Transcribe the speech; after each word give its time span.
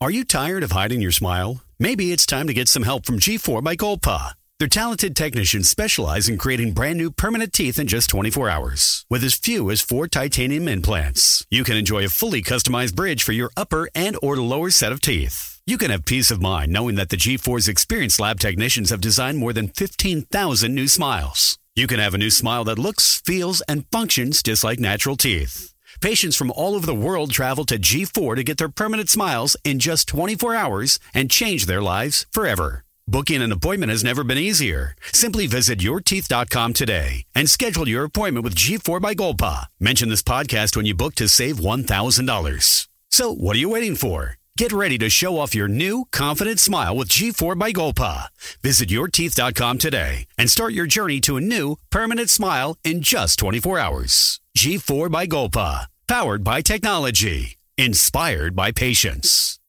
Are 0.00 0.12
you 0.12 0.22
tired 0.22 0.62
of 0.62 0.70
hiding 0.70 1.00
your 1.00 1.10
smile? 1.10 1.64
Maybe 1.80 2.12
it's 2.12 2.24
time 2.24 2.46
to 2.46 2.54
get 2.54 2.68
some 2.68 2.84
help 2.84 3.04
from 3.04 3.18
G4 3.18 3.64
by 3.64 3.74
Golpa. 3.74 4.34
Their 4.60 4.68
talented 4.68 5.16
technicians 5.16 5.68
specialize 5.68 6.28
in 6.28 6.38
creating 6.38 6.72
brand 6.72 6.98
new 6.98 7.10
permanent 7.10 7.52
teeth 7.52 7.80
in 7.80 7.88
just 7.88 8.08
24 8.10 8.48
hours. 8.48 9.04
With 9.10 9.24
as 9.24 9.34
few 9.34 9.72
as 9.72 9.80
four 9.80 10.06
titanium 10.06 10.68
implants, 10.68 11.44
you 11.50 11.64
can 11.64 11.76
enjoy 11.76 12.04
a 12.04 12.10
fully 12.10 12.42
customized 12.42 12.94
bridge 12.94 13.24
for 13.24 13.32
your 13.32 13.50
upper 13.56 13.88
and 13.92 14.16
or 14.22 14.36
lower 14.36 14.70
set 14.70 14.92
of 14.92 15.00
teeth. 15.00 15.60
You 15.66 15.76
can 15.76 15.90
have 15.90 16.04
peace 16.04 16.30
of 16.30 16.40
mind 16.40 16.72
knowing 16.72 16.94
that 16.94 17.08
the 17.08 17.16
G4's 17.16 17.66
experienced 17.66 18.20
lab 18.20 18.38
technicians 18.38 18.90
have 18.90 19.00
designed 19.00 19.38
more 19.38 19.52
than 19.52 19.66
15,000 19.66 20.72
new 20.72 20.86
smiles. 20.86 21.58
You 21.74 21.88
can 21.88 21.98
have 21.98 22.14
a 22.14 22.18
new 22.18 22.30
smile 22.30 22.62
that 22.64 22.78
looks, 22.78 23.20
feels, 23.26 23.62
and 23.62 23.84
functions 23.90 24.44
just 24.44 24.62
like 24.62 24.78
natural 24.78 25.16
teeth. 25.16 25.74
Patients 26.00 26.36
from 26.36 26.52
all 26.52 26.74
over 26.74 26.86
the 26.86 26.94
world 26.94 27.32
travel 27.32 27.64
to 27.64 27.78
G4 27.78 28.36
to 28.36 28.44
get 28.44 28.56
their 28.58 28.68
permanent 28.68 29.10
smiles 29.10 29.56
in 29.64 29.78
just 29.78 30.06
24 30.08 30.54
hours 30.54 30.98
and 31.12 31.30
change 31.30 31.66
their 31.66 31.82
lives 31.82 32.26
forever. 32.30 32.84
Booking 33.08 33.42
an 33.42 33.52
appointment 33.52 33.90
has 33.90 34.04
never 34.04 34.22
been 34.22 34.38
easier. 34.38 34.94
Simply 35.12 35.46
visit 35.46 35.80
yourteeth.com 35.80 36.72
today 36.74 37.24
and 37.34 37.50
schedule 37.50 37.88
your 37.88 38.04
appointment 38.04 38.44
with 38.44 38.54
G4 38.54 39.00
by 39.00 39.14
Golpa. 39.14 39.66
Mention 39.80 40.08
this 40.08 40.22
podcast 40.22 40.76
when 40.76 40.86
you 40.86 40.94
book 40.94 41.14
to 41.16 41.28
save 41.28 41.56
$1,000. 41.56 42.88
So, 43.10 43.34
what 43.34 43.56
are 43.56 43.60
you 43.60 43.70
waiting 43.70 43.96
for? 43.96 44.37
Get 44.58 44.72
ready 44.72 44.98
to 44.98 45.08
show 45.08 45.38
off 45.38 45.54
your 45.54 45.68
new, 45.68 46.06
confident 46.10 46.58
smile 46.58 46.96
with 46.96 47.06
G4 47.10 47.56
by 47.56 47.70
Golpa. 47.70 48.26
Visit 48.60 48.88
yourteeth.com 48.88 49.78
today 49.78 50.26
and 50.36 50.50
start 50.50 50.72
your 50.72 50.84
journey 50.84 51.20
to 51.20 51.36
a 51.36 51.40
new, 51.40 51.76
permanent 51.90 52.28
smile 52.28 52.76
in 52.82 53.00
just 53.00 53.38
24 53.38 53.78
hours. 53.78 54.40
G4 54.58 55.12
by 55.12 55.28
Golpa. 55.28 55.86
Powered 56.08 56.42
by 56.42 56.62
technology. 56.62 57.56
Inspired 57.76 58.56
by 58.56 58.72
patience. 58.72 59.60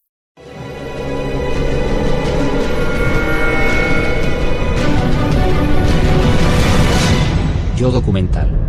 Yo 7.77 7.91
documental. 7.91 8.68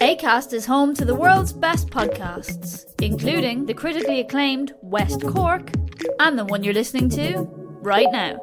ACAST 0.00 0.52
is 0.52 0.66
home 0.66 0.94
to 0.94 1.04
the 1.04 1.14
world's 1.14 1.52
best 1.52 1.88
podcasts, 1.88 2.84
including 3.00 3.66
the 3.66 3.74
critically 3.74 4.20
acclaimed 4.20 4.72
West 4.80 5.22
Cork 5.22 5.72
and 6.20 6.38
the 6.38 6.44
one 6.44 6.62
you're 6.62 6.74
listening 6.74 7.08
to 7.10 7.48
right 7.82 8.06
now. 8.12 8.38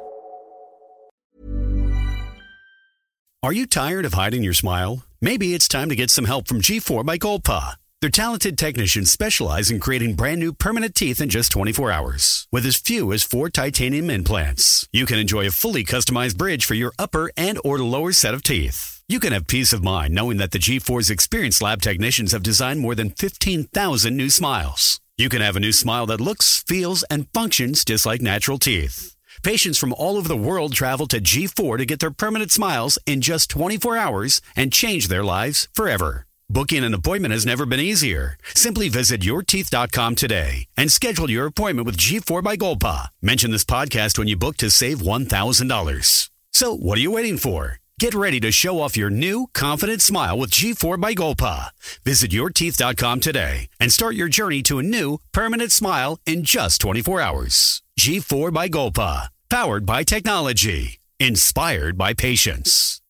Are 3.42 3.52
you 3.52 3.66
tired 3.66 4.04
of 4.04 4.14
hiding 4.14 4.44
your 4.44 4.52
smile? 4.52 5.04
Maybe 5.20 5.54
it's 5.54 5.66
time 5.66 5.88
to 5.88 5.96
get 5.96 6.10
some 6.10 6.26
help 6.26 6.46
from 6.46 6.60
G4 6.60 7.04
by 7.06 7.16
Golpa. 7.16 7.76
Their 8.02 8.10
talented 8.10 8.58
technicians 8.58 9.10
specialize 9.10 9.70
in 9.70 9.80
creating 9.80 10.16
brand 10.16 10.40
new 10.40 10.52
permanent 10.52 10.94
teeth 10.94 11.20
in 11.20 11.28
just 11.28 11.52
24 11.52 11.90
hours. 11.90 12.48
With 12.52 12.66
as 12.66 12.76
few 12.76 13.12
as 13.12 13.22
four 13.22 13.48
titanium 13.48 14.10
implants, 14.10 14.86
you 14.92 15.06
can 15.06 15.18
enjoy 15.18 15.46
a 15.46 15.52
fully 15.52 15.84
customized 15.84 16.36
bridge 16.36 16.66
for 16.66 16.74
your 16.74 16.92
upper 16.98 17.30
and 17.36 17.58
or 17.64 17.78
lower 17.78 18.12
set 18.12 18.34
of 18.34 18.42
teeth. 18.42 18.91
You 19.12 19.20
can 19.20 19.34
have 19.34 19.46
peace 19.46 19.74
of 19.74 19.84
mind 19.84 20.14
knowing 20.14 20.38
that 20.38 20.52
the 20.52 20.58
G4's 20.58 21.10
experienced 21.10 21.60
lab 21.60 21.82
technicians 21.82 22.32
have 22.32 22.42
designed 22.42 22.80
more 22.80 22.94
than 22.94 23.10
15,000 23.10 24.16
new 24.16 24.30
smiles. 24.30 25.02
You 25.18 25.28
can 25.28 25.42
have 25.42 25.54
a 25.54 25.60
new 25.60 25.72
smile 25.72 26.06
that 26.06 26.18
looks, 26.18 26.62
feels, 26.66 27.02
and 27.10 27.28
functions 27.34 27.84
just 27.84 28.06
like 28.06 28.22
natural 28.22 28.58
teeth. 28.58 29.14
Patients 29.42 29.76
from 29.76 29.92
all 29.92 30.16
over 30.16 30.28
the 30.28 30.34
world 30.48 30.72
travel 30.72 31.06
to 31.08 31.20
G4 31.20 31.76
to 31.76 31.84
get 31.84 32.00
their 32.00 32.10
permanent 32.10 32.50
smiles 32.52 32.98
in 33.04 33.20
just 33.20 33.50
24 33.50 33.98
hours 33.98 34.40
and 34.56 34.72
change 34.72 35.08
their 35.08 35.22
lives 35.22 35.68
forever. 35.74 36.26
Booking 36.48 36.82
an 36.82 36.94
appointment 36.94 37.32
has 37.32 37.44
never 37.44 37.66
been 37.66 37.80
easier. 37.80 38.38
Simply 38.54 38.88
visit 38.88 39.20
yourteeth.com 39.20 40.14
today 40.14 40.64
and 40.74 40.90
schedule 40.90 41.28
your 41.28 41.44
appointment 41.44 41.84
with 41.84 41.98
G4 41.98 42.42
by 42.42 42.56
Golpa. 42.56 43.08
Mention 43.20 43.50
this 43.50 43.66
podcast 43.66 44.16
when 44.16 44.28
you 44.28 44.38
book 44.38 44.56
to 44.56 44.70
save 44.70 45.00
$1,000. 45.00 46.30
So, 46.54 46.74
what 46.74 46.96
are 46.96 47.02
you 47.02 47.10
waiting 47.10 47.36
for? 47.36 47.81
Get 47.98 48.14
ready 48.14 48.40
to 48.40 48.50
show 48.50 48.80
off 48.80 48.96
your 48.96 49.10
new, 49.10 49.46
confident 49.54 50.02
smile 50.02 50.36
with 50.36 50.50
G4 50.50 51.00
by 51.00 51.14
Golpa. 51.14 51.70
Visit 52.04 52.32
yourteeth.com 52.32 53.20
today 53.20 53.68
and 53.78 53.92
start 53.92 54.16
your 54.16 54.28
journey 54.28 54.60
to 54.62 54.80
a 54.80 54.82
new, 54.82 55.18
permanent 55.32 55.70
smile 55.70 56.18
in 56.26 56.42
just 56.42 56.80
24 56.80 57.20
hours. 57.20 57.82
G4 58.00 58.52
by 58.52 58.68
Golpa. 58.68 59.28
Powered 59.48 59.86
by 59.86 60.02
technology. 60.02 60.98
Inspired 61.20 61.96
by 61.96 62.12
patience. 62.14 63.00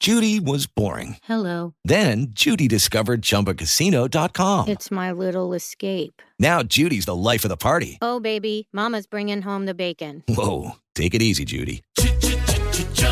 Judy 0.00 0.40
was 0.40 0.66
boring. 0.66 1.16
Hello. 1.24 1.74
Then 1.84 2.28
Judy 2.30 2.68
discovered 2.68 3.20
ChumbaCasino.com. 3.20 4.68
It's 4.68 4.90
my 4.92 5.10
little 5.12 5.52
escape. 5.52 6.22
Now 6.38 6.62
Judy's 6.62 7.04
the 7.04 7.16
life 7.16 7.44
of 7.44 7.48
the 7.50 7.56
party. 7.56 7.98
Oh, 8.00 8.20
baby, 8.20 8.68
Mama's 8.72 9.08
bringing 9.08 9.42
home 9.42 9.66
the 9.66 9.74
bacon. 9.74 10.22
Whoa, 10.28 10.76
take 10.94 11.14
it 11.14 11.20
easy, 11.20 11.44
Judy. 11.44 11.82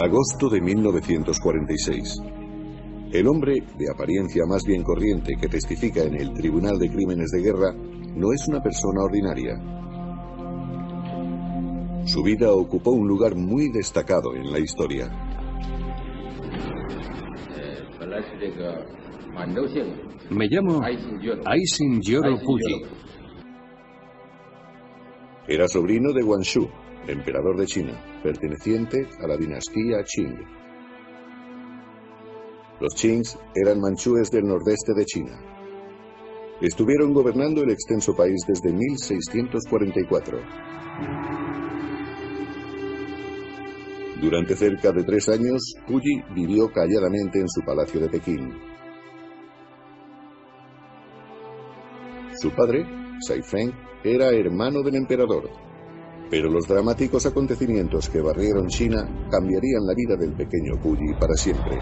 Agosto 0.00 0.48
de 0.48 0.60
1946. 0.60 2.22
El 3.10 3.26
hombre, 3.26 3.54
de 3.76 3.90
apariencia 3.90 4.44
más 4.46 4.62
bien 4.64 4.84
corriente 4.84 5.34
que 5.40 5.48
testifica 5.48 6.02
en 6.02 6.14
el 6.14 6.32
Tribunal 6.34 6.78
de 6.78 6.88
Crímenes 6.88 7.32
de 7.32 7.42
Guerra, 7.42 7.74
no 8.14 8.32
es 8.32 8.46
una 8.46 8.62
persona 8.62 9.02
ordinaria. 9.02 9.56
Su 12.06 12.22
vida 12.22 12.52
ocupó 12.52 12.92
un 12.92 13.08
lugar 13.08 13.34
muy 13.34 13.72
destacado 13.72 14.36
en 14.36 14.52
la 14.52 14.60
historia. 14.60 15.10
Me 20.30 20.46
llamo 20.46 20.80
Aisin 21.44 22.00
Yoro 22.02 22.38
Puyi. 22.38 22.84
Era 25.48 25.66
sobrino 25.66 26.12
de 26.12 26.22
Guangxu, 26.22 26.68
emperador 27.08 27.56
de 27.56 27.66
China, 27.66 28.07
perteneciente 28.22 29.06
a 29.22 29.26
la 29.26 29.36
dinastía 29.36 30.02
Qing. 30.04 30.36
Los 32.80 32.94
Qings 32.94 33.38
eran 33.54 33.80
manchúes 33.80 34.30
del 34.30 34.46
nordeste 34.46 34.94
de 34.94 35.04
China. 35.04 35.32
Estuvieron 36.60 37.12
gobernando 37.12 37.62
el 37.62 37.70
extenso 37.70 38.14
país 38.14 38.40
desde 38.46 38.72
1644. 38.72 40.38
Durante 44.20 44.56
cerca 44.56 44.90
de 44.90 45.04
tres 45.04 45.28
años, 45.28 45.74
Puyi 45.86 46.22
vivió 46.34 46.72
calladamente 46.72 47.40
en 47.40 47.48
su 47.48 47.60
palacio 47.62 48.00
de 48.00 48.08
Pekín. 48.08 48.52
Su 52.40 52.50
padre, 52.50 52.84
Saifeng, 53.20 53.72
era 54.02 54.30
hermano 54.30 54.82
del 54.82 54.96
emperador, 54.96 55.48
pero 56.30 56.50
los 56.50 56.66
dramáticos 56.66 57.26
acontecimientos 57.26 58.08
que 58.08 58.20
barrieron 58.20 58.68
China 58.68 59.08
cambiarían 59.30 59.86
la 59.86 59.94
vida 59.94 60.16
del 60.16 60.32
pequeño 60.32 60.80
Puyi 60.82 61.14
para 61.18 61.34
siempre. 61.34 61.78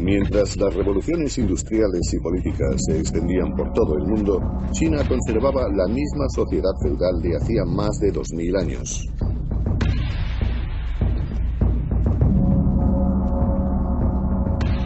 Mientras 0.00 0.56
las 0.56 0.74
revoluciones 0.74 1.36
industriales 1.36 2.00
y 2.14 2.18
políticas 2.20 2.74
se 2.86 2.98
extendían 2.98 3.54
por 3.54 3.70
todo 3.74 3.98
el 3.98 4.06
mundo, 4.06 4.40
China 4.72 5.06
conservaba 5.06 5.68
la 5.68 5.86
misma 5.88 6.26
sociedad 6.34 6.72
feudal 6.82 7.20
de 7.20 7.36
hacía 7.36 7.64
más 7.66 7.98
de 8.00 8.10
2.000 8.10 8.60
años. 8.60 9.08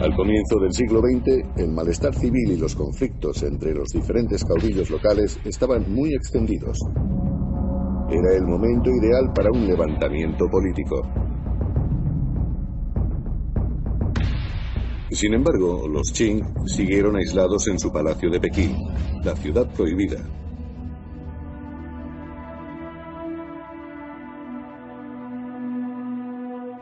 Al 0.05 0.15
comienzo 0.15 0.59
del 0.59 0.71
siglo 0.71 0.99
XX, 0.99 1.57
el 1.57 1.71
malestar 1.71 2.13
civil 2.13 2.51
y 2.51 2.57
los 2.57 2.75
conflictos 2.75 3.41
entre 3.41 3.73
los 3.73 3.89
diferentes 3.89 4.45
caudillos 4.45 4.91
locales 4.91 5.39
estaban 5.43 5.91
muy 5.91 6.13
extendidos. 6.13 6.77
Era 8.11 8.35
el 8.35 8.45
momento 8.45 8.91
ideal 8.91 9.33
para 9.33 9.49
un 9.49 9.65
levantamiento 9.65 10.45
político. 10.47 11.01
Sin 15.09 15.33
embargo, 15.33 15.87
los 15.87 16.11
Qing 16.11 16.43
siguieron 16.67 17.15
aislados 17.15 17.67
en 17.67 17.79
su 17.79 17.91
palacio 17.91 18.29
de 18.29 18.39
Pekín, 18.39 18.77
la 19.23 19.35
ciudad 19.35 19.67
prohibida. 19.73 20.23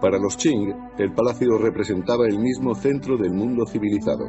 Para 0.03 0.19
los 0.19 0.35
Qing, 0.35 0.69
el 0.97 1.13
palacio 1.13 1.57
representaba 1.57 2.27
el 2.27 2.37
mismo 2.37 2.75
centro 2.75 3.15
del 3.15 3.31
mundo 3.31 3.65
civilizado. 3.65 4.25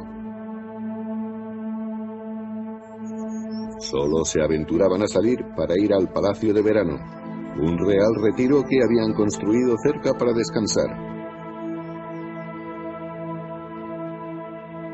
Solo 3.79 4.23
se 4.23 4.41
aventuraban 4.41 5.01
a 5.01 5.07
salir 5.07 5.39
para 5.53 5.77
ir 5.77 5.93
al 5.93 6.07
palacio 6.13 6.53
de 6.53 6.61
verano, 6.61 6.95
un 7.59 7.77
real 7.77 8.15
retiro 8.23 8.63
que 8.63 8.79
habían 8.81 9.13
construido 9.15 9.75
cerca 9.83 10.13
para 10.13 10.31
descansar. 10.31 10.87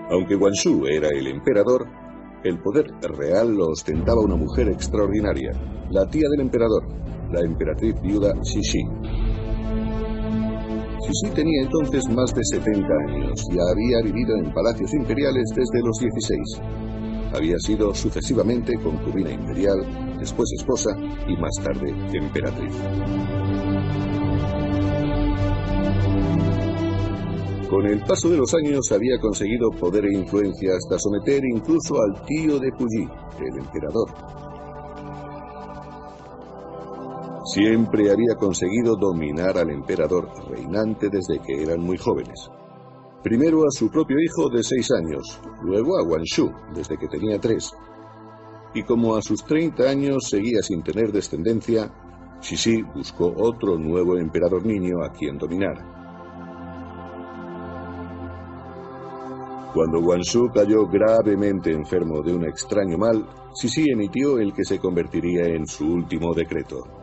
Aunque 0.10 0.36
Guangxu 0.36 0.88
era 0.88 1.10
el 1.10 1.28
emperador, 1.28 1.86
el 2.44 2.60
poder 2.60 2.88
real 3.04 3.54
lo 3.54 3.68
ostentaba 3.68 4.19
una 4.19 4.36
mujer 4.36 4.69
extraordinaria, 4.69 5.51
la 5.92 6.07
tía 6.07 6.28
del 6.31 6.42
emperador, 6.42 6.88
la 7.31 7.42
emperatriz 7.42 8.01
viuda 8.01 8.33
Xixi. 8.42 8.81
Xixi 11.03 11.33
tenía 11.33 11.63
entonces 11.63 12.07
más 12.09 12.33
de 12.33 12.44
70 12.44 12.88
años 13.07 13.48
y 13.50 13.57
había 13.59 14.01
vivido 14.03 14.36
en 14.38 14.53
palacios 14.53 14.94
imperiales 14.94 15.50
desde 15.56 15.81
los 15.83 15.98
16. 16.00 16.62
Había 17.33 17.57
sido 17.59 17.94
sucesivamente 17.94 18.74
concubina 18.83 19.31
imperial, 19.31 20.18
después 20.19 20.51
esposa 20.53 20.92
y 21.27 21.36
más 21.38 21.56
tarde 21.63 21.94
emperatriz. 22.13 22.74
Con 27.69 27.88
el 27.88 28.01
paso 28.01 28.30
de 28.30 28.38
los 28.38 28.54
años 28.54 28.92
había 28.92 29.18
conseguido 29.19 29.71
poder 29.71 30.06
e 30.06 30.13
influencia 30.13 30.74
hasta 30.75 31.00
someter 31.00 31.42
incluso 31.45 31.95
al 32.01 32.25
tío 32.25 32.59
de 32.59 32.69
Puyi, 32.74 33.07
el 33.39 33.57
emperador. 33.57 34.50
Siempre 37.53 38.09
había 38.09 38.36
conseguido 38.36 38.95
dominar 38.95 39.57
al 39.57 39.71
emperador 39.71 40.30
reinante 40.50 41.09
desde 41.09 41.38
que 41.45 41.62
eran 41.62 41.81
muy 41.81 41.98
jóvenes. 41.98 42.50
Primero 43.21 43.63
a 43.65 43.71
su 43.71 43.92
propio 43.92 44.21
hijo 44.21 44.50
de 44.50 44.63
seis 44.63 44.89
años, 44.92 45.42
luego 45.62 45.98
a 45.98 46.03
Guangxu 46.06 46.50
desde 46.74 46.98
que 46.98 47.09
tenía 47.09 47.39
tres. 47.42 47.74
Y 48.74 48.83
como 48.83 49.18
a 49.18 49.21
sus 49.21 49.44
30 49.44 49.83
años 49.83 50.30
seguía 50.30 50.62
sin 50.62 50.81
tener 50.81 51.12
descendencia, 51.12 51.92
Xixi 52.39 52.83
buscó 52.83 53.33
otro 53.36 53.77
nuevo 53.77 54.18
emperador 54.18 54.65
niño 54.65 55.04
a 55.04 55.12
quien 55.12 55.38
dominar. 55.38 55.75
Cuando 59.74 60.00
Guangxu 60.00 60.50
cayó 60.54 60.88
gravemente 60.88 61.71
enfermo 61.71 62.21
de 62.21 62.33
un 62.33 62.45
extraño 62.45 62.97
mal, 62.97 63.27
Sisi 63.54 63.92
emitió 63.92 64.39
el 64.39 64.54
que 64.54 64.63
se 64.63 64.80
convertiría 64.80 65.47
en 65.47 65.68
su 65.68 65.86
último 65.86 66.33
decreto. 66.33 67.00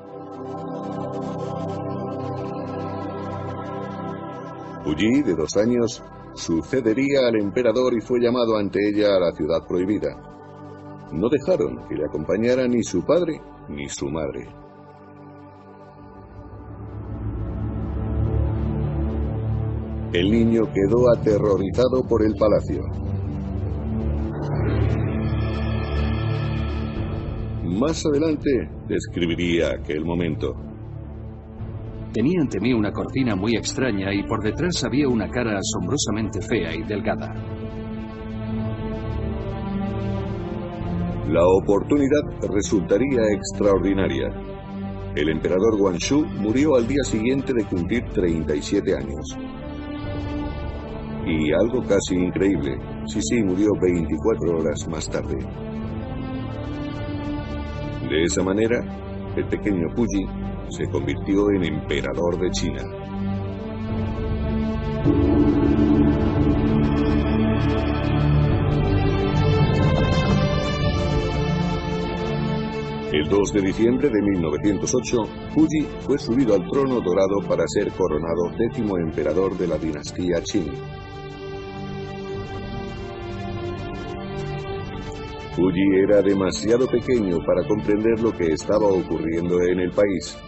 Puyi, 4.84 5.22
de 5.22 5.34
dos 5.34 5.56
años, 5.56 6.02
sucedería 6.34 7.26
al 7.28 7.36
emperador 7.36 7.94
y 7.94 8.00
fue 8.00 8.20
llamado 8.20 8.56
ante 8.56 8.78
ella 8.88 9.16
a 9.16 9.20
la 9.20 9.32
ciudad 9.32 9.66
prohibida. 9.66 10.08
No 11.12 11.28
dejaron 11.28 11.88
que 11.88 11.96
le 11.96 12.04
acompañara 12.04 12.68
ni 12.68 12.82
su 12.82 13.04
padre 13.04 13.40
ni 13.68 13.88
su 13.88 14.06
madre. 14.08 14.48
El 20.12 20.30
niño 20.30 20.62
quedó 20.72 21.10
aterrorizado 21.10 22.02
por 22.08 22.24
el 22.24 22.34
palacio. 22.34 22.82
Más 27.64 28.04
adelante 28.06 28.70
describiría 28.88 29.72
aquel 29.72 30.04
momento. 30.04 30.67
Tenía 32.12 32.40
ante 32.40 32.58
mí 32.58 32.72
una 32.72 32.90
cortina 32.90 33.36
muy 33.36 33.54
extraña 33.54 34.12
y 34.14 34.22
por 34.22 34.42
detrás 34.42 34.82
había 34.84 35.08
una 35.08 35.28
cara 35.28 35.58
asombrosamente 35.58 36.40
fea 36.40 36.74
y 36.74 36.82
delgada. 36.82 37.34
La 41.28 41.46
oportunidad 41.46 42.22
resultaría 42.54 43.20
extraordinaria. 43.30 44.28
El 45.14 45.28
emperador 45.28 45.76
Guangxu 45.76 46.24
murió 46.24 46.76
al 46.76 46.88
día 46.88 47.02
siguiente 47.04 47.52
de 47.52 47.64
cumplir 47.64 48.04
37 48.14 48.94
años. 48.94 49.36
Y 51.26 51.52
algo 51.52 51.82
casi 51.86 52.14
increíble, 52.14 52.78
Sisi 53.04 53.42
murió 53.42 53.68
24 53.82 54.58
horas 54.58 54.88
más 54.88 55.10
tarde. 55.10 55.36
De 58.08 58.22
esa 58.22 58.42
manera, 58.42 58.82
el 59.36 59.46
pequeño 59.48 59.94
Puyi 59.94 60.47
se 60.70 60.86
convirtió 60.88 61.50
en 61.50 61.64
emperador 61.64 62.38
de 62.38 62.50
China. 62.50 62.82
El 73.10 73.26
2 73.26 73.52
de 73.52 73.62
diciembre 73.62 74.10
de 74.10 74.20
1908, 74.20 75.16
Puyi 75.54 75.88
fue 76.00 76.18
subido 76.18 76.54
al 76.54 76.68
trono 76.68 77.00
dorado 77.00 77.40
para 77.48 77.64
ser 77.66 77.90
coronado 77.92 78.50
décimo 78.58 78.98
emperador 78.98 79.56
de 79.56 79.66
la 79.66 79.78
dinastía 79.78 80.42
Qing. 80.42 80.70
Puyi 85.56 86.00
era 86.04 86.22
demasiado 86.22 86.86
pequeño 86.86 87.38
para 87.44 87.66
comprender 87.66 88.20
lo 88.20 88.30
que 88.30 88.52
estaba 88.52 88.86
ocurriendo 88.86 89.62
en 89.62 89.80
el 89.80 89.90
país. 89.90 90.38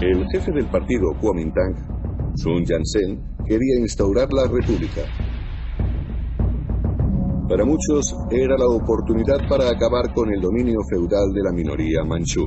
El 0.00 0.26
jefe 0.30 0.52
del 0.52 0.66
partido 0.66 1.14
Kuomintang, 1.18 1.74
Sun 2.36 2.66
Yat-sen, 2.66 3.18
quería 3.46 3.80
instaurar 3.80 4.30
la 4.30 4.46
república. 4.46 5.00
Para 7.48 7.64
muchos 7.64 8.14
era 8.30 8.58
la 8.58 8.66
oportunidad 8.68 9.48
para 9.48 9.70
acabar 9.70 10.12
con 10.12 10.30
el 10.34 10.40
dominio 10.42 10.80
feudal 10.90 11.32
de 11.32 11.42
la 11.42 11.50
minoría 11.50 12.04
manchú. 12.04 12.46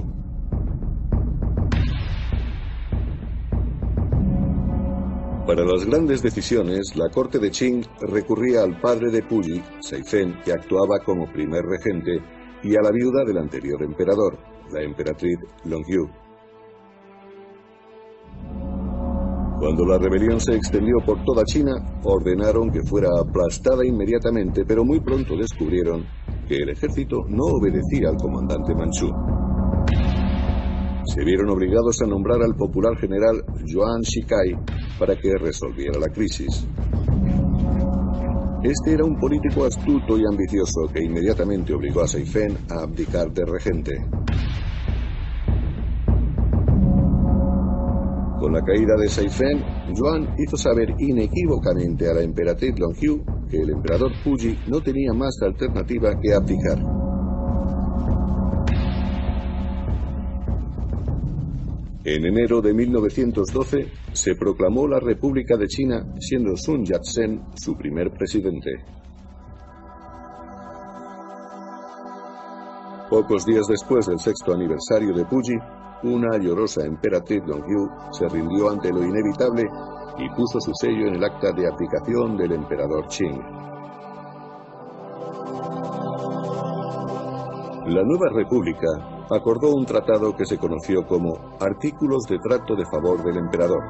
Para 5.47 5.65
las 5.65 5.85
grandes 5.87 6.21
decisiones, 6.21 6.95
la 6.95 7.09
corte 7.09 7.39
de 7.39 7.49
Qing 7.49 7.83
recurría 8.01 8.61
al 8.61 8.79
padre 8.79 9.09
de 9.09 9.23
Puyi, 9.23 9.59
Seifen, 9.79 10.35
que 10.45 10.53
actuaba 10.53 10.99
como 10.99 11.25
primer 11.33 11.63
regente, 11.65 12.21
y 12.61 12.75
a 12.75 12.81
la 12.83 12.91
viuda 12.91 13.23
del 13.25 13.39
anterior 13.39 13.81
emperador, 13.81 14.37
la 14.71 14.83
emperatriz 14.83 15.39
Longyu. 15.65 16.28
Cuando 19.59 19.85
la 19.85 19.97
rebelión 19.97 20.39
se 20.39 20.55
extendió 20.55 20.95
por 21.05 21.21
toda 21.25 21.43
China, 21.43 21.73
ordenaron 22.03 22.71
que 22.71 22.81
fuera 22.81 23.09
aplastada 23.19 23.85
inmediatamente, 23.85 24.63
pero 24.65 24.85
muy 24.85 25.01
pronto 25.01 25.35
descubrieron 25.35 26.05
que 26.47 26.55
el 26.55 26.69
ejército 26.69 27.17
no 27.27 27.43
obedecía 27.43 28.07
al 28.07 28.15
comandante 28.15 28.73
manchú. 28.73 29.11
Se 31.13 31.25
vieron 31.25 31.49
obligados 31.49 32.01
a 32.01 32.07
nombrar 32.07 32.41
al 32.41 32.55
popular 32.55 32.97
general 32.97 33.43
Yuan 33.65 34.01
Shikai 34.01 34.55
para 34.97 35.17
que 35.17 35.35
resolviera 35.37 35.99
la 35.99 36.07
crisis. 36.07 36.65
Este 38.63 38.93
era 38.93 39.03
un 39.03 39.19
político 39.19 39.65
astuto 39.65 40.17
y 40.17 40.23
ambicioso 40.29 40.87
que 40.93 41.03
inmediatamente 41.03 41.73
obligó 41.73 42.01
a 42.01 42.07
Seifen 42.07 42.57
a 42.69 42.83
abdicar 42.83 43.31
de 43.31 43.45
regente. 43.45 43.91
Con 48.39 48.53
la 48.53 48.63
caída 48.63 48.95
de 48.95 49.09
Seifen, 49.09 49.61
Yuan 49.93 50.33
hizo 50.37 50.55
saber 50.55 50.95
inequívocamente 50.97 52.09
a 52.09 52.13
la 52.13 52.21
emperatriz 52.21 52.79
Longyu 52.79 53.21
que 53.49 53.57
el 53.57 53.71
emperador 53.71 54.11
Puyi 54.23 54.57
no 54.67 54.79
tenía 54.79 55.11
más 55.11 55.41
alternativa 55.41 56.17
que 56.21 56.33
abdicar. 56.33 56.79
En 62.05 62.25
enero 62.25 62.61
de 62.61 62.73
1912 62.73 63.87
se 64.13 64.35
proclamó 64.35 64.87
la 64.87 65.01
República 65.01 65.57
de 65.57 65.67
China, 65.67 66.15
siendo 66.19 66.55
Sun 66.55 66.85
Yat-sen 66.85 67.41
su 67.55 67.75
primer 67.75 68.11
presidente. 68.11 68.71
Pocos 73.09 73.45
días 73.45 73.67
después 73.67 74.05
del 74.05 74.19
sexto 74.19 74.53
aniversario 74.53 75.13
de 75.13 75.25
Puyi, 75.25 75.57
una 76.03 76.37
llorosa 76.37 76.85
emperatriz 76.85 77.41
Longyu 77.45 77.89
se 78.11 78.27
rindió 78.29 78.69
ante 78.69 78.91
lo 78.91 79.03
inevitable 79.03 79.69
y 80.17 80.29
puso 80.35 80.59
su 80.59 80.71
sello 80.73 81.07
en 81.07 81.15
el 81.15 81.23
acta 81.23 81.51
de 81.51 81.67
aplicación 81.67 82.37
del 82.37 82.53
emperador 82.53 83.07
Qing. 83.07 83.41
La 87.87 88.03
nueva 88.03 88.29
república 88.31 88.87
acordó 89.29 89.73
un 89.73 89.85
tratado 89.85 90.35
que 90.35 90.45
se 90.45 90.57
conoció 90.57 91.05
como 91.07 91.57
Artículos 91.59 92.23
de 92.29 92.37
Trato 92.39 92.75
de 92.75 92.85
Favor 92.85 93.23
del 93.23 93.37
Emperador. 93.37 93.81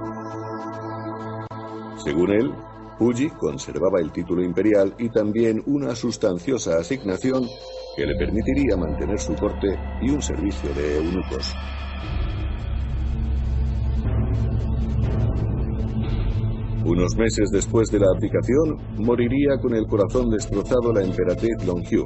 Según 1.98 2.32
él, 2.32 2.54
Puyi 2.98 3.30
conservaba 3.30 4.00
el 4.00 4.12
título 4.12 4.44
imperial 4.44 4.94
y 4.98 5.10
también 5.10 5.64
una 5.66 5.96
sustanciosa 5.96 6.78
asignación 6.78 7.46
que 7.96 8.06
le 8.06 8.16
permitiría 8.16 8.78
mantener 8.78 9.20
su 9.20 9.36
corte 9.36 9.68
y 10.02 10.10
un 10.10 10.22
servicio 10.22 10.74
de 10.74 10.98
eunucos. 10.98 11.56
Unos 16.86 17.16
meses 17.18 17.50
después 17.52 17.90
de 17.92 18.00
la 18.00 18.08
abdicación, 18.16 18.78
moriría 18.98 19.58
con 19.62 19.76
el 19.76 19.86
corazón 19.86 20.30
destrozado 20.30 20.94
la 20.94 21.04
emperatriz 21.04 21.66
Longyu. 21.66 22.06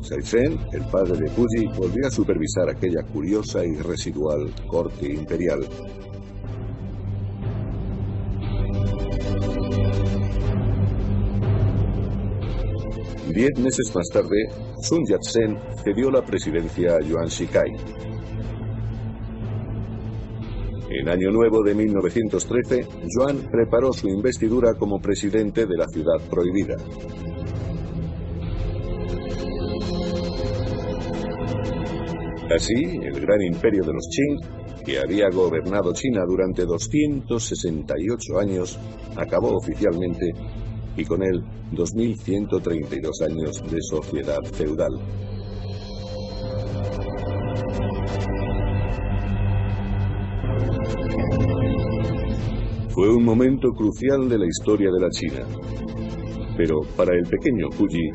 Saifen, 0.00 0.58
el 0.72 0.84
padre 0.90 1.18
de 1.18 1.30
Puyi, 1.30 1.66
volvió 1.76 2.06
a 2.06 2.10
supervisar 2.10 2.70
aquella 2.70 3.02
curiosa 3.12 3.64
y 3.64 3.74
residual 3.82 4.54
corte 4.68 5.12
imperial. 5.12 5.60
Diez 13.34 13.58
meses 13.58 13.92
más 13.94 14.08
tarde, 14.12 14.48
Sun 14.80 15.04
Yat-sen 15.04 15.58
cedió 15.84 16.10
la 16.10 16.24
presidencia 16.24 16.94
a 16.94 17.04
Yuan 17.04 17.26
Shikai. 17.26 17.70
En 20.90 21.06
Año 21.06 21.30
Nuevo 21.30 21.62
de 21.62 21.74
1913, 21.74 22.86
Yuan 23.14 23.48
preparó 23.50 23.92
su 23.92 24.08
investidura 24.08 24.72
como 24.74 24.98
presidente 24.98 25.66
de 25.66 25.76
la 25.76 25.86
ciudad 25.86 26.18
prohibida. 26.30 26.76
Así, 32.50 32.72
el 33.02 33.20
gran 33.20 33.42
imperio 33.42 33.84
de 33.84 33.92
los 33.92 34.08
Qing, 34.10 34.84
que 34.84 34.98
había 34.98 35.28
gobernado 35.28 35.92
China 35.92 36.22
durante 36.26 36.64
268 36.64 38.38
años, 38.38 38.78
acabó 39.14 39.54
oficialmente 39.58 40.32
y 40.96 41.04
con 41.04 41.22
él 41.22 41.44
2132 41.72 43.20
años 43.20 43.62
de 43.70 43.82
sociedad 43.82 44.42
feudal. 44.54 44.98
Fue 52.98 53.14
un 53.14 53.22
momento 53.22 53.70
crucial 53.74 54.28
de 54.28 54.38
la 54.38 54.46
historia 54.46 54.90
de 54.90 54.98
la 54.98 55.08
China. 55.10 55.46
Pero 56.56 56.80
para 56.96 57.14
el 57.14 57.22
pequeño 57.30 57.68
Puyi, 57.68 58.10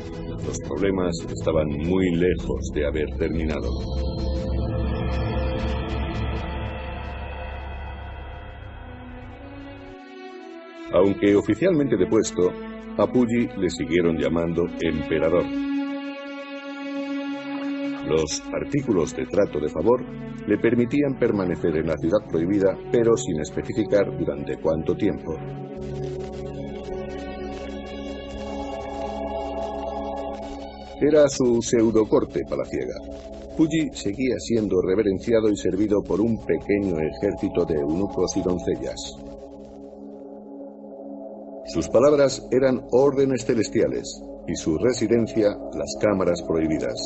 los 0.46 0.58
problemas 0.68 1.16
estaban 1.26 1.68
muy 1.68 2.14
lejos 2.14 2.70
de 2.74 2.86
haber 2.86 3.06
terminado. 3.16 3.70
Aunque 10.92 11.34
oficialmente 11.34 11.96
depuesto, 11.96 12.52
a 12.98 13.06
Puyi 13.06 13.48
le 13.56 13.70
siguieron 13.70 14.18
llamando 14.18 14.66
emperador. 14.82 15.44
Los 18.06 18.42
artículos 18.52 19.16
de 19.16 19.26
trato 19.26 19.58
de 19.58 19.68
favor 19.68 20.04
le 20.46 20.58
permitían 20.58 21.18
permanecer 21.18 21.76
en 21.76 21.86
la 21.86 21.96
ciudad 21.96 22.18
prohibida, 22.28 22.76
pero 22.92 23.16
sin 23.16 23.40
especificar 23.40 24.06
durante 24.18 24.58
cuánto 24.60 24.94
tiempo. 24.94 25.34
Era 31.00 31.28
su 31.28 31.60
pseudocorte 31.62 32.40
palaciega. 32.48 32.94
Puyi 33.56 33.88
seguía 33.92 34.36
siendo 34.38 34.80
reverenciado 34.82 35.48
y 35.48 35.56
servido 35.56 36.02
por 36.02 36.20
un 36.20 36.44
pequeño 36.44 36.96
ejército 36.98 37.64
de 37.64 37.74
eunucos 37.74 38.36
y 38.36 38.42
doncellas. 38.42 39.16
Sus 41.66 41.88
palabras 41.88 42.46
eran 42.50 42.82
órdenes 42.90 43.44
celestiales 43.44 44.22
y 44.46 44.54
su 44.56 44.76
residencia 44.78 45.56
las 45.72 45.96
cámaras 46.00 46.42
prohibidas. 46.42 47.00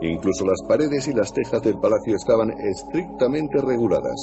Incluso 0.00 0.44
las 0.44 0.62
paredes 0.68 1.08
y 1.08 1.12
las 1.12 1.32
tejas 1.32 1.62
del 1.62 1.78
palacio 1.78 2.14
estaban 2.14 2.50
estrictamente 2.50 3.60
reguladas. 3.60 4.20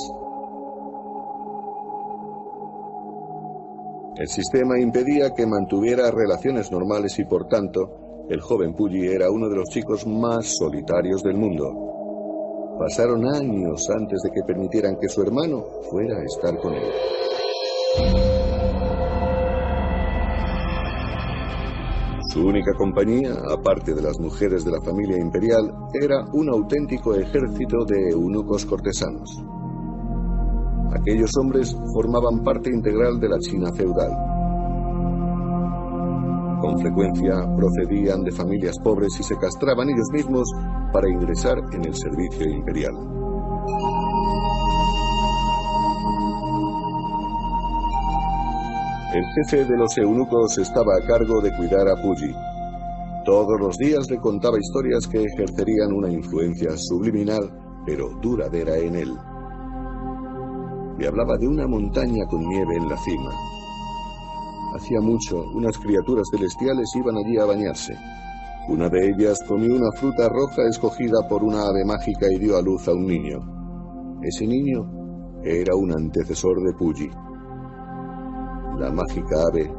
El 4.17 4.27
sistema 4.29 4.79
impedía 4.79 5.33
que 5.33 5.45
mantuviera 5.45 6.09
relaciones 6.09 6.71
normales 6.71 7.19
y 7.19 7.25
por 7.25 7.49
tanto, 7.49 8.25
el 8.29 8.39
joven 8.39 8.73
Puyi 8.73 9.07
era 9.07 9.29
uno 9.29 9.49
de 9.49 9.57
los 9.57 9.67
chicos 9.67 10.07
más 10.07 10.55
solitarios 10.57 11.21
del 11.21 11.35
mundo. 11.35 12.77
Pasaron 12.79 13.25
años 13.25 13.89
antes 13.89 14.21
de 14.23 14.31
que 14.31 14.43
permitieran 14.43 14.97
que 14.99 15.09
su 15.09 15.21
hermano 15.21 15.65
fuera 15.89 16.17
a 16.17 16.23
estar 16.23 16.57
con 16.59 16.73
él. 16.73 16.91
Su 22.35 22.45
única 22.45 22.73
compañía, 22.73 23.31
aparte 23.49 23.95
de 23.95 24.01
las 24.01 24.19
mujeres 24.19 24.65
de 24.65 24.71
la 24.71 24.81
familia 24.81 25.17
imperial, 25.17 25.71
era 25.93 26.25
un 26.33 26.49
auténtico 26.49 27.15
ejército 27.15 27.85
de 27.85 28.09
eunucos 28.09 28.65
cortesanos. 28.65 29.41
Aquellos 30.91 31.31
hombres 31.39 31.73
formaban 31.93 32.43
parte 32.43 32.69
integral 32.69 33.21
de 33.21 33.29
la 33.29 33.39
China 33.39 33.71
feudal. 33.71 34.11
Con 36.59 36.77
frecuencia 36.77 37.35
procedían 37.55 38.25
de 38.25 38.33
familias 38.33 38.75
pobres 38.83 39.17
y 39.17 39.23
se 39.23 39.37
castraban 39.37 39.87
ellos 39.87 40.09
mismos 40.11 40.51
para 40.91 41.09
ingresar 41.09 41.55
en 41.71 41.85
el 41.85 41.95
servicio 41.95 42.49
imperial. 42.49 42.95
El 49.15 49.23
jefe 49.27 49.63
de 49.63 49.77
los 49.77 49.97
eunucos 49.97 50.57
estaba 50.57 50.97
a 50.97 51.07
cargo 51.07 51.39
de 51.39 51.55
cuidar 51.55 51.87
a 51.87 51.95
Puyi. 52.01 52.35
Todos 53.23 53.57
los 53.61 53.77
días 53.77 54.11
le 54.11 54.17
contaba 54.17 54.59
historias 54.59 55.07
que 55.07 55.23
ejercerían 55.23 55.93
una 55.93 56.11
influencia 56.11 56.71
subliminal, 56.75 57.49
pero 57.85 58.09
duradera 58.21 58.77
en 58.77 58.95
él. 58.95 59.13
Le 60.99 61.07
hablaba 61.07 61.37
de 61.37 61.47
una 61.47 61.65
montaña 61.65 62.25
con 62.25 62.45
nieve 62.45 62.75
en 62.75 62.89
la 62.89 62.97
cima. 62.97 63.31
Hacía 64.75 64.99
mucho, 64.99 65.45
unas 65.53 65.77
criaturas 65.77 66.27
celestiales 66.29 66.93
iban 66.97 67.15
allí 67.15 67.37
a 67.37 67.45
bañarse. 67.45 67.95
Una 68.67 68.89
de 68.89 69.11
ellas 69.11 69.39
comió 69.47 69.77
una 69.77 69.93
fruta 69.93 70.27
roja 70.27 70.67
escogida 70.69 71.25
por 71.29 71.41
una 71.41 71.69
ave 71.69 71.85
mágica 71.85 72.27
y 72.29 72.37
dio 72.37 72.57
a 72.57 72.61
luz 72.61 72.85
a 72.89 72.91
un 72.91 73.07
niño. 73.07 73.39
Ese 74.23 74.45
niño 74.45 75.41
era 75.41 75.73
un 75.73 75.93
antecesor 75.93 76.61
de 76.61 76.73
Puyi. 76.73 77.09
La 78.79 78.91
mágica 78.91 79.43
ave 79.47 79.71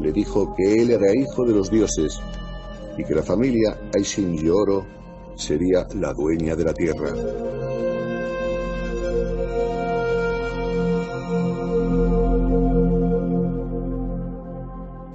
le 0.00 0.12
dijo 0.12 0.54
que 0.54 0.82
él 0.82 0.90
era 0.90 1.14
hijo 1.14 1.44
de 1.44 1.52
los 1.52 1.70
dioses 1.70 2.18
y 2.96 3.04
que 3.04 3.14
la 3.14 3.22
familia 3.22 3.78
Aishin 3.94 4.36
Yoro 4.36 4.86
sería 5.36 5.86
la 5.94 6.12
dueña 6.14 6.56
de 6.56 6.64
la 6.64 6.72
tierra. 6.72 7.12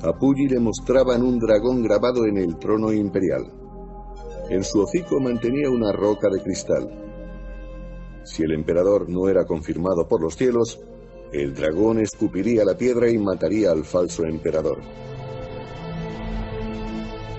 A 0.03 0.13
Puyi 0.19 0.47
le 0.47 0.59
mostraban 0.59 1.23
un 1.23 1.39
dragón 1.39 1.81
grabado 1.81 2.25
en 2.25 2.37
el 2.37 2.57
trono 2.57 2.91
imperial. 2.91 3.51
En 4.49 4.63
su 4.63 4.81
hocico 4.81 5.19
mantenía 5.19 5.69
una 5.69 5.91
roca 5.91 6.29
de 6.29 6.41
cristal. 6.43 6.89
Si 8.23 8.43
el 8.43 8.51
emperador 8.51 9.09
no 9.09 9.27
era 9.27 9.45
confirmado 9.45 10.07
por 10.07 10.21
los 10.21 10.35
cielos, 10.35 10.79
el 11.33 11.55
dragón 11.55 11.99
escupiría 11.99 12.63
la 12.63 12.77
piedra 12.77 13.09
y 13.09 13.17
mataría 13.17 13.71
al 13.71 13.83
falso 13.83 14.23
emperador. 14.23 14.79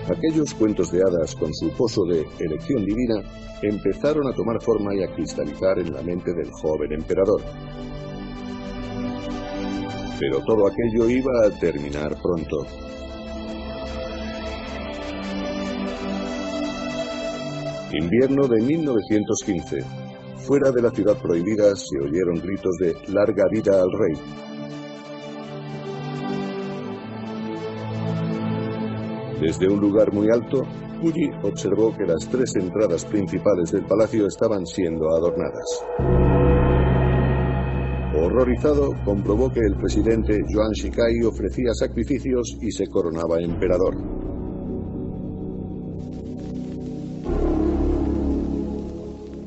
Aquellos 0.05 0.53
cuentos 0.53 0.91
de 0.91 1.01
hadas 1.01 1.33
con 1.35 1.53
su 1.53 1.69
pozo 1.69 2.03
de 2.03 2.27
elección 2.39 2.85
divina 2.85 3.23
empezaron 3.61 4.27
a 4.27 4.35
tomar 4.35 4.61
forma 4.61 4.93
y 4.93 5.01
a 5.01 5.13
cristalizar 5.15 5.79
en 5.79 5.93
la 5.93 6.01
mente 6.01 6.33
del 6.33 6.51
joven 6.51 6.91
emperador. 6.91 7.41
Pero 10.19 10.41
todo 10.41 10.67
aquello 10.67 11.09
iba 11.09 11.45
a 11.45 11.49
terminar 11.57 12.17
pronto. 12.21 12.65
Invierno 17.93 18.47
de 18.47 18.61
1915. 18.61 20.04
Fuera 20.45 20.69
de 20.69 20.79
la 20.79 20.91
ciudad 20.91 21.19
prohibida 21.19 21.75
se 21.75 21.97
oyeron 21.99 22.35
gritos 22.35 22.75
de 22.79 22.95
larga 23.07 23.45
vida 23.51 23.81
al 23.81 23.89
rey. 23.91 24.13
Desde 29.41 29.67
un 29.67 29.79
lugar 29.79 30.13
muy 30.13 30.29
alto, 30.29 30.61
Puyi 31.01 31.31
observó 31.41 31.97
que 31.97 32.05
las 32.05 32.29
tres 32.29 32.55
entradas 32.57 33.05
principales 33.05 33.71
del 33.71 33.85
palacio 33.85 34.27
estaban 34.27 34.67
siendo 34.67 35.09
adornadas. 35.09 35.83
Horrorizado, 38.15 38.91
comprobó 39.03 39.51
que 39.51 39.61
el 39.61 39.75
presidente 39.77 40.37
Yuan 40.47 40.71
Shikai 40.73 41.23
ofrecía 41.23 41.73
sacrificios 41.73 42.55
y 42.61 42.69
se 42.71 42.87
coronaba 42.87 43.39
emperador. 43.39 43.95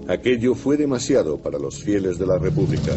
Aquello 0.08 0.54
fue 0.54 0.78
demasiado 0.78 1.36
para 1.36 1.58
los 1.58 1.82
fieles 1.84 2.18
de 2.18 2.26
la 2.26 2.38
República. 2.38 2.96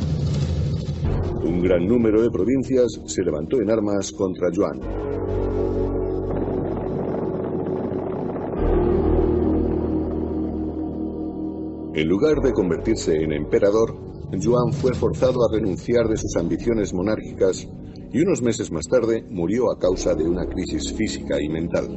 Un 1.44 1.62
gran 1.62 1.86
número 1.86 2.22
de 2.22 2.32
provincias 2.32 3.02
se 3.06 3.22
levantó 3.22 3.62
en 3.62 3.70
armas 3.70 4.14
contra 4.14 4.50
Yuan. 4.50 4.80
En 11.94 12.08
lugar 12.08 12.42
de 12.42 12.54
convertirse 12.54 13.22
en 13.22 13.34
emperador, 13.34 13.94
Yuan 14.32 14.72
fue 14.72 14.94
forzado 14.94 15.40
a 15.44 15.54
renunciar 15.54 16.08
de 16.08 16.16
sus 16.16 16.38
ambiciones 16.38 16.94
monárquicas 16.94 17.68
y 18.14 18.22
unos 18.22 18.42
meses 18.42 18.72
más 18.72 18.88
tarde 18.88 19.26
murió 19.30 19.70
a 19.70 19.78
causa 19.78 20.16
de 20.16 20.24
una 20.24 20.46
crisis 20.46 20.94
física 20.94 21.42
y 21.42 21.50
mental. 21.50 21.90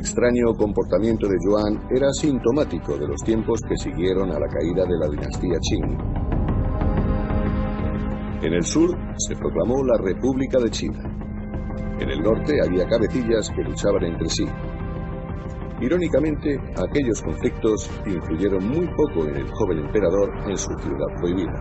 Extraño 0.00 0.54
comportamiento 0.56 1.28
de 1.28 1.36
Yuan 1.44 1.78
era 1.90 2.10
sintomático 2.12 2.96
de 2.96 3.06
los 3.06 3.20
tiempos 3.22 3.60
que 3.68 3.76
siguieron 3.76 4.30
a 4.32 4.40
la 4.40 4.48
caída 4.48 4.86
de 4.86 4.96
la 4.98 5.08
dinastía 5.08 5.58
Qing. 5.60 5.98
En 8.42 8.54
el 8.54 8.64
sur 8.64 8.96
se 9.18 9.36
proclamó 9.36 9.84
la 9.84 9.98
República 9.98 10.58
de 10.58 10.70
China. 10.70 11.02
En 12.00 12.08
el 12.08 12.22
norte 12.22 12.62
había 12.64 12.88
cabecillas 12.88 13.50
que 13.50 13.62
luchaban 13.62 14.04
entre 14.04 14.30
sí. 14.30 14.46
Irónicamente, 15.82 16.58
aquellos 16.76 17.20
conflictos 17.22 17.90
influyeron 18.06 18.66
muy 18.66 18.86
poco 18.96 19.28
en 19.28 19.36
el 19.36 19.50
joven 19.50 19.80
emperador 19.80 20.30
en 20.48 20.56
su 20.56 20.72
ciudad 20.78 21.08
prohibida. 21.20 21.52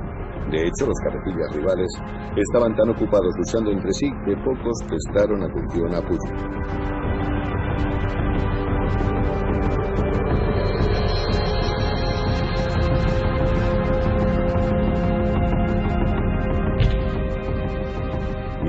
De 0.49 0.65
hecho, 0.65 0.87
los 0.87 0.97
cabecillas 1.03 1.53
rivales 1.53 1.91
estaban 2.37 2.73
tan 2.75 2.89
ocupados 2.89 3.35
luchando 3.37 3.71
entre 3.71 3.91
sí 3.91 4.09
que 4.25 4.35
pocos 4.37 4.79
prestaron 4.87 5.43
atención 5.43 5.93
a 5.93 6.01
Puyi. 6.01 6.98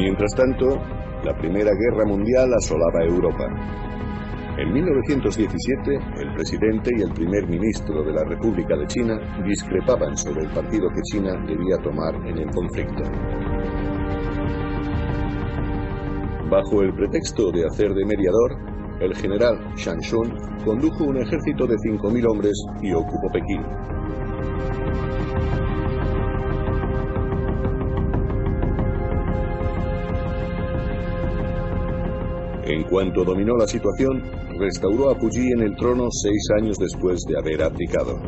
Mientras 0.00 0.34
tanto, 0.34 0.80
la 1.24 1.36
Primera 1.36 1.72
Guerra 1.74 2.06
Mundial 2.06 2.54
asolaba 2.54 3.04
Europa. 3.04 3.44
En 4.56 4.72
1917, 4.72 5.94
el 6.22 6.32
presidente 6.32 6.90
y 6.96 7.02
el 7.02 7.12
primer 7.12 7.46
ministro 7.46 8.02
de 8.02 8.14
la 8.14 8.24
República 8.24 8.78
de 8.78 8.86
China 8.86 9.20
discrepaban 9.44 10.16
sobre 10.16 10.44
el 10.44 10.50
partido 10.52 10.88
que 10.88 11.02
China 11.02 11.32
debía 11.46 11.76
tomar 11.82 12.14
en 12.26 12.38
el 12.38 12.50
conflicto. 12.50 13.02
Bajo 16.50 16.80
el 16.80 16.94
pretexto 16.94 17.52
de 17.52 17.66
hacer 17.66 17.92
de 17.92 18.06
mediador, 18.06 18.56
el 19.00 19.14
general 19.14 19.58
Shang 19.76 20.00
Shun 20.00 20.34
condujo 20.64 21.04
un 21.04 21.18
ejército 21.18 21.66
de 21.66 21.76
5.000 21.76 22.26
hombres 22.26 22.54
y 22.80 22.94
ocupó 22.94 23.28
Pekín. 23.34 23.62
En 32.64 32.85
cuanto 32.85 33.25
dominó 33.25 33.57
la 33.57 33.66
situación, 33.66 34.23
restauró 34.59 35.11
a 35.11 35.18
Puyi 35.18 35.53
en 35.53 35.62
el 35.62 35.77
trono 35.77 36.09
seis 36.11 36.49
años 36.59 36.77
después 36.79 37.20
de 37.27 37.38
haber 37.38 37.62
abdicado. 37.62 38.20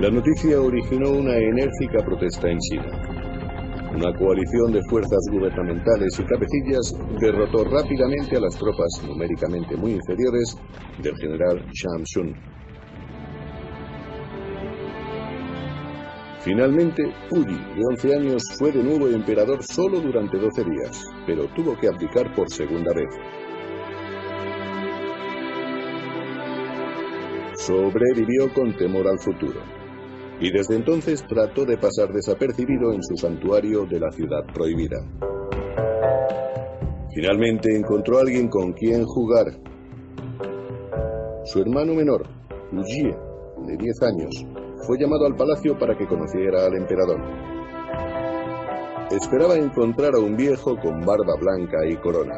La 0.00 0.10
noticia 0.10 0.60
originó 0.60 1.10
una 1.10 1.36
enérgica 1.36 2.02
protesta 2.04 2.50
en 2.50 2.58
China. 2.58 2.90
Una 3.94 4.16
coalición 4.16 4.72
de 4.72 4.80
fuerzas 4.88 5.20
gubernamentales 5.30 6.18
y 6.18 6.24
cabecillas 6.24 6.94
derrotó 7.20 7.64
rápidamente 7.64 8.36
a 8.36 8.40
las 8.40 8.56
tropas 8.56 9.02
numéricamente 9.06 9.76
muy 9.76 9.92
inferiores 9.92 10.56
del 11.02 11.14
general 11.16 11.66
Shang 11.72 12.02
Shun. 12.04 12.59
Finalmente, 16.40 17.02
Puyi, 17.28 17.58
de 17.76 17.82
11 17.90 18.14
años, 18.14 18.42
fue 18.58 18.72
de 18.72 18.82
nuevo 18.82 19.08
emperador 19.08 19.62
solo 19.62 20.00
durante 20.00 20.38
12 20.38 20.64
días, 20.64 21.04
pero 21.26 21.46
tuvo 21.54 21.76
que 21.76 21.86
abdicar 21.86 22.34
por 22.34 22.50
segunda 22.50 22.94
vez. 22.94 23.14
Sobrevivió 27.56 28.50
con 28.54 28.74
temor 28.74 29.06
al 29.06 29.18
futuro, 29.18 29.60
y 30.40 30.50
desde 30.50 30.76
entonces 30.76 31.22
trató 31.28 31.66
de 31.66 31.76
pasar 31.76 32.10
desapercibido 32.10 32.94
en 32.94 33.02
su 33.02 33.18
santuario 33.18 33.84
de 33.84 34.00
la 34.00 34.10
ciudad 34.10 34.42
prohibida. 34.54 34.96
Finalmente 37.14 37.76
encontró 37.76 38.16
a 38.16 38.22
alguien 38.22 38.48
con 38.48 38.72
quien 38.72 39.04
jugar. 39.04 39.46
Su 41.44 41.60
hermano 41.60 41.92
menor, 41.92 42.22
Ujie, 42.72 43.14
de 43.66 43.76
10 43.76 44.02
años, 44.02 44.46
fue 44.86 44.98
llamado 44.98 45.26
al 45.26 45.36
palacio 45.36 45.78
para 45.78 45.96
que 45.96 46.06
conociera 46.06 46.66
al 46.66 46.74
emperador. 46.74 47.20
Esperaba 49.10 49.56
encontrar 49.56 50.14
a 50.14 50.18
un 50.18 50.36
viejo 50.36 50.76
con 50.76 51.00
barba 51.00 51.34
blanca 51.38 51.78
y 51.88 51.96
corona. 51.96 52.34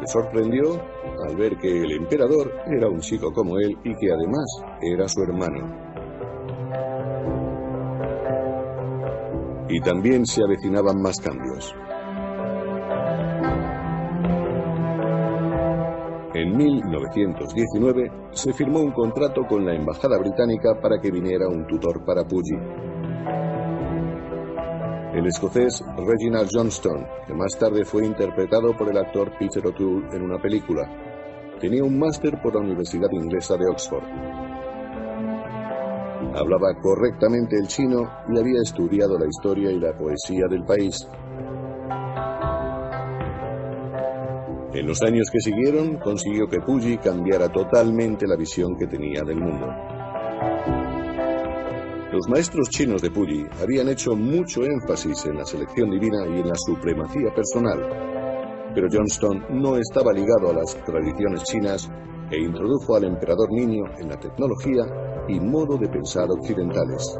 Se 0.00 0.12
sorprendió 0.12 0.80
al 1.28 1.36
ver 1.36 1.58
que 1.58 1.82
el 1.82 1.92
emperador 1.92 2.52
era 2.66 2.88
un 2.88 3.00
chico 3.00 3.32
como 3.32 3.58
él 3.58 3.76
y 3.84 3.94
que 3.94 4.12
además 4.12 4.64
era 4.80 5.06
su 5.08 5.22
hermano. 5.22 5.92
Y 9.68 9.80
también 9.80 10.26
se 10.26 10.42
avecinaban 10.42 11.00
más 11.00 11.20
cambios. 11.20 11.74
En 16.34 16.56
1919 16.56 18.10
se 18.30 18.54
firmó 18.54 18.80
un 18.80 18.92
contrato 18.92 19.42
con 19.46 19.66
la 19.66 19.74
Embajada 19.74 20.16
Británica 20.18 20.80
para 20.80 20.98
que 20.98 21.10
viniera 21.10 21.46
un 21.46 21.66
tutor 21.66 22.02
para 22.06 22.24
Puyi. 22.24 22.56
El 25.12 25.26
escocés 25.26 25.84
Reginald 25.98 26.48
Johnston, 26.50 27.06
que 27.26 27.34
más 27.34 27.58
tarde 27.58 27.84
fue 27.84 28.06
interpretado 28.06 28.74
por 28.74 28.88
el 28.88 28.96
actor 28.96 29.30
Peter 29.38 29.66
O'Toole 29.66 30.08
en 30.16 30.22
una 30.22 30.40
película, 30.40 30.88
tenía 31.60 31.84
un 31.84 31.98
máster 31.98 32.40
por 32.40 32.54
la 32.54 32.62
Universidad 32.62 33.10
Inglesa 33.12 33.58
de 33.58 33.68
Oxford. 33.68 34.04
Hablaba 36.34 36.72
correctamente 36.80 37.56
el 37.58 37.66
chino 37.66 38.08
y 38.34 38.38
había 38.38 38.62
estudiado 38.62 39.18
la 39.18 39.26
historia 39.26 39.70
y 39.70 39.78
la 39.78 39.94
poesía 39.94 40.46
del 40.48 40.64
país, 40.64 41.06
En 44.74 44.86
los 44.86 45.02
años 45.02 45.28
que 45.30 45.38
siguieron, 45.38 45.98
consiguió 45.98 46.46
que 46.46 46.60
Puyi 46.60 46.96
cambiara 46.96 47.48
totalmente 47.50 48.26
la 48.26 48.36
visión 48.36 48.74
que 48.74 48.86
tenía 48.86 49.22
del 49.22 49.38
mundo. 49.38 49.66
Los 52.10 52.26
maestros 52.30 52.70
chinos 52.70 53.02
de 53.02 53.10
Puyi 53.10 53.44
habían 53.60 53.88
hecho 53.88 54.16
mucho 54.16 54.62
énfasis 54.64 55.26
en 55.26 55.36
la 55.36 55.44
selección 55.44 55.90
divina 55.90 56.26
y 56.26 56.40
en 56.40 56.48
la 56.48 56.54
supremacía 56.54 57.34
personal, 57.34 58.72
pero 58.74 58.88
Johnston 58.90 59.44
no 59.60 59.76
estaba 59.76 60.10
ligado 60.10 60.48
a 60.48 60.54
las 60.54 60.74
tradiciones 60.84 61.42
chinas 61.44 61.90
e 62.30 62.40
introdujo 62.40 62.96
al 62.96 63.04
emperador 63.04 63.52
niño 63.52 63.84
en 63.98 64.08
la 64.08 64.18
tecnología 64.18 64.84
y 65.28 65.38
modo 65.38 65.76
de 65.76 65.88
pensar 65.88 66.30
occidentales. 66.30 67.14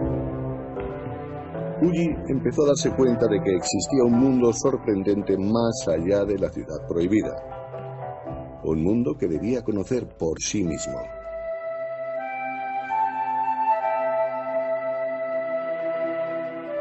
Puyi 1.83 2.15
empezó 2.29 2.63
a 2.63 2.69
darse 2.69 2.93
cuenta 2.93 3.27
de 3.27 3.43
que 3.43 3.57
existía 3.57 4.05
un 4.05 4.13
mundo 4.13 4.53
sorprendente 4.53 5.37
más 5.37 5.89
allá 5.89 6.25
de 6.25 6.39
la 6.39 6.49
ciudad 6.49 6.87
prohibida, 6.87 7.35
un 8.63 8.85
mundo 8.85 9.17
que 9.19 9.27
debía 9.27 9.63
conocer 9.63 10.07
por 10.17 10.41
sí 10.41 10.63
mismo. 10.63 10.97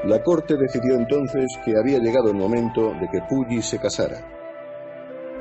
La 0.03 0.21
corte 0.21 0.55
decidió 0.55 0.93
entonces 0.93 1.47
que 1.65 1.75
había 1.75 1.97
llegado 1.97 2.29
el 2.29 2.37
momento 2.37 2.93
de 2.93 3.09
que 3.11 3.21
Puyi 3.27 3.63
se 3.63 3.79
casara. 3.79 4.19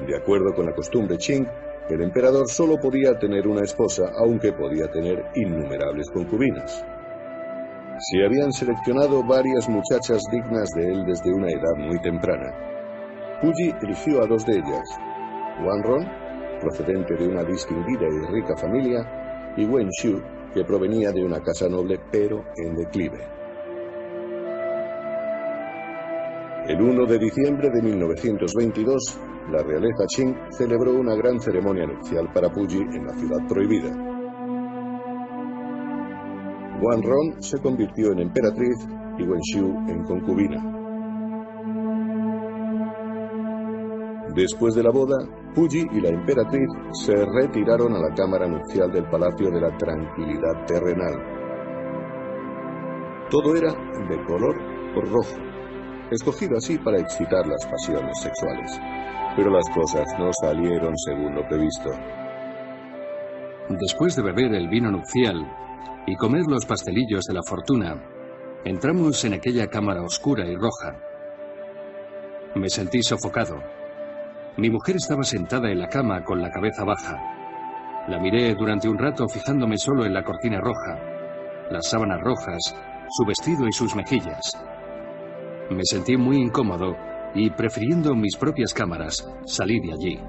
De 0.06 0.16
acuerdo 0.16 0.54
con 0.54 0.64
la 0.64 0.74
costumbre 0.74 1.18
Qing, 1.18 1.46
el 1.90 2.00
emperador 2.00 2.48
solo 2.48 2.78
podía 2.80 3.18
tener 3.18 3.46
una 3.46 3.60
esposa, 3.60 4.10
aunque 4.16 4.54
podía 4.54 4.90
tener 4.90 5.22
innumerables 5.34 6.08
concubinas. 6.10 6.82
Se 8.02 8.24
habían 8.24 8.50
seleccionado 8.50 9.22
varias 9.22 9.68
muchachas 9.68 10.22
dignas 10.32 10.70
de 10.70 10.90
él 10.90 11.04
desde 11.04 11.34
una 11.34 11.48
edad 11.50 11.76
muy 11.76 12.00
temprana. 12.00 12.50
Puyi 13.42 13.74
eligió 13.82 14.22
a 14.22 14.26
dos 14.26 14.46
de 14.46 14.54
ellas, 14.54 14.88
Ron, 15.58 16.08
procedente 16.62 17.14
de 17.16 17.28
una 17.28 17.44
distinguida 17.44 18.06
y 18.08 18.32
rica 18.32 18.56
familia, 18.56 19.52
y 19.54 19.66
Wen 19.66 19.90
Shu, 19.90 20.18
que 20.54 20.64
provenía 20.64 21.12
de 21.12 21.22
una 21.22 21.40
casa 21.40 21.68
noble 21.68 22.00
pero 22.10 22.42
en 22.56 22.74
declive. 22.74 23.18
El 26.68 26.80
1 26.80 27.04
de 27.04 27.18
diciembre 27.18 27.68
de 27.68 27.82
1922, 27.82 29.20
la 29.52 29.62
realeza 29.62 30.04
Qing 30.08 30.34
celebró 30.52 30.94
una 30.94 31.14
gran 31.16 31.38
ceremonia 31.38 31.86
nupcial 31.86 32.32
para 32.32 32.50
Puyi 32.50 32.78
en 32.78 33.06
la 33.06 33.12
ciudad 33.12 33.46
prohibida. 33.46 34.09
Wan 36.80 37.02
Ron 37.02 37.42
se 37.42 37.58
convirtió 37.58 38.12
en 38.12 38.20
emperatriz 38.20 38.76
y 39.18 39.22
Wen 39.22 39.40
Xiu 39.42 39.66
en 39.88 40.02
concubina. 40.04 40.60
Después 44.34 44.74
de 44.74 44.82
la 44.82 44.90
boda, 44.90 45.18
Puyi 45.54 45.86
y 45.92 46.00
la 46.00 46.08
emperatriz 46.08 46.68
se 46.92 47.14
retiraron 47.26 47.94
a 47.94 47.98
la 47.98 48.14
cámara 48.14 48.46
nupcial 48.46 48.90
del 48.92 49.08
Palacio 49.10 49.50
de 49.50 49.60
la 49.60 49.76
Tranquilidad 49.76 50.64
Terrenal. 50.66 51.14
Todo 53.28 53.56
era 53.56 53.72
de 54.08 54.24
color 54.24 54.56
rojo 54.94 55.50
escogido 56.10 56.56
así 56.56 56.78
para 56.78 56.98
excitar 56.98 57.46
las 57.46 57.64
pasiones 57.66 58.18
sexuales. 58.20 58.80
Pero 59.36 59.50
las 59.50 59.68
cosas 59.70 60.06
no 60.18 60.30
salieron 60.42 60.96
según 60.98 61.34
lo 61.34 61.46
previsto. 61.46 61.90
Después 63.68 64.16
de 64.16 64.22
beber 64.22 64.54
el 64.54 64.68
vino 64.68 64.90
nupcial 64.90 65.46
y 66.06 66.16
comer 66.16 66.46
los 66.48 66.66
pastelillos 66.66 67.24
de 67.26 67.34
la 67.34 67.42
fortuna, 67.42 68.02
entramos 68.64 69.24
en 69.24 69.34
aquella 69.34 69.68
cámara 69.68 70.02
oscura 70.02 70.46
y 70.46 70.56
roja. 70.56 70.96
Me 72.54 72.68
sentí 72.68 73.02
sofocado. 73.02 73.62
Mi 74.56 74.70
mujer 74.70 74.96
estaba 74.96 75.22
sentada 75.22 75.70
en 75.70 75.78
la 75.78 75.88
cama 75.88 76.24
con 76.24 76.42
la 76.42 76.50
cabeza 76.50 76.84
baja. 76.84 77.16
La 78.08 78.18
miré 78.18 78.54
durante 78.54 78.88
un 78.88 78.98
rato 78.98 79.28
fijándome 79.28 79.78
solo 79.78 80.04
en 80.04 80.14
la 80.14 80.24
cortina 80.24 80.60
roja, 80.60 80.98
las 81.70 81.88
sábanas 81.88 82.20
rojas, 82.20 82.74
su 83.08 83.24
vestido 83.24 83.68
y 83.68 83.72
sus 83.72 83.94
mejillas. 83.94 84.58
Me 85.70 85.84
sentí 85.84 86.16
muy 86.16 86.38
incómodo 86.38 86.96
y, 87.34 87.50
prefiriendo 87.50 88.14
mis 88.16 88.36
propias 88.36 88.74
cámaras, 88.74 89.28
salí 89.46 89.78
de 89.80 89.92
allí. 89.92 90.20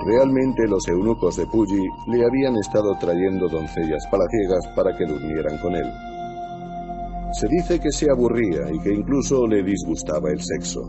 Realmente 0.00 0.66
los 0.66 0.88
eunucos 0.88 1.36
de 1.36 1.46
Puyi 1.46 1.86
le 2.08 2.24
habían 2.24 2.56
estado 2.56 2.96
trayendo 2.98 3.46
doncellas 3.46 4.06
palaciegas 4.10 4.66
para 4.74 4.96
que 4.96 5.04
durmieran 5.04 5.58
con 5.58 5.76
él. 5.76 5.86
Se 7.32 7.46
dice 7.48 7.78
que 7.78 7.92
se 7.92 8.10
aburría 8.10 8.72
y 8.72 8.78
que 8.80 8.92
incluso 8.92 9.46
le 9.46 9.62
disgustaba 9.62 10.30
el 10.30 10.40
sexo. 10.40 10.80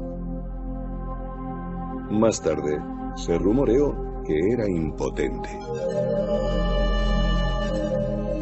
Más 2.12 2.42
tarde, 2.42 2.80
se 3.16 3.38
rumoreó 3.38 4.24
que 4.26 4.39
era 4.54 4.70
impotente. 4.70 5.50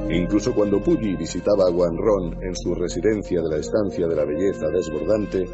Incluso 0.09 0.53
cuando 0.53 0.81
Puyi 0.81 1.15
visitaba 1.15 1.65
a 1.65 1.71
Ron 1.71 2.37
en 2.43 2.55
su 2.55 2.75
residencia 2.75 3.41
de 3.41 3.49
la 3.49 3.57
estancia 3.57 4.07
de 4.07 4.15
la 4.15 4.25
belleza 4.25 4.67
desbordante, 4.67 5.45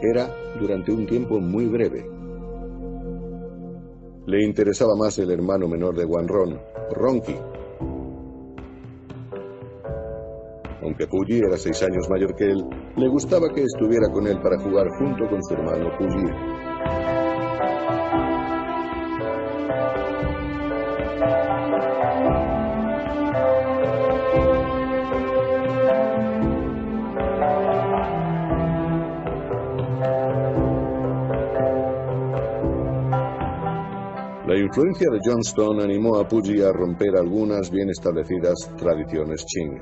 era 0.00 0.28
durante 0.58 0.92
un 0.92 1.06
tiempo 1.06 1.38
muy 1.38 1.66
breve. 1.66 2.21
Le 4.24 4.44
interesaba 4.44 4.94
más 4.96 5.18
el 5.18 5.32
hermano 5.32 5.66
menor 5.66 5.96
de 5.96 6.04
Ron, 6.04 6.60
Ronki. 6.92 7.34
Aunque 10.80 11.06
Puyi 11.08 11.38
era 11.38 11.56
seis 11.56 11.82
años 11.82 12.08
mayor 12.08 12.34
que 12.36 12.44
él, 12.44 12.64
le 12.96 13.08
gustaba 13.08 13.48
que 13.52 13.62
estuviera 13.62 14.08
con 14.12 14.26
él 14.28 14.40
para 14.40 14.60
jugar 14.60 14.86
junto 14.98 15.28
con 15.28 15.42
su 15.42 15.54
hermano 15.54 15.90
Puyi. 15.98 16.62
Influencia 34.62 35.08
de 35.10 35.20
Johnston 35.24 35.80
animó 35.80 36.16
a 36.16 36.28
Puyi 36.28 36.62
a 36.62 36.72
romper 36.72 37.16
algunas 37.16 37.70
bien 37.70 37.90
establecidas 37.90 38.70
tradiciones 38.76 39.44
Qing. 39.44 39.80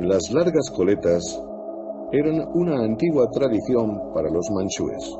Las 0.00 0.30
largas 0.32 0.70
coletas 0.76 1.22
eran 2.12 2.46
una 2.54 2.84
antigua 2.84 3.28
tradición 3.30 4.12
para 4.12 4.30
los 4.30 4.46
manchúes. 4.50 5.16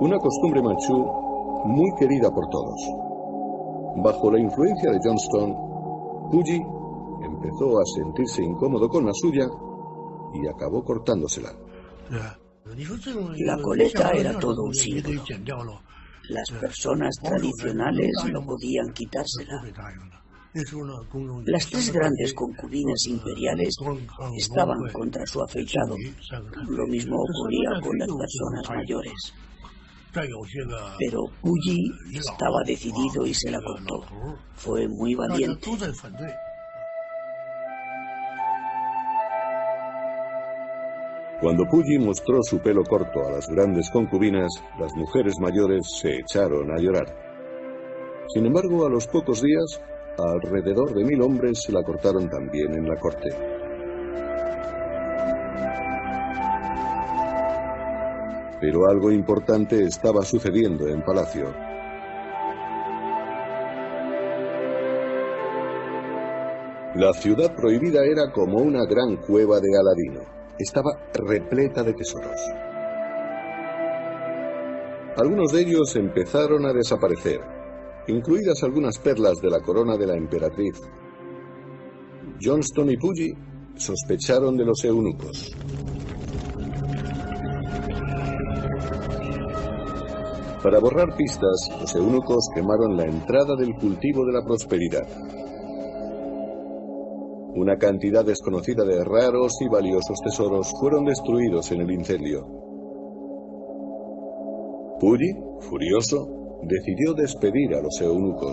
Una 0.00 0.18
costumbre 0.18 0.62
manchú 0.62 1.06
muy 1.64 1.90
querida 1.98 2.30
por 2.30 2.48
todos. 2.48 2.80
Bajo 4.02 4.30
la 4.30 4.40
influencia 4.40 4.90
de 4.90 4.98
Johnston, 5.02 5.54
Puyi 6.30 6.60
empezó 7.22 7.78
a 7.78 7.84
sentirse 7.94 8.42
incómodo 8.42 8.88
con 8.88 9.06
la 9.06 9.12
suya 9.14 9.46
y 10.34 10.46
acabó 10.48 10.84
cortándosela. 10.84 11.54
La 13.38 13.58
coleta 13.58 14.10
era 14.10 14.38
todo 14.38 14.64
un 14.64 14.74
símbolo. 14.74 15.22
Las 16.28 16.50
personas 16.58 17.14
tradicionales 17.22 18.10
no 18.32 18.44
podían 18.44 18.92
quitársela. 18.92 19.62
Las 21.46 21.66
tres 21.68 21.92
grandes 21.92 22.32
concubinas 22.32 23.06
imperiales 23.06 23.76
estaban 24.36 24.88
contra 24.92 25.26
su 25.26 25.42
afeitado. 25.42 25.96
Lo 26.68 26.86
mismo 26.86 27.16
ocurría 27.16 27.80
con 27.82 27.98
las 27.98 28.08
personas 28.08 28.70
mayores. 28.70 29.34
Pero 30.98 31.24
Puyi 31.42 31.90
estaba 32.12 32.62
decidido 32.64 33.26
y 33.26 33.34
se 33.34 33.50
la 33.50 33.60
cortó. 33.60 34.04
Fue 34.54 34.86
muy 34.86 35.14
valiente. 35.16 35.70
Cuando 41.44 41.66
Puyi 41.66 41.98
mostró 41.98 42.42
su 42.42 42.58
pelo 42.60 42.82
corto 42.84 43.22
a 43.28 43.32
las 43.32 43.46
grandes 43.50 43.90
concubinas, 43.90 44.50
las 44.78 44.94
mujeres 44.94 45.34
mayores 45.38 45.86
se 46.00 46.20
echaron 46.20 46.70
a 46.70 46.78
llorar. 46.78 47.04
Sin 48.32 48.46
embargo, 48.46 48.86
a 48.86 48.88
los 48.88 49.06
pocos 49.06 49.42
días, 49.42 49.78
alrededor 50.16 50.94
de 50.94 51.04
mil 51.04 51.20
hombres 51.20 51.60
se 51.60 51.70
la 51.70 51.82
cortaron 51.82 52.30
también 52.30 52.72
en 52.72 52.88
la 52.88 52.96
corte. 52.96 53.28
Pero 58.62 58.88
algo 58.88 59.12
importante 59.12 59.84
estaba 59.84 60.22
sucediendo 60.22 60.88
en 60.88 61.04
palacio. 61.04 61.54
La 66.94 67.12
ciudad 67.12 67.54
prohibida 67.54 68.02
era 68.02 68.32
como 68.32 68.62
una 68.62 68.86
gran 68.86 69.18
cueva 69.18 69.60
de 69.60 69.68
Aladino 69.78 70.43
estaba 70.58 71.08
repleta 71.12 71.82
de 71.82 71.94
tesoros. 71.94 72.40
Algunos 75.16 75.52
de 75.52 75.60
ellos 75.60 75.94
empezaron 75.96 76.66
a 76.66 76.72
desaparecer, 76.72 77.40
incluidas 78.08 78.62
algunas 78.62 78.98
perlas 78.98 79.38
de 79.40 79.50
la 79.50 79.60
corona 79.60 79.96
de 79.96 80.06
la 80.06 80.16
emperatriz. 80.16 80.80
Johnston 82.42 82.90
y 82.90 82.96
Puggy 82.96 83.32
sospecharon 83.76 84.56
de 84.56 84.64
los 84.64 84.84
eunucos. 84.84 85.52
Para 90.62 90.78
borrar 90.80 91.14
pistas, 91.14 91.68
los 91.78 91.94
eunucos 91.94 92.48
quemaron 92.54 92.96
la 92.96 93.04
entrada 93.04 93.54
del 93.54 93.74
cultivo 93.74 94.24
de 94.24 94.32
la 94.32 94.42
prosperidad. 94.42 95.06
Una 97.56 97.76
cantidad 97.78 98.24
desconocida 98.24 98.84
de 98.84 99.04
raros 99.04 99.52
y 99.60 99.68
valiosos 99.68 100.18
tesoros 100.24 100.72
fueron 100.80 101.04
destruidos 101.04 101.70
en 101.70 101.82
el 101.82 101.90
incendio. 101.92 102.44
Puri, 104.98 105.36
furioso, 105.60 106.58
decidió 106.62 107.14
despedir 107.14 107.76
a 107.76 107.80
los 107.80 108.00
eunucos. 108.00 108.52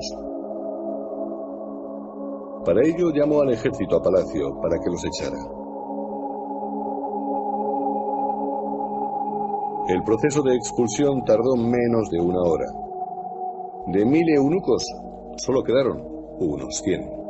Para 2.63 2.85
ello 2.85 3.11
llamó 3.11 3.41
al 3.41 3.53
ejército 3.53 3.95
a 3.95 4.03
palacio 4.03 4.59
para 4.61 4.77
que 4.77 4.89
los 4.91 5.03
echara. 5.03 5.37
El 9.87 10.03
proceso 10.03 10.43
de 10.43 10.55
expulsión 10.55 11.23
tardó 11.25 11.55
menos 11.55 12.07
de 12.11 12.21
una 12.21 12.41
hora. 12.43 12.67
De 13.87 14.05
mil 14.05 14.29
eunucos, 14.29 14.85
solo 15.37 15.63
quedaron 15.63 16.03
unos 16.39 16.81
cien. 16.83 17.20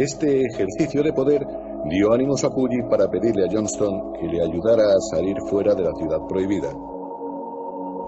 Este 0.00 0.46
ejercicio 0.46 1.02
de 1.02 1.12
poder 1.12 1.46
dio 1.90 2.14
ánimos 2.14 2.42
a 2.44 2.48
Puggy 2.48 2.80
para 2.88 3.10
pedirle 3.10 3.44
a 3.44 3.52
Johnston 3.52 4.14
que 4.14 4.28
le 4.28 4.42
ayudara 4.42 4.94
a 4.94 5.00
salir 5.14 5.36
fuera 5.50 5.74
de 5.74 5.82
la 5.82 5.92
ciudad 5.92 6.26
prohibida. 6.26 6.72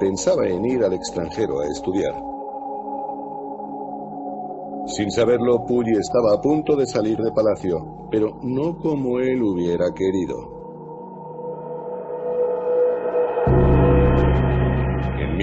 Pensaba 0.01 0.47
en 0.47 0.65
ir 0.65 0.83
al 0.83 0.95
extranjero 0.95 1.61
a 1.61 1.67
estudiar. 1.67 2.15
Sin 4.87 5.11
saberlo, 5.11 5.67
Puggy 5.67 5.99
estaba 5.99 6.33
a 6.33 6.41
punto 6.41 6.77
de 6.77 6.87
salir 6.87 7.19
de 7.19 7.31
palacio, 7.31 8.09
pero 8.11 8.39
no 8.43 8.79
como 8.79 9.19
él 9.19 9.43
hubiera 9.43 9.93
querido. 9.93 10.52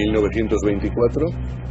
1924, 0.06 1.26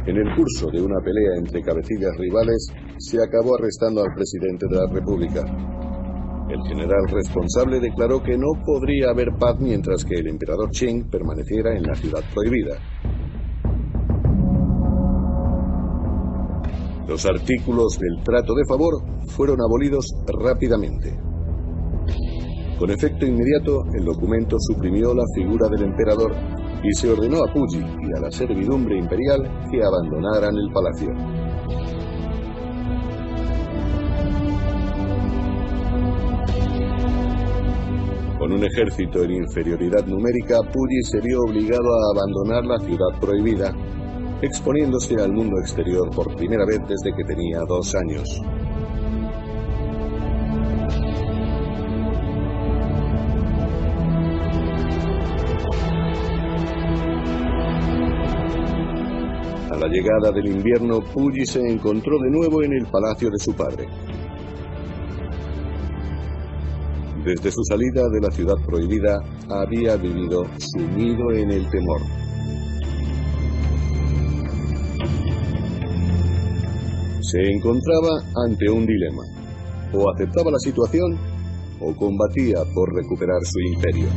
en 0.06 0.16
el 0.16 0.34
curso 0.36 0.70
de 0.70 0.80
una 0.80 1.00
pelea 1.02 1.34
entre 1.36 1.62
cabecillas 1.62 2.16
rivales, 2.16 2.68
se 2.98 3.18
acabó 3.22 3.56
arrestando 3.56 4.02
al 4.02 4.14
presidente 4.14 4.66
de 4.70 4.76
la 4.76 4.86
República. 4.92 5.42
El 6.48 6.62
general 6.68 7.08
responsable 7.10 7.80
declaró 7.80 8.22
que 8.22 8.36
no 8.36 8.48
podría 8.64 9.10
haber 9.10 9.28
paz 9.38 9.58
mientras 9.58 10.04
que 10.04 10.14
el 10.14 10.28
emperador 10.28 10.70
Qing 10.70 11.10
permaneciera 11.10 11.76
en 11.76 11.82
la 11.82 11.94
ciudad 11.94 12.22
prohibida. 12.32 12.78
Los 17.08 17.26
artículos 17.26 17.98
del 17.98 18.22
trato 18.22 18.54
de 18.54 18.64
favor 18.68 18.94
fueron 19.26 19.60
abolidos 19.60 20.06
rápidamente. 20.26 21.18
Con 22.78 22.90
efecto 22.90 23.26
inmediato, 23.26 23.82
el 23.92 24.04
documento 24.04 24.56
suprimió 24.58 25.12
la 25.14 25.24
figura 25.34 25.68
del 25.68 25.82
emperador 25.82 26.59
y 26.82 26.92
se 26.94 27.10
ordenó 27.10 27.38
a 27.44 27.52
Puyi 27.52 27.78
y 27.78 28.16
a 28.16 28.20
la 28.20 28.30
servidumbre 28.30 28.98
imperial 28.98 29.42
que 29.70 29.82
abandonaran 29.82 30.54
el 30.56 30.72
palacio. 30.72 31.10
Con 38.38 38.52
un 38.52 38.64
ejército 38.64 39.22
en 39.22 39.32
inferioridad 39.32 40.06
numérica, 40.06 40.60
Puyi 40.62 41.02
se 41.02 41.20
vio 41.20 41.40
obligado 41.42 41.92
a 41.92 42.10
abandonar 42.14 42.64
la 42.64 42.78
ciudad 42.78 43.20
prohibida, 43.20 43.74
exponiéndose 44.40 45.16
al 45.16 45.32
mundo 45.32 45.58
exterior 45.60 46.08
por 46.14 46.34
primera 46.36 46.64
vez 46.64 46.80
desde 46.88 47.14
que 47.14 47.24
tenía 47.24 47.60
dos 47.68 47.94
años. 47.94 48.40
La 59.80 59.88
llegada 59.88 60.30
del 60.30 60.46
invierno, 60.46 61.00
Puggy 61.00 61.46
se 61.46 61.58
encontró 61.66 62.18
de 62.18 62.30
nuevo 62.30 62.62
en 62.62 62.74
el 62.74 62.86
palacio 62.86 63.30
de 63.30 63.38
su 63.38 63.54
padre. 63.54 63.88
Desde 67.24 67.50
su 67.50 67.64
salida 67.64 68.06
de 68.10 68.20
la 68.20 68.30
ciudad 68.30 68.56
prohibida, 68.66 69.18
había 69.48 69.96
vivido 69.96 70.44
sumido 70.58 71.32
en 71.32 71.50
el 71.50 71.70
temor. 71.70 72.00
Se 77.22 77.40
encontraba 77.50 78.20
ante 78.44 78.68
un 78.70 78.84
dilema. 78.84 79.22
O 79.94 80.10
aceptaba 80.10 80.50
la 80.50 80.58
situación 80.58 81.16
o 81.80 81.96
combatía 81.96 82.58
por 82.74 82.94
recuperar 82.94 83.40
su 83.44 83.58
imperio. 83.60 84.08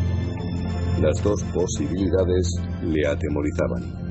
Las 1.02 1.24
dos 1.24 1.42
posibilidades 1.54 2.50
le 2.84 3.08
atemorizaban. 3.08 4.03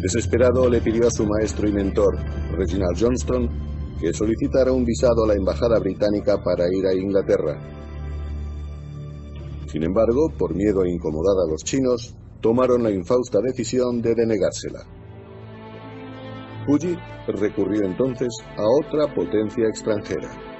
Desesperado 0.00 0.68
le 0.68 0.80
pidió 0.80 1.06
a 1.06 1.10
su 1.10 1.26
maestro 1.26 1.68
y 1.68 1.72
mentor, 1.72 2.18
Reginald 2.52 2.98
Johnston, 3.00 3.48
que 3.98 4.12
solicitara 4.12 4.72
un 4.72 4.84
visado 4.84 5.24
a 5.24 5.28
la 5.28 5.34
embajada 5.34 5.78
británica 5.78 6.42
para 6.42 6.64
ir 6.70 6.86
a 6.86 6.94
Inglaterra. 6.94 7.58
Sin 9.66 9.82
embargo, 9.82 10.30
por 10.38 10.54
miedo 10.54 10.82
a 10.82 10.88
incomodar 10.88 11.36
a 11.46 11.50
los 11.50 11.64
chinos, 11.64 12.14
tomaron 12.40 12.82
la 12.82 12.90
infausta 12.90 13.40
decisión 13.40 14.02
de 14.02 14.14
denegársela. 14.14 14.80
Puyi 16.66 16.96
recurrió 17.26 17.82
entonces 17.84 18.28
a 18.56 18.64
otra 18.68 19.12
potencia 19.14 19.66
extranjera. 19.68 20.55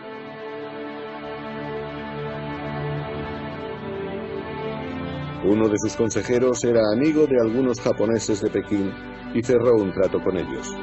Uno 5.49 5.69
de 5.69 5.79
sus 5.79 5.95
consejeros 5.95 6.65
era 6.65 6.81
amigo 6.93 7.25
de 7.25 7.41
algunos 7.41 7.81
japoneses 7.81 8.41
de 8.41 8.51
Pekín 8.51 8.93
y 9.33 9.41
cerró 9.45 9.77
un 9.77 9.93
trato 9.93 10.21
con 10.21 10.37
ellos. 10.37 10.75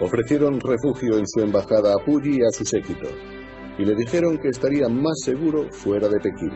Ofrecieron 0.00 0.58
refugio 0.58 1.18
en 1.18 1.26
su 1.26 1.40
embajada 1.40 1.92
a 1.92 2.02
Puyi 2.02 2.38
y 2.38 2.42
a 2.44 2.50
su 2.50 2.64
séquito, 2.64 3.10
y 3.76 3.84
le 3.84 3.94
dijeron 3.94 4.38
que 4.38 4.48
estaría 4.48 4.88
más 4.88 5.20
seguro 5.22 5.70
fuera 5.70 6.08
de 6.08 6.18
Pekín. 6.18 6.52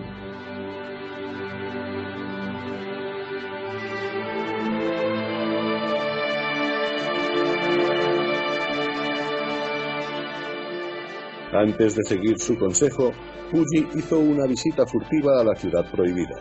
Antes 11.57 11.97
de 11.97 12.03
seguir 12.03 12.39
su 12.39 12.59
consejo, 12.59 13.13
Puyi 13.51 13.89
hizo 13.95 14.19
una 14.19 14.47
visita 14.47 14.85
furtiva 14.85 15.41
a 15.41 15.45
la 15.45 15.55
ciudad 15.55 15.91
prohibida. 15.91 16.37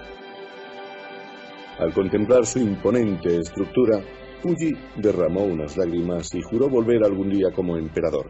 Al 1.80 1.94
contemplar 1.94 2.46
su 2.46 2.60
imponente 2.60 3.38
estructura, 3.38 4.02
Puyi 4.42 4.74
derramó 4.98 5.46
unas 5.46 5.78
lágrimas 5.78 6.36
y 6.36 6.42
juró 6.42 6.68
volver 6.68 7.02
algún 7.06 7.30
día 7.30 7.50
como 7.56 7.78
emperador. 7.78 8.30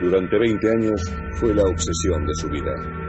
Durante 0.00 0.38
20 0.38 0.70
años 0.70 1.12
fue 1.32 1.54
la 1.54 1.64
obsesión 1.64 2.24
de 2.26 2.34
su 2.34 2.48
vida. 2.48 3.01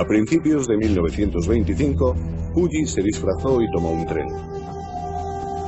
A 0.00 0.04
principios 0.06 0.66
de 0.66 0.78
1925, 0.78 2.16
Puyi 2.54 2.86
se 2.86 3.02
disfrazó 3.02 3.60
y 3.60 3.70
tomó 3.70 3.90
un 3.90 4.06
tren. 4.06 4.28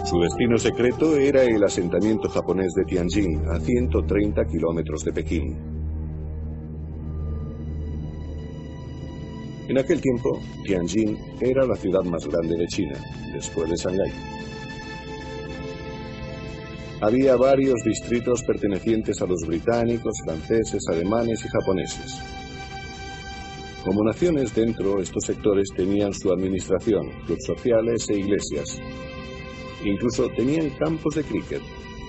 Su 0.07 0.21
destino 0.21 0.57
secreto 0.57 1.19
era 1.19 1.43
el 1.43 1.63
asentamiento 1.63 2.31
japonés 2.31 2.73
de 2.73 2.85
Tianjin, 2.85 3.43
a 3.51 3.61
130 3.61 4.43
kilómetros 4.47 5.05
de 5.05 5.13
Pekín. 5.13 5.59
En 9.69 9.77
aquel 9.77 10.01
tiempo, 10.01 10.41
Tianjin 10.65 11.19
era 11.39 11.67
la 11.67 11.77
ciudad 11.77 12.03
más 12.05 12.27
grande 12.27 12.57
de 12.57 12.67
China, 12.69 12.99
después 13.35 13.69
de 13.69 13.77
Shanghái. 13.77 14.13
Había 17.03 17.37
varios 17.37 17.85
distritos 17.85 18.43
pertenecientes 18.45 19.21
a 19.21 19.27
los 19.27 19.47
británicos, 19.47 20.15
franceses, 20.25 20.89
alemanes 20.89 21.45
y 21.45 21.49
japoneses. 21.49 22.42
Como 23.85 24.05
naciones 24.05 24.55
dentro, 24.55 25.01
estos 25.01 25.25
sectores 25.25 25.69
tenían 25.77 26.15
su 26.15 26.33
administración, 26.33 27.11
clubes 27.27 27.45
sociales 27.47 28.09
e 28.11 28.19
iglesias, 28.19 28.81
Incluso 29.85 30.29
tenían 30.37 30.71
campos 30.79 31.17
de 31.17 31.25
cricket, 31.25 31.61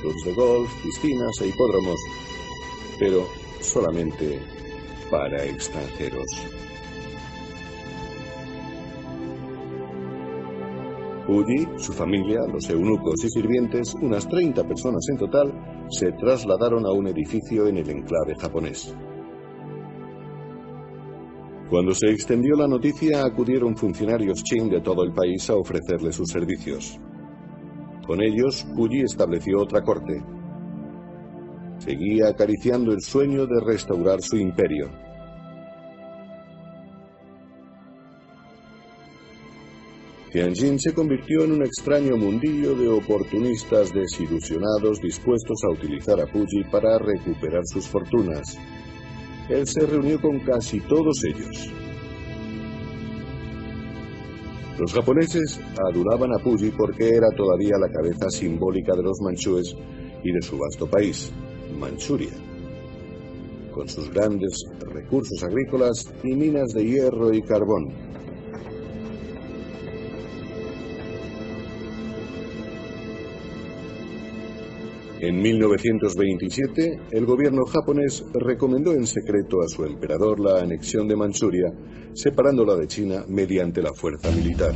clubs 0.02 0.26
de 0.26 0.34
golf, 0.36 0.72
piscinas 0.84 1.42
e 1.42 1.48
hipódromos, 1.48 2.00
pero 3.00 3.26
solamente 3.62 4.40
para 5.10 5.44
extranjeros. 5.44 6.28
Puyi, 11.26 11.68
su 11.78 11.94
familia, 11.94 12.42
los 12.52 12.70
eunucos 12.70 13.24
y 13.24 13.30
sirvientes, 13.30 13.96
unas 13.96 14.28
30 14.28 14.68
personas 14.68 15.08
en 15.10 15.18
total, 15.18 15.88
se 15.90 16.12
trasladaron 16.12 16.86
a 16.86 16.92
un 16.92 17.08
edificio 17.08 17.68
en 17.68 17.78
el 17.78 17.90
enclave 17.90 18.36
japonés. 18.40 18.94
Cuando 21.74 21.96
se 21.96 22.06
extendió 22.12 22.56
la 22.56 22.68
noticia, 22.68 23.26
acudieron 23.26 23.76
funcionarios 23.76 24.44
Qing 24.44 24.70
de 24.70 24.82
todo 24.82 25.04
el 25.04 25.12
país 25.12 25.50
a 25.50 25.56
ofrecerle 25.56 26.14
sus 26.14 26.30
servicios. 26.30 27.00
Con 28.06 28.22
ellos, 28.22 28.64
Puyi 28.76 29.02
estableció 29.02 29.60
otra 29.60 29.82
corte. 29.82 30.24
Seguía 31.80 32.28
acariciando 32.28 32.92
el 32.92 33.02
sueño 33.02 33.48
de 33.48 33.60
restaurar 33.66 34.22
su 34.22 34.38
imperio. 34.38 34.92
Tianjin 40.32 40.80
se 40.80 40.94
convirtió 40.94 41.44
en 41.44 41.54
un 41.54 41.64
extraño 41.64 42.16
mundillo 42.18 42.76
de 42.76 42.88
oportunistas 42.88 43.92
desilusionados 43.92 45.02
dispuestos 45.02 45.64
a 45.64 45.72
utilizar 45.72 46.22
a 46.22 46.28
Puyi 46.28 46.66
para 46.72 47.00
recuperar 47.00 47.64
sus 47.66 47.88
fortunas. 47.88 48.60
Él 49.54 49.68
se 49.68 49.86
reunió 49.86 50.20
con 50.20 50.40
casi 50.40 50.80
todos 50.80 51.24
ellos. 51.26 51.70
Los 54.80 54.92
japoneses 54.92 55.60
adoraban 55.88 56.34
a 56.34 56.44
Puyi 56.44 56.72
porque 56.72 57.10
era 57.10 57.28
todavía 57.38 57.78
la 57.80 57.88
cabeza 57.92 58.32
simbólica 58.32 58.96
de 58.96 59.04
los 59.04 59.22
manchúes 59.22 59.76
y 60.24 60.32
de 60.32 60.42
su 60.42 60.58
vasto 60.58 60.88
país, 60.88 61.32
Manchuria, 61.80 62.34
con 63.72 63.88
sus 63.88 64.12
grandes 64.12 64.66
recursos 64.92 65.44
agrícolas 65.44 66.12
y 66.24 66.34
minas 66.36 66.70
de 66.74 66.86
hierro 66.86 67.32
y 67.32 67.44
carbón. 67.44 67.94
En 75.24 75.42
1927, 75.42 77.00
el 77.12 77.26
gobierno 77.26 77.64
japonés 77.64 78.26
recomendó 78.34 78.92
en 78.92 79.08
secreto 79.08 79.62
a 79.62 79.70
su 79.70 79.86
emperador 79.86 80.38
la 80.38 80.60
anexión 80.60 81.08
de 81.08 81.16
Manchuria, 81.16 81.72
separándola 82.14 82.76
de 82.76 82.88
China 82.88 83.24
mediante 83.30 83.82
la 83.82 83.94
fuerza 83.94 84.30
militar. 84.32 84.74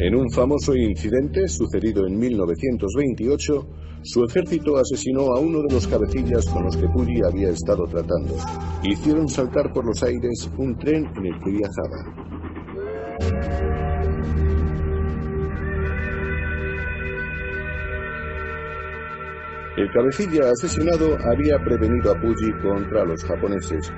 En 0.00 0.14
un 0.14 0.30
famoso 0.30 0.76
incidente 0.76 1.48
sucedido 1.48 2.06
en 2.06 2.16
1928, 2.16 3.66
su 4.04 4.24
ejército 4.24 4.76
asesinó 4.76 5.32
a 5.32 5.40
uno 5.40 5.60
de 5.62 5.74
los 5.74 5.88
cabecillas 5.88 6.46
con 6.46 6.62
los 6.62 6.76
que 6.76 6.86
Puyi 6.86 7.20
había 7.24 7.48
estado 7.48 7.82
tratando. 7.84 8.36
Hicieron 8.84 9.28
saltar 9.28 9.72
por 9.72 9.84
los 9.84 10.00
aires 10.04 10.48
un 10.56 10.78
tren 10.78 11.04
en 11.16 11.26
el 11.26 11.38
que 11.40 11.50
viajaba. 11.50 12.28
El 19.76 19.90
cabecilla 19.90 20.52
asesinado 20.52 21.16
había 21.24 21.58
prevenido 21.58 22.12
a 22.12 22.20
Puyi 22.20 22.52
contra 22.62 23.04
los 23.04 23.24
japoneses. 23.24 23.92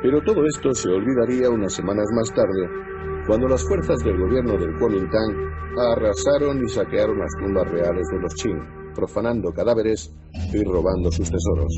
Pero 0.00 0.22
todo 0.22 0.46
esto 0.46 0.72
se 0.72 0.88
olvidaría 0.88 1.50
unas 1.50 1.74
semanas 1.74 2.06
más 2.14 2.32
tarde, 2.34 2.68
cuando 3.26 3.48
las 3.48 3.64
fuerzas 3.64 3.98
del 4.04 4.18
gobierno 4.18 4.52
del 4.58 4.78
Kuomintang 4.78 5.34
arrasaron 5.78 6.62
y 6.62 6.68
saquearon 6.68 7.18
las 7.18 7.30
tumbas 7.40 7.66
reales 7.70 8.06
de 8.12 8.18
los 8.20 8.34
Qing, 8.34 8.92
profanando 8.94 9.50
cadáveres 9.50 10.12
y 10.52 10.62
robando 10.62 11.10
sus 11.10 11.30
tesoros. 11.30 11.72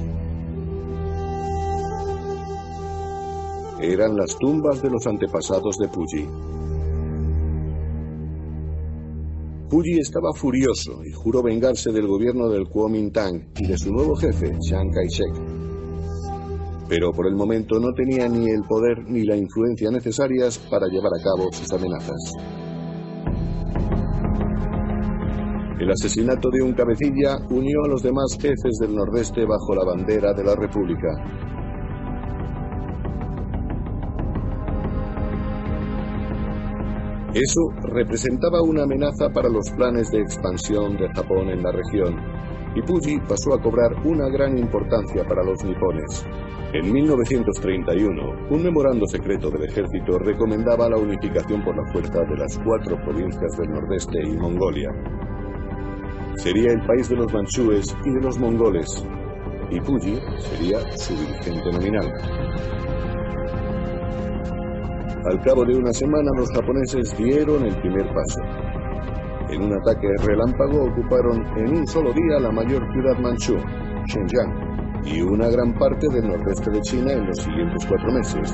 Eran 3.81 4.17
las 4.17 4.37
tumbas 4.39 4.83
de 4.83 4.91
los 4.91 5.07
antepasados 5.07 5.77
de 5.79 5.89
Puyi. 5.89 6.29
Puyi 9.69 9.99
estaba 10.01 10.33
furioso 10.35 11.05
y 11.05 11.13
juró 11.13 11.43
vengarse 11.43 11.93
del 11.93 12.07
gobierno 12.07 12.49
del 12.49 12.69
Kuomintang 12.69 13.53
y 13.57 13.67
de 13.67 13.79
su 13.79 13.93
nuevo 13.93 14.17
jefe, 14.17 14.57
Chiang 14.61 14.91
Kai-shek. 14.91 15.76
Pero 16.89 17.13
por 17.13 17.27
el 17.27 17.35
momento 17.35 17.81
no 17.81 17.93
tenía 17.93 18.29
ni 18.29 18.49
el 18.49 18.63
poder 18.63 19.05
ni 19.09 19.25
la 19.25 19.37
influencia 19.37 19.91
necesarias 19.91 20.59
para 20.71 20.87
llevar 20.87 21.13
a 21.19 21.23
cabo 21.23 21.53
sus 21.53 21.71
amenazas. 21.73 22.33
El 25.79 25.91
asesinato 25.91 26.49
de 26.51 26.63
un 26.63 26.73
cabecilla 26.73 27.39
unió 27.51 27.85
a 27.85 27.89
los 27.89 28.03
demás 28.03 28.39
jefes 28.41 28.79
del 28.81 28.95
Nordeste 28.95 29.45
bajo 29.45 29.75
la 29.75 29.85
bandera 29.85 30.33
de 30.33 30.43
la 30.43 30.55
República. 30.55 31.09
Eso 37.35 37.61
representaba 37.93 38.63
una 38.63 38.85
amenaza 38.85 39.29
para 39.29 39.51
los 39.51 39.69
planes 39.77 40.11
de 40.11 40.23
expansión 40.23 40.97
de 40.97 41.07
Japón 41.09 41.51
en 41.51 41.63
la 41.63 41.71
región, 41.71 42.17
y 42.77 42.83
Puyi 42.83 43.19
pasó 43.21 43.55
a 43.55 43.61
cobrar 43.61 43.91
una 44.05 44.29
gran 44.29 44.59
importancia 44.59 45.25
para 45.25 45.43
los 45.43 45.65
nipones. 45.65 46.27
En 46.75 46.93
1931, 46.93 48.49
un 48.51 48.63
memorando 48.63 49.07
secreto 49.07 49.51
del 49.51 49.65
ejército 49.65 50.19
recomendaba 50.19 50.91
la 50.91 50.99
unificación 50.99 51.65
por 51.65 51.75
la 51.75 51.91
fuerza 51.91 52.21
de 52.25 52.37
las 52.37 52.59
cuatro 52.59 53.03
provincias 53.03 53.57
del 53.57 53.71
Nordeste 53.71 54.23
y 54.23 54.37
Mongolia. 54.37 54.91
Sería 56.35 56.73
el 56.73 56.85
país 56.87 57.09
de 57.09 57.17
los 57.17 57.33
manchúes 57.33 57.97
y 58.05 58.11
de 58.11 58.21
los 58.21 58.39
mongoles, 58.39 59.07
y 59.71 59.81
Puyi 59.81 60.21
sería 60.39 60.81
su 60.99 61.15
dirigente 61.15 61.73
nominal. 61.73 62.13
Al 65.25 65.41
cabo 65.41 65.65
de 65.65 65.79
una 65.79 65.95
semana 65.95 66.31
los 66.37 66.51
japoneses 66.51 67.17
dieron 67.17 67.65
el 67.65 67.75
primer 67.81 68.07
paso. 68.13 68.66
En 69.49 69.63
un 69.63 69.73
ataque 69.75 70.09
relámpago 70.25 70.87
ocuparon 70.87 71.47
en 71.57 71.79
un 71.79 71.87
solo 71.87 72.13
día 72.13 72.41
la 72.41 72.51
mayor 72.51 72.83
ciudad 72.93 73.17
manchú, 73.19 73.57
Xinjiang, 74.07 75.05
y 75.05 75.23
una 75.23 75.49
gran 75.49 75.73
parte 75.75 76.09
del 76.09 76.27
nordeste 76.29 76.71
de 76.71 76.81
China 76.81 77.13
en 77.13 77.27
los 77.27 77.39
siguientes 77.39 77.87
cuatro 77.87 78.13
meses. 78.13 78.53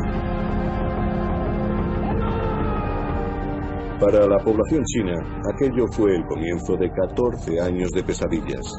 Para 4.02 4.26
la 4.26 4.38
población 4.38 4.82
china, 4.84 5.14
aquello 5.54 5.86
fue 5.86 6.16
el 6.16 6.24
comienzo 6.26 6.76
de 6.76 6.90
14 6.90 7.60
años 7.60 7.92
de 7.92 8.02
pesadillas. 8.02 8.74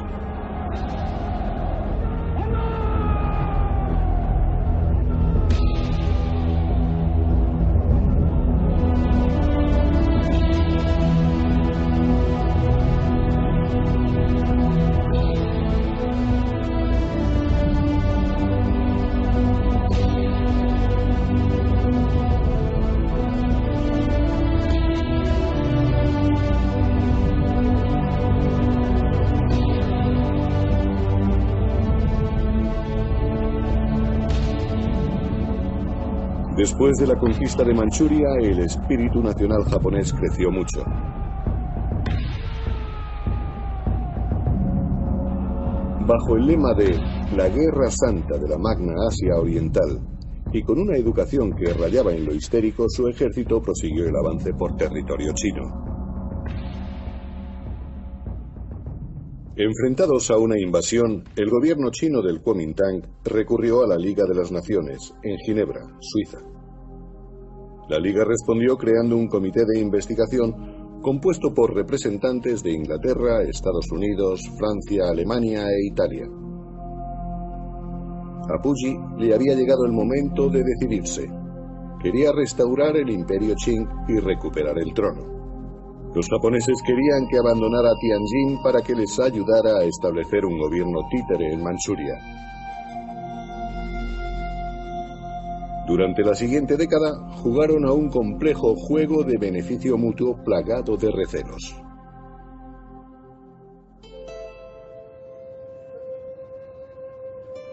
Después 36.63 36.95
de 36.95 37.08
la 37.08 37.19
conquista 37.19 37.62
de 37.65 37.73
Manchuria, 37.73 38.36
el 38.39 38.60
espíritu 38.60 39.21
nacional 39.21 39.65
japonés 39.65 40.13
creció 40.13 40.49
mucho. 40.49 40.82
Bajo 46.08 46.38
el 46.38 46.46
lema 46.46 46.73
de 46.73 46.98
la 47.35 47.50
Guerra 47.50 47.92
Santa 47.92 48.38
de 48.38 48.48
la 48.48 48.58
Magna 48.58 48.94
Asia 49.10 49.35
Oriental, 49.42 50.00
y 50.54 50.63
con 50.63 50.79
una 50.79 50.96
educación 50.96 51.52
que 51.52 51.73
rayaba 51.73 52.13
en 52.13 52.23
lo 52.27 52.33
histérico, 52.33 52.85
su 52.88 53.10
ejército 53.10 53.62
prosiguió 53.62 54.08
el 54.08 54.15
avance 54.15 54.54
por 54.54 54.77
territorio 54.77 55.33
chino. 55.33 55.63
Enfrentados 59.58 60.31
a 60.31 60.38
una 60.38 60.58
invasión, 60.58 61.25
el 61.35 61.50
gobierno 61.50 61.92
chino 61.92 62.21
del 62.21 62.42
Kuomintang 62.42 63.02
recurrió 63.25 63.83
a 63.83 63.88
la 63.88 63.98
Liga 63.98 64.23
de 64.25 64.33
las 64.33 64.50
Naciones, 64.50 65.13
en 65.23 65.38
Ginebra, 65.40 65.81
Suiza. 66.00 66.52
La 67.90 68.00
Liga 68.00 68.23
respondió 68.23 68.77
creando 68.77 69.17
un 69.17 69.27
comité 69.27 69.65
de 69.65 69.79
investigación 69.79 71.02
compuesto 71.02 71.54
por 71.54 71.75
representantes 71.75 72.63
de 72.63 72.71
Inglaterra, 72.71 73.44
Estados 73.44 73.92
Unidos, 73.92 74.42
Francia, 74.58 75.10
Alemania 75.10 75.67
e 75.67 75.88
Italia. 75.88 76.25
A 78.50 78.62
Puyi 78.62 78.98
le 79.19 79.34
había 79.34 79.54
llegado 79.54 79.86
el 79.86 79.92
momento 79.92 80.50
de 80.50 80.63
decidirse. 80.63 81.29
Quería 82.02 82.31
restaurar 82.31 82.96
el 82.98 83.10
imperio 83.10 83.56
Qing 83.56 83.88
y 84.08 84.19
recuperar 84.19 84.77
el 84.79 84.94
trono. 84.94 85.34
Los 86.15 86.27
japoneses 86.29 86.75
querían 86.86 87.27
que 87.27 87.38
abandonara 87.38 87.92
Tianjin 88.00 88.62
para 88.62 88.81
que 88.81 88.94
les 88.94 89.19
ayudara 89.19 89.79
a 89.79 89.84
establecer 89.84 90.46
un 90.46 90.60
gobierno 90.60 91.00
títere 91.10 91.54
en 91.54 91.63
Manchuria. 91.63 92.13
Durante 95.86 96.23
la 96.23 96.34
siguiente 96.34 96.77
década 96.77 97.12
jugaron 97.42 97.86
a 97.86 97.92
un 97.92 98.10
complejo 98.10 98.73
juego 98.75 99.23
de 99.23 99.38
beneficio 99.38 99.98
mutuo 99.98 100.42
plagado 100.44 100.96
de 100.96 101.12
recelos. 101.12 101.75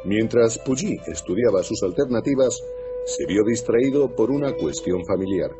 Mientras 0.05 0.59
Puyi 0.59 0.99
estudiaba 1.07 1.63
sus 1.63 1.83
alternativas, 1.85 2.61
se 3.05 3.27
vio 3.27 3.45
distraído 3.45 4.17
por 4.17 4.31
una 4.31 4.53
cuestión 4.55 5.05
familiar. 5.05 5.53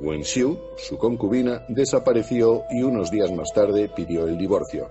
Wen 0.00 0.24
Xiu, 0.24 0.58
su 0.76 0.98
concubina, 0.98 1.64
desapareció 1.68 2.62
y 2.70 2.82
unos 2.82 3.10
días 3.10 3.30
más 3.32 3.52
tarde 3.54 3.88
pidió 3.94 4.26
el 4.26 4.36
divorcio. 4.36 4.88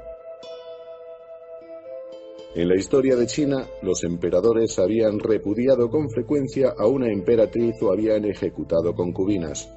En 2.58 2.68
la 2.70 2.76
historia 2.76 3.16
de 3.16 3.28
China, 3.28 3.68
los 3.84 4.04
emperadores 4.04 4.80
habían 4.80 5.20
repudiado 5.20 5.92
con 5.92 6.10
frecuencia 6.10 6.74
a 6.76 6.88
una 6.88 7.08
emperatriz 7.08 7.76
o 7.84 7.92
habían 7.92 8.26
ejecutado 8.26 8.96
concubinas. 8.96 9.70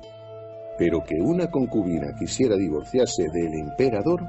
Pero 0.78 1.04
que 1.06 1.16
una 1.16 1.50
concubina 1.50 2.16
quisiera 2.18 2.56
divorciarse 2.56 3.24
del 3.34 3.52
emperador 3.52 4.22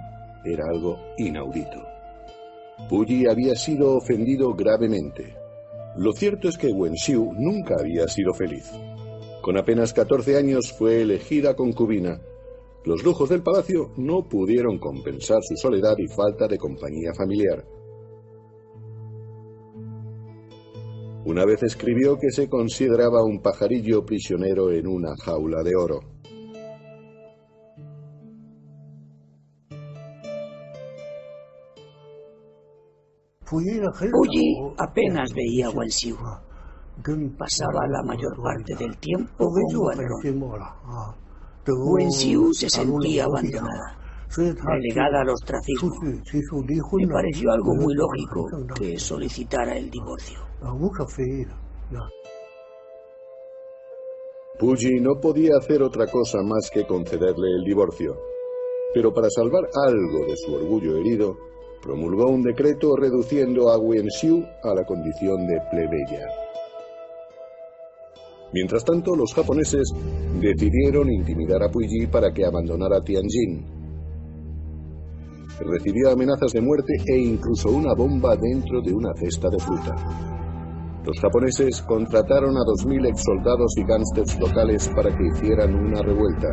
era 0.43 0.65
algo 0.69 0.97
inaudito. 1.17 1.81
Puyi 2.89 3.25
había 3.25 3.55
sido 3.55 3.95
ofendido 3.95 4.53
gravemente. 4.53 5.33
Lo 5.95 6.11
cierto 6.11 6.49
es 6.49 6.57
que 6.57 6.73
Wen 6.73 6.97
Xiu 6.97 7.31
nunca 7.31 7.75
había 7.79 8.05
sido 8.09 8.33
feliz. 8.33 8.69
Con 9.41 9.57
apenas 9.57 9.93
14 9.93 10.35
años 10.35 10.73
fue 10.77 11.03
elegida 11.03 11.55
concubina. 11.55 12.19
Los 12.83 13.01
lujos 13.05 13.29
del 13.29 13.43
palacio 13.43 13.91
no 13.95 14.27
pudieron 14.27 14.77
compensar 14.77 15.39
su 15.41 15.55
soledad 15.55 15.95
y 15.99 16.09
falta 16.09 16.49
de 16.49 16.57
compañía 16.57 17.13
familiar. 17.13 17.63
Una 21.23 21.45
vez 21.45 21.61
escribió 21.61 22.17
que 22.17 22.31
se 22.31 22.49
consideraba 22.49 23.23
un 23.23 23.41
pajarillo 23.41 24.03
prisionero 24.03 24.71
en 24.71 24.87
una 24.87 25.15
jaula 25.23 25.61
de 25.61 25.75
oro. 25.75 25.99
Puyi 33.47 33.79
apenas 34.77 35.31
veía 35.33 35.67
a 35.67 35.69
Wenxiu. 35.69 36.17
Pasaba 37.37 37.87
la 37.87 38.01
mayor 38.03 38.41
parte 38.41 38.75
del 38.75 38.97
tiempo 38.97 39.47
al 39.91 39.99
Wenxiu 41.67 42.51
se 42.53 42.67
sentía 42.67 43.25
abandonada, 43.25 43.95
relegada 44.35 45.21
al 45.21 45.29
ostracismo. 45.29 45.91
Me 46.01 47.07
pareció 47.07 47.51
algo 47.51 47.75
muy 47.75 47.93
lógico 47.93 48.47
que 48.73 48.97
solicitara 48.97 49.77
el 49.77 49.91
divorcio. 49.91 50.50
Puyi 54.59 54.99
no 54.99 55.19
podía 55.19 55.57
hacer 55.57 55.81
otra 55.81 56.05
cosa 56.05 56.37
más 56.43 56.69
que 56.71 56.85
concederle 56.85 57.47
el 57.57 57.63
divorcio. 57.63 58.15
Pero 58.93 59.11
para 59.11 59.27
salvar 59.31 59.63
algo 59.87 60.27
de 60.27 60.37
su 60.37 60.53
orgullo 60.53 60.97
herido, 60.97 61.35
promulgó 61.81 62.27
un 62.27 62.43
decreto 62.43 62.95
reduciendo 62.95 63.69
a 63.69 63.79
Wenxiu 63.79 64.45
a 64.61 64.75
la 64.75 64.85
condición 64.85 65.47
de 65.47 65.59
plebeya. 65.71 66.27
Mientras 68.53 68.85
tanto, 68.85 69.15
los 69.15 69.33
japoneses 69.33 69.91
decidieron 70.39 71.11
intimidar 71.11 71.63
a 71.63 71.71
Puyi 71.71 72.05
para 72.05 72.31
que 72.31 72.45
abandonara 72.45 73.01
Tianjin. 73.01 73.65
Recibió 75.59 76.11
amenazas 76.11 76.51
de 76.53 76.61
muerte 76.61 76.93
e 77.07 77.17
incluso 77.17 77.69
una 77.69 77.95
bomba 77.95 78.35
dentro 78.35 78.79
de 78.81 78.93
una 78.93 79.11
cesta 79.15 79.49
de 79.49 79.57
fruta. 79.57 80.31
Los 81.03 81.19
japoneses 81.19 81.81
contrataron 81.81 82.55
a 82.57 82.61
2.000 82.61 83.09
exsoldados 83.09 83.73
y 83.77 83.83
gángsters 83.83 84.39
locales 84.39 84.87
para 84.95 85.09
que 85.15 85.27
hicieran 85.27 85.73
una 85.73 86.01
revuelta. 86.03 86.47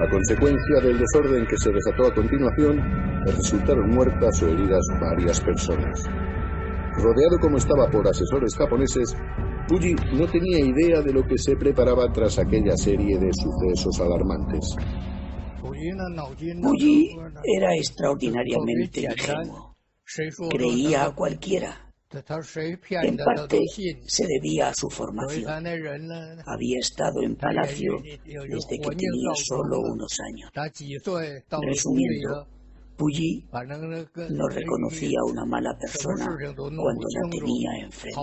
A 0.00 0.08
consecuencia 0.08 0.80
del 0.82 0.98
desorden 0.98 1.46
que 1.46 1.58
se 1.58 1.70
desató 1.70 2.06
a 2.06 2.14
continuación, 2.14 2.80
resultaron 3.26 3.90
muertas 3.90 4.42
o 4.42 4.48
heridas 4.48 4.82
varias 4.98 5.40
personas. 5.40 6.08
Rodeado 6.96 7.38
como 7.40 7.58
estaba 7.58 7.90
por 7.90 8.08
asesores 8.08 8.56
japoneses, 8.56 9.14
Puyi 9.68 9.94
no 10.14 10.26
tenía 10.26 10.58
idea 10.58 11.02
de 11.02 11.12
lo 11.12 11.22
que 11.24 11.38
se 11.38 11.54
preparaba 11.56 12.10
tras 12.12 12.38
aquella 12.38 12.76
serie 12.76 13.18
de 13.18 13.30
sucesos 13.32 14.00
alarmantes. 14.00 14.74
Puyi 15.60 17.16
era 17.44 17.74
extraordinariamente 17.76 19.02
ingenuo. 19.02 19.76
Creía 20.50 21.04
a 21.04 21.14
cualquiera. 21.14 21.81
En 22.12 23.16
parte 23.16 23.60
se 24.06 24.26
debía 24.26 24.68
a 24.68 24.74
su 24.74 24.88
formación. 24.90 25.50
Había 26.46 26.78
estado 26.78 27.22
en 27.22 27.36
palacio 27.36 28.02
desde 28.02 28.78
que 28.78 28.90
tenía 28.90 29.34
solo 29.34 29.80
unos 29.80 30.18
años. 30.20 30.50
Resumiendo, 31.62 32.46
Puyi 32.96 33.48
no 34.30 34.48
reconocía 34.48 35.18
a 35.20 35.30
una 35.30 35.44
mala 35.46 35.76
persona 35.78 36.26
cuando 36.26 36.70
la 36.70 37.30
tenía 37.30 37.70
enfrente. 37.80 38.20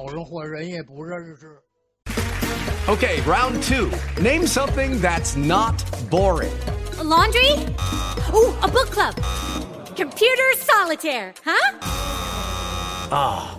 Okay, 2.87 3.21
round 3.21 3.61
two. 3.61 3.91
Name 4.19 4.47
something 4.47 4.99
that's 4.99 5.35
not 5.35 5.83
boring. 6.09 6.51
A 6.97 7.03
laundry? 7.03 7.53
Ooh, 8.33 8.51
a 8.63 8.67
book 8.67 8.89
club. 8.89 9.13
Computer 9.95 10.55
solitaire, 10.57 11.33
huh? 11.45 11.77
Ah, 13.11 13.55
oh, 13.55 13.58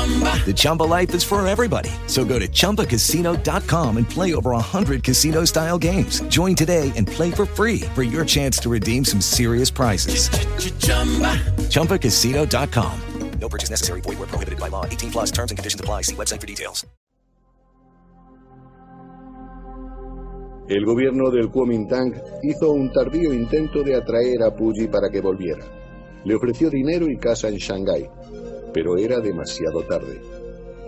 The 0.00 0.54
Chumba 0.54 0.84
life 0.84 1.14
is 1.14 1.22
for 1.22 1.46
everybody. 1.46 1.90
So 2.06 2.24
go 2.24 2.38
to 2.38 2.48
ChumbaCasino.com 2.48 3.96
and 3.98 4.08
play 4.08 4.34
over 4.34 4.50
100 4.52 5.04
casino 5.04 5.44
style 5.44 5.78
games. 5.78 6.22
Join 6.22 6.56
today 6.56 6.90
and 6.96 7.06
play 7.06 7.30
for 7.30 7.46
free 7.46 7.82
for 7.94 8.02
your 8.02 8.24
chance 8.24 8.58
to 8.62 8.68
redeem 8.68 9.04
some 9.04 9.20
serious 9.20 9.70
prizes. 9.70 10.28
ChumbaCasino.com. 11.68 12.92
No 13.40 13.48
purchase 13.48 13.70
necessary. 13.70 14.00
Void 14.00 14.18
where 14.18 14.28
prohibited 14.28 14.58
by 14.58 14.68
law. 14.68 14.84
18 14.84 15.10
plus 15.12 15.30
terms 15.30 15.50
and 15.50 15.58
conditions 15.58 15.80
apply. 15.80 16.02
See 16.02 16.14
website 16.14 16.40
for 16.40 16.46
details. 16.46 16.86
El 20.68 20.84
gobierno 20.84 21.30
del 21.30 21.50
Kuomintang 21.50 22.14
hizo 22.44 22.70
un 22.70 22.92
tardío 22.92 23.34
intento 23.34 23.82
de 23.82 23.96
atraer 23.96 24.44
a 24.44 24.54
Puyi 24.54 24.86
para 24.86 25.10
que 25.10 25.20
volviera. 25.20 25.64
Le 26.24 26.34
ofreció 26.36 26.70
dinero 26.70 27.06
y 27.10 27.16
casa 27.16 27.48
en 27.48 27.56
Shanghái 27.56 28.08
pero 28.72 28.96
era 28.96 29.20
demasiado 29.20 29.82
tarde. 29.82 30.20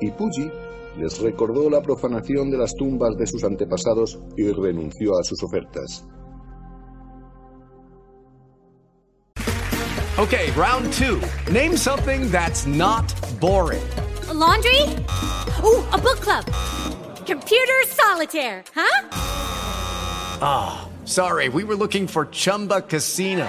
Y 0.01 0.11
Puyi 0.11 0.51
les 0.97 1.21
recordó 1.21 1.71
la 1.71 1.81
profanación 1.81 2.51
de 2.51 2.59
las 2.59 2.75
tumbas 2.75 3.17
de 3.17 3.27
sus 3.27 3.45
antepasados 3.45 4.19
y 4.37 4.51
renunció 4.53 5.19
a 5.19 5.25
sus 5.25 5.43
ofertas. 5.43 6.05
Okay, 10.19 10.51
round 10.53 10.93
two. 10.93 11.21
Name 11.51 11.77
something 11.77 12.31
that's 12.31 12.67
not 12.67 13.13
boring. 13.41 13.83
A 14.29 14.35
laundry? 14.35 14.83
Ooh, 15.65 15.83
a 15.91 15.99
book 15.99 16.21
club. 16.21 16.45
Computer 17.27 17.83
solitaire, 17.89 18.63
huh? 18.75 19.09
Ah, 20.41 20.85
oh, 20.85 21.07
sorry. 21.07 21.49
We 21.49 21.65
were 21.65 21.75
looking 21.75 22.07
for 22.07 22.27
Chumba 22.27 22.83
Casino. 22.83 23.49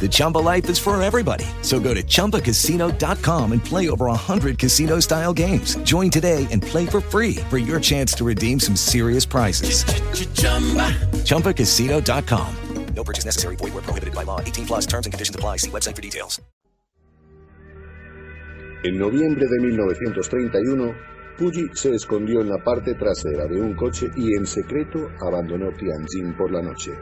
The 0.00 0.08
Chumba 0.08 0.38
life 0.38 0.70
is 0.70 0.78
for 0.78 1.00
everybody. 1.02 1.44
So 1.62 1.80
go 1.80 1.92
to 1.92 2.02
ChumbaCasino.com 2.02 3.52
and 3.52 3.64
play 3.64 3.90
over 3.90 4.06
100 4.06 4.58
casino 4.58 5.00
style 5.00 5.32
games. 5.32 5.76
Join 5.82 6.10
today 6.10 6.46
and 6.52 6.62
play 6.62 6.86
for 6.86 7.00
free 7.00 7.36
for 7.50 7.58
your 7.58 7.80
chance 7.80 8.12
to 8.14 8.24
redeem 8.24 8.60
some 8.60 8.76
serious 8.76 9.26
prizes. 9.26 9.84
ChumbaCasino.com. 11.24 12.56
No 12.94 13.04
purchase 13.04 13.24
necessary. 13.24 13.56
Void 13.56 13.74
where 13.74 13.82
prohibited 13.82 14.14
by 14.14 14.24
law. 14.24 14.40
18 14.40 14.66
plus 14.66 14.86
terms 14.86 15.06
and 15.06 15.12
conditions 15.12 15.36
apply. 15.36 15.58
See 15.58 15.70
website 15.70 15.94
for 15.94 16.02
details. 16.02 16.40
En 18.84 18.96
noviembre 18.96 19.44
de 19.48 19.58
1931, 19.60 20.94
Puyi 21.36 21.68
se 21.74 21.94
escondió 21.94 22.40
en 22.40 22.48
la 22.48 22.62
parte 22.62 22.94
trasera 22.94 23.46
de 23.46 23.60
un 23.60 23.74
coche 23.74 24.08
y 24.16 24.36
en 24.36 24.46
secreto 24.46 25.08
abandonó 25.20 25.72
Tianjin 25.72 26.36
por 26.36 26.52
la 26.52 26.62
noche. 26.62 26.92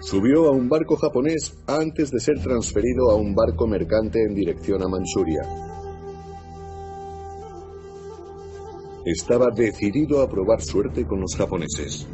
Subió 0.00 0.46
a 0.46 0.50
un 0.50 0.68
barco 0.68 0.96
japonés 0.96 1.56
antes 1.66 2.10
de 2.10 2.20
ser 2.20 2.38
transferido 2.40 3.10
a 3.10 3.16
un 3.16 3.34
barco 3.34 3.66
mercante 3.66 4.22
en 4.22 4.34
dirección 4.34 4.82
a 4.82 4.88
Manchuria. 4.88 5.42
Estaba 9.04 9.50
decidido 9.54 10.20
a 10.20 10.28
probar 10.28 10.60
suerte 10.60 11.06
con 11.06 11.20
los 11.20 11.34
japoneses. 11.34 12.06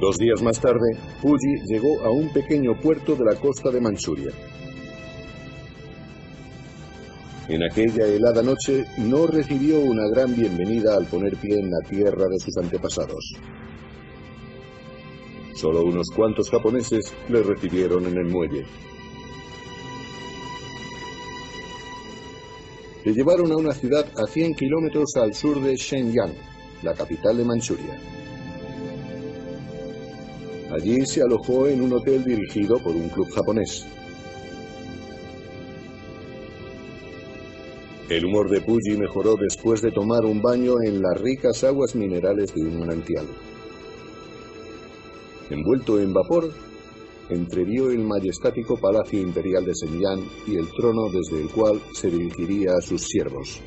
Dos 0.00 0.16
días 0.16 0.40
más 0.42 0.60
tarde, 0.60 0.96
Puyi 1.20 1.60
llegó 1.66 2.00
a 2.04 2.10
un 2.10 2.32
pequeño 2.32 2.78
puerto 2.80 3.16
de 3.16 3.24
la 3.24 3.34
costa 3.34 3.70
de 3.70 3.80
Manchuria. 3.80 4.30
En 7.48 7.62
aquella 7.62 8.06
helada 8.06 8.42
noche 8.42 8.84
no 8.98 9.26
recibió 9.26 9.80
una 9.80 10.06
gran 10.06 10.36
bienvenida 10.36 10.94
al 10.94 11.06
poner 11.06 11.34
pie 11.36 11.58
en 11.58 11.70
la 11.70 11.80
tierra 11.80 12.28
de 12.28 12.38
sus 12.38 12.54
antepasados. 12.58 13.32
Solo 15.54 15.82
unos 15.82 16.10
cuantos 16.14 16.50
japoneses 16.50 17.10
le 17.30 17.42
recibieron 17.42 18.04
en 18.04 18.18
el 18.18 18.26
muelle. 18.26 18.66
Le 23.02 23.14
llevaron 23.14 23.50
a 23.50 23.56
una 23.56 23.72
ciudad 23.72 24.04
a 24.18 24.26
100 24.26 24.54
kilómetros 24.54 25.16
al 25.16 25.32
sur 25.32 25.58
de 25.62 25.74
Shenyang, 25.74 26.34
la 26.82 26.92
capital 26.92 27.38
de 27.38 27.44
Manchuria. 27.44 27.98
Allí 30.70 31.06
se 31.06 31.22
alojó 31.22 31.66
en 31.66 31.80
un 31.80 31.94
hotel 31.94 32.24
dirigido 32.24 32.78
por 32.78 32.94
un 32.94 33.08
club 33.08 33.30
japonés. 33.30 33.86
El 38.08 38.24
humor 38.24 38.48
de 38.48 38.62
Puyi 38.62 38.96
mejoró 38.96 39.34
después 39.38 39.82
de 39.82 39.90
tomar 39.90 40.24
un 40.24 40.40
baño 40.40 40.76
en 40.82 41.02
las 41.02 41.20
ricas 41.20 41.62
aguas 41.62 41.94
minerales 41.94 42.54
de 42.54 42.62
un 42.62 42.80
manantial. 42.80 43.26
Envuelto 45.50 46.00
en 46.00 46.14
vapor, 46.14 46.50
entrevió 47.28 47.90
el 47.90 47.98
majestático 47.98 48.78
palacio 48.80 49.20
imperial 49.20 49.66
de 49.66 49.72
Shenyang 49.74 50.24
y 50.46 50.56
el 50.56 50.68
trono 50.72 51.10
desde 51.12 51.42
el 51.42 51.50
cual 51.50 51.82
se 51.92 52.10
dirigiría 52.10 52.70
a 52.78 52.80
sus 52.80 53.02
siervos. 53.02 53.60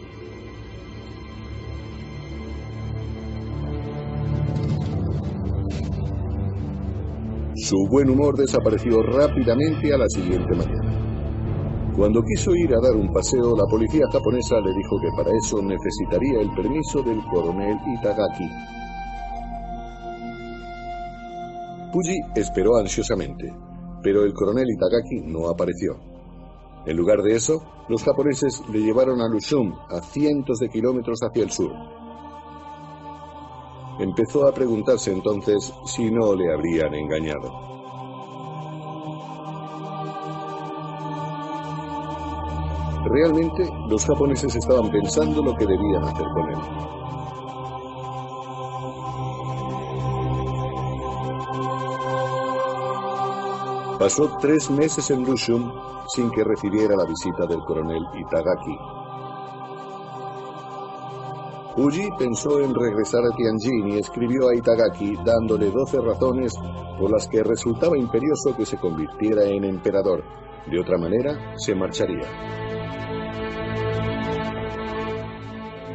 Su 7.57 7.77
buen 7.91 8.09
humor 8.09 8.35
desapareció 8.35 9.03
rápidamente 9.03 9.93
a 9.93 9.99
la 9.99 10.09
siguiente 10.09 10.55
mañana. 10.55 10.90
Cuando 11.95 12.23
quiso 12.23 12.55
ir 12.55 12.73
a 12.73 12.79
dar 12.79 12.95
un 12.95 13.11
paseo, 13.11 13.55
la 13.55 13.65
policía 13.65 14.05
japonesa 14.11 14.61
le 14.61 14.73
dijo 14.73 14.99
que 15.01 15.09
para 15.15 15.29
eso 15.35 15.61
necesitaría 15.61 16.39
el 16.39 16.49
permiso 16.53 17.03
del 17.03 17.21
coronel 17.25 17.77
Itagaki. 17.99 18.49
Puyi 21.91 22.17
esperó 22.35 22.77
ansiosamente, 22.77 23.53
pero 24.01 24.23
el 24.23 24.33
coronel 24.33 24.69
Itagaki 24.69 25.19
no 25.27 25.49
apareció. 25.49 25.99
En 26.85 26.95
lugar 26.95 27.21
de 27.21 27.35
eso, 27.35 27.61
los 27.89 28.03
japoneses 28.03 28.63
le 28.71 28.79
llevaron 28.79 29.19
a 29.19 29.27
Lusum, 29.27 29.73
a 29.89 30.01
cientos 30.01 30.59
de 30.59 30.69
kilómetros 30.69 31.19
hacia 31.21 31.43
el 31.43 31.51
sur. 31.51 31.73
Empezó 33.99 34.47
a 34.47 34.53
preguntarse 34.53 35.11
entonces 35.11 35.73
si 35.85 36.09
no 36.09 36.33
le 36.33 36.53
habrían 36.53 36.95
engañado. 36.95 37.70
Realmente 43.03 43.69
los 43.87 44.05
japoneses 44.05 44.55
estaban 44.55 44.91
pensando 44.91 45.41
lo 45.41 45.55
que 45.55 45.65
debían 45.65 46.03
hacer 46.03 46.27
con 46.33 46.49
él. 46.49 46.57
Pasó 53.97 54.35
tres 54.39 54.69
meses 54.71 55.11
en 55.11 55.23
Lushum 55.23 55.71
sin 56.07 56.31
que 56.31 56.43
recibiera 56.43 56.95
la 56.95 57.05
visita 57.05 57.45
del 57.45 57.59
coronel 57.59 58.03
Itagaki. 58.15 58.77
Uji 61.77 62.09
pensó 62.17 62.59
en 62.59 62.75
regresar 62.75 63.21
a 63.23 63.35
Tianjin 63.35 63.89
y 63.89 63.99
escribió 63.99 64.49
a 64.49 64.55
Itagaki 64.55 65.15
dándole 65.23 65.71
doce 65.71 66.01
razones 66.01 66.53
por 66.99 67.11
las 67.11 67.27
que 67.27 67.43
resultaba 67.43 67.97
imperioso 67.97 68.55
que 68.57 68.65
se 68.65 68.77
convirtiera 68.77 69.45
en 69.45 69.63
emperador. 69.63 70.23
De 70.69 70.79
otra 70.79 70.97
manera, 70.97 71.55
se 71.57 71.73
marcharía. 71.73 72.70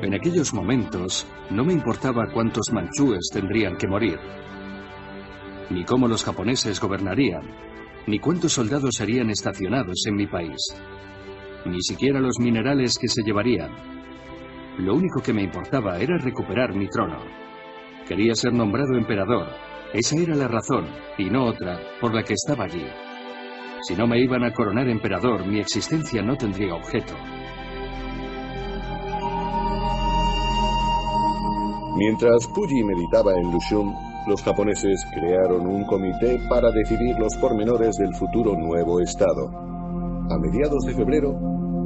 En 0.03 0.15
aquellos 0.15 0.53
momentos 0.53 1.27
no 1.51 1.65
me 1.65 1.73
importaba 1.73 2.31
cuántos 2.33 2.71
manchúes 2.71 3.31
tendrían 3.33 3.77
que 3.77 3.89
morir, 3.89 4.19
ni 5.71 5.85
cómo 5.85 6.07
los 6.07 6.23
japoneses 6.23 6.79
gobernarían, 6.81 7.43
ni 8.07 8.19
cuántos 8.19 8.53
soldados 8.53 8.97
serían 8.97 9.31
estacionados 9.31 10.05
en 10.07 10.17
mi 10.17 10.27
país, 10.27 10.59
ni 11.65 11.81
siquiera 11.81 12.21
los 12.21 12.39
minerales 12.39 12.99
que 12.99 13.09
se 13.09 13.23
llevarían. 13.23 13.71
Lo 14.79 14.95
único 14.95 15.23
que 15.23 15.33
me 15.33 15.43
importaba 15.43 15.99
era 15.99 16.19
recuperar 16.19 16.75
mi 16.75 16.89
trono. 16.89 17.19
Quería 18.07 18.35
ser 18.35 18.53
nombrado 18.53 18.95
emperador. 18.97 19.49
Esa 19.95 20.17
era 20.17 20.35
la 20.35 20.47
razón, 20.47 20.87
y 21.17 21.31
no 21.31 21.47
otra, 21.47 21.81
por 22.01 22.15
la 22.15 22.23
que 22.23 22.35
estaba 22.35 22.65
allí. 22.65 22.87
Si 23.81 23.97
no 23.97 24.07
me 24.07 24.21
iban 24.21 24.45
a 24.45 24.53
coronar 24.53 24.89
emperador, 24.89 25.47
mi 25.47 25.59
existencia 25.59 26.21
no 26.23 26.37
tendría 26.37 26.75
objeto. 26.75 27.15
Mientras 31.97 32.47
Puyi 32.49 32.85
meditaba 32.85 33.33
en 33.39 33.51
Lushun, 33.51 33.95
los 34.27 34.43
japoneses 34.43 35.03
crearon 35.15 35.67
un 35.67 35.87
comité 35.87 36.39
para 36.47 36.71
decidir 36.71 37.19
los 37.19 37.35
pormenores 37.37 37.97
del 37.97 38.15
futuro 38.15 38.55
nuevo 38.55 39.01
Estado. 39.01 39.49
A 40.29 40.37
mediados 40.37 40.85
de 40.85 40.93
febrero 40.93 41.33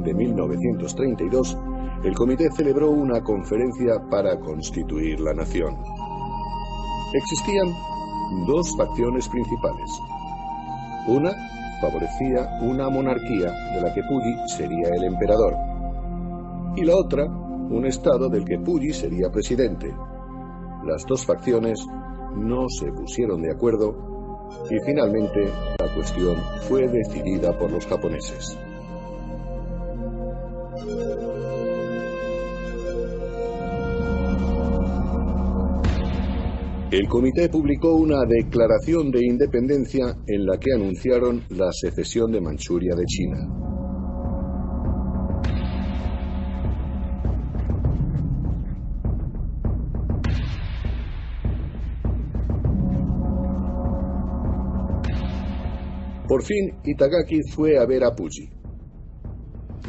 de 0.03 0.13
1932, 0.13 1.57
el 2.03 2.13
comité 2.13 2.49
celebró 2.51 2.91
una 2.91 3.21
conferencia 3.21 4.01
para 4.09 4.37
constituir 4.37 5.21
la 5.21 5.33
nación. 5.33 5.77
Existían 7.13 7.73
dos 8.47 8.75
facciones 8.75 9.29
principales. 9.29 9.89
Una 11.07 11.31
favorecía 11.79 12.59
una 12.61 12.89
monarquía 12.89 13.49
de 13.75 13.81
la 13.81 13.93
que 13.93 14.03
Puyi 14.03 14.35
sería 14.47 14.89
el 14.93 15.05
emperador, 15.05 15.55
y 16.75 16.83
la 16.83 16.97
otra 16.97 17.25
un 17.71 17.85
estado 17.85 18.29
del 18.29 18.45
que 18.45 18.59
Puyi 18.59 18.91
sería 18.93 19.29
presidente. 19.31 19.93
Las 20.85 21.05
dos 21.05 21.25
facciones 21.25 21.79
no 22.35 22.67
se 22.69 22.91
pusieron 22.91 23.41
de 23.41 23.51
acuerdo 23.51 24.49
y 24.69 24.75
finalmente 24.85 25.45
la 25.79 25.93
cuestión 25.93 26.35
fue 26.67 26.87
decidida 26.87 27.57
por 27.57 27.71
los 27.71 27.85
japoneses. 27.85 28.57
El 36.91 37.07
comité 37.07 37.47
publicó 37.47 37.95
una 37.95 38.25
declaración 38.25 39.11
de 39.11 39.25
independencia 39.25 40.17
en 40.27 40.45
la 40.45 40.57
que 40.57 40.73
anunciaron 40.73 41.41
la 41.49 41.71
secesión 41.71 42.33
de 42.33 42.41
Manchuria 42.41 42.95
de 42.95 43.05
China. 43.05 43.60
Por 56.31 56.43
fin, 56.43 56.79
Itagaki 56.85 57.41
fue 57.43 57.77
a 57.77 57.85
ver 57.85 58.05
a 58.05 58.15
Puyi. 58.15 58.49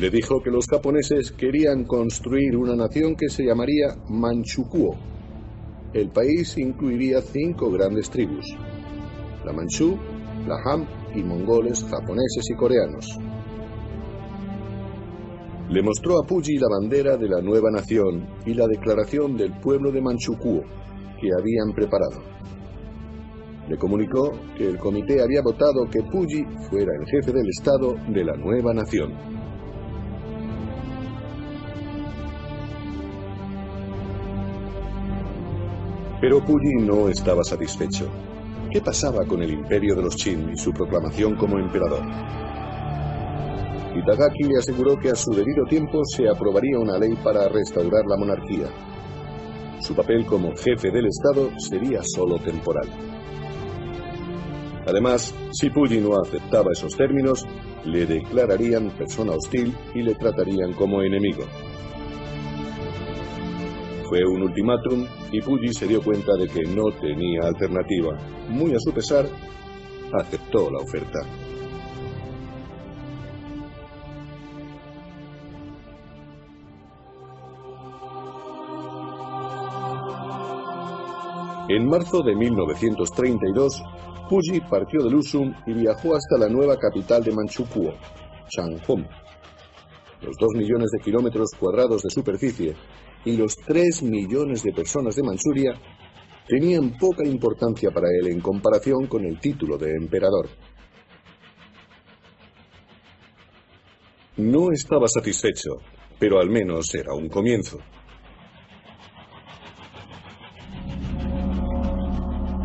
Le 0.01 0.11
dijo 0.11 0.43
que 0.43 0.51
los 0.51 0.67
japoneses 0.67 1.31
querían 1.31 1.85
construir 1.85 2.57
una 2.57 2.75
nación 2.75 3.15
que 3.15 3.29
se 3.29 3.45
llamaría 3.45 3.95
Manchukuo. 4.09 4.97
El 5.95 6.11
país 6.11 6.59
incluiría 6.59 7.23
cinco 7.23 7.71
grandes 7.71 8.11
tribus: 8.11 8.45
la 9.45 9.53
Manchú, 9.53 9.97
la 10.49 10.57
Han 10.65 10.85
y 11.15 11.23
mongoles, 11.23 11.85
japoneses 11.85 12.51
y 12.51 12.57
coreanos. 12.57 13.07
Le 15.71 15.81
mostró 15.81 16.19
a 16.19 16.27
Puyi 16.27 16.59
la 16.59 16.67
bandera 16.69 17.17
de 17.17 17.29
la 17.29 17.41
nueva 17.41 17.71
nación 17.71 18.27
y 18.45 18.55
la 18.55 18.67
declaración 18.67 19.37
del 19.37 19.53
pueblo 19.61 19.93
de 19.93 20.01
Manchukuo 20.01 20.65
que 21.21 21.29
habían 21.39 21.73
preparado. 21.73 22.21
Le 23.73 23.79
comunicó 23.79 24.33
que 24.55 24.69
el 24.69 24.77
comité 24.77 25.23
había 25.23 25.41
votado 25.41 25.89
que 25.91 26.03
Puyi 26.03 26.45
fuera 26.69 26.93
el 26.95 27.07
jefe 27.07 27.33
del 27.33 27.49
Estado 27.49 27.95
de 28.07 28.23
la 28.23 28.37
nueva 28.37 28.75
nación. 28.75 29.15
Pero 36.21 36.45
Puyi 36.45 36.85
no 36.87 37.09
estaba 37.09 37.43
satisfecho. 37.45 38.11
¿Qué 38.71 38.83
pasaba 38.83 39.25
con 39.25 39.43
el 39.43 39.55
imperio 39.55 39.95
de 39.97 40.03
los 40.03 40.17
Qin 40.17 40.51
y 40.51 40.57
su 40.59 40.71
proclamación 40.75 41.35
como 41.37 41.59
emperador? 41.59 42.03
Itagaki 43.97 44.43
le 44.43 44.59
aseguró 44.59 44.99
que 44.99 45.09
a 45.09 45.15
su 45.15 45.31
debido 45.31 45.65
tiempo 45.65 46.03
se 46.05 46.29
aprobaría 46.29 46.79
una 46.79 46.99
ley 46.99 47.15
para 47.25 47.49
restaurar 47.49 48.05
la 48.07 48.19
monarquía. 48.19 48.67
Su 49.81 49.95
papel 49.95 50.27
como 50.27 50.55
jefe 50.57 50.91
del 50.91 51.07
Estado 51.07 51.49
sería 51.59 52.03
solo 52.03 52.37
temporal. 52.39 53.22
Además, 54.87 55.35
si 55.53 55.71
Puyi 55.71 56.01
no 56.01 56.21
aceptaba 56.21 56.73
esos 56.73 56.97
términos, 56.97 57.47
le 57.85 58.07
declararían 58.07 58.91
persona 58.91 59.33
hostil 59.33 59.75
y 59.95 60.03
le 60.03 60.15
tratarían 60.15 60.73
como 60.73 61.03
enemigo. 61.03 61.45
Fue 64.09 64.25
un 64.27 64.43
ultimátum 64.43 65.07
y 65.31 65.41
Puyi 65.41 65.73
se 65.73 65.87
dio 65.87 66.03
cuenta 66.03 66.35
de 66.37 66.49
que 66.49 66.63
no 66.65 66.91
tenía 67.01 67.43
alternativa. 67.45 68.19
Muy 68.49 68.75
a 68.75 68.79
su 68.79 68.93
pesar, 68.93 69.27
aceptó 70.13 70.71
la 70.71 70.79
oferta. 70.79 71.21
En 81.69 81.89
marzo 81.89 82.23
de 82.23 82.35
1932, 82.35 83.83
Puyi 84.33 84.63
partió 84.63 85.03
de 85.03 85.11
Lusum 85.11 85.53
y 85.67 85.75
viajó 85.75 86.17
hasta 86.17 86.39
la 86.39 86.49
nueva 86.49 86.79
capital 86.79 87.23
de 87.23 87.33
Manchukuo, 87.33 87.93
Changhong. 88.49 89.07
Los 90.23 90.37
dos 90.41 90.49
millones 90.55 90.89
de 90.91 91.05
kilómetros 91.05 91.51
cuadrados 91.61 92.01
de 92.01 92.09
superficie 92.09 92.75
y 93.27 93.37
los 93.37 93.55
tres 93.57 94.03
millones 94.03 94.63
de 94.63 94.73
personas 94.73 95.17
de 95.17 95.23
Manchuria 95.23 95.75
tenían 96.49 96.97
poca 96.97 97.29
importancia 97.29 97.91
para 97.91 98.09
él 98.09 98.29
en 98.29 98.41
comparación 98.41 99.07
con 99.07 99.23
el 99.27 99.39
título 99.39 99.77
de 99.77 99.97
emperador. 99.97 100.49
No 104.39 104.73
estaba 104.73 105.09
satisfecho, 105.09 105.73
pero 106.19 106.41
al 106.41 106.49
menos 106.49 106.95
era 106.95 107.13
un 107.13 107.29
comienzo. 107.29 107.81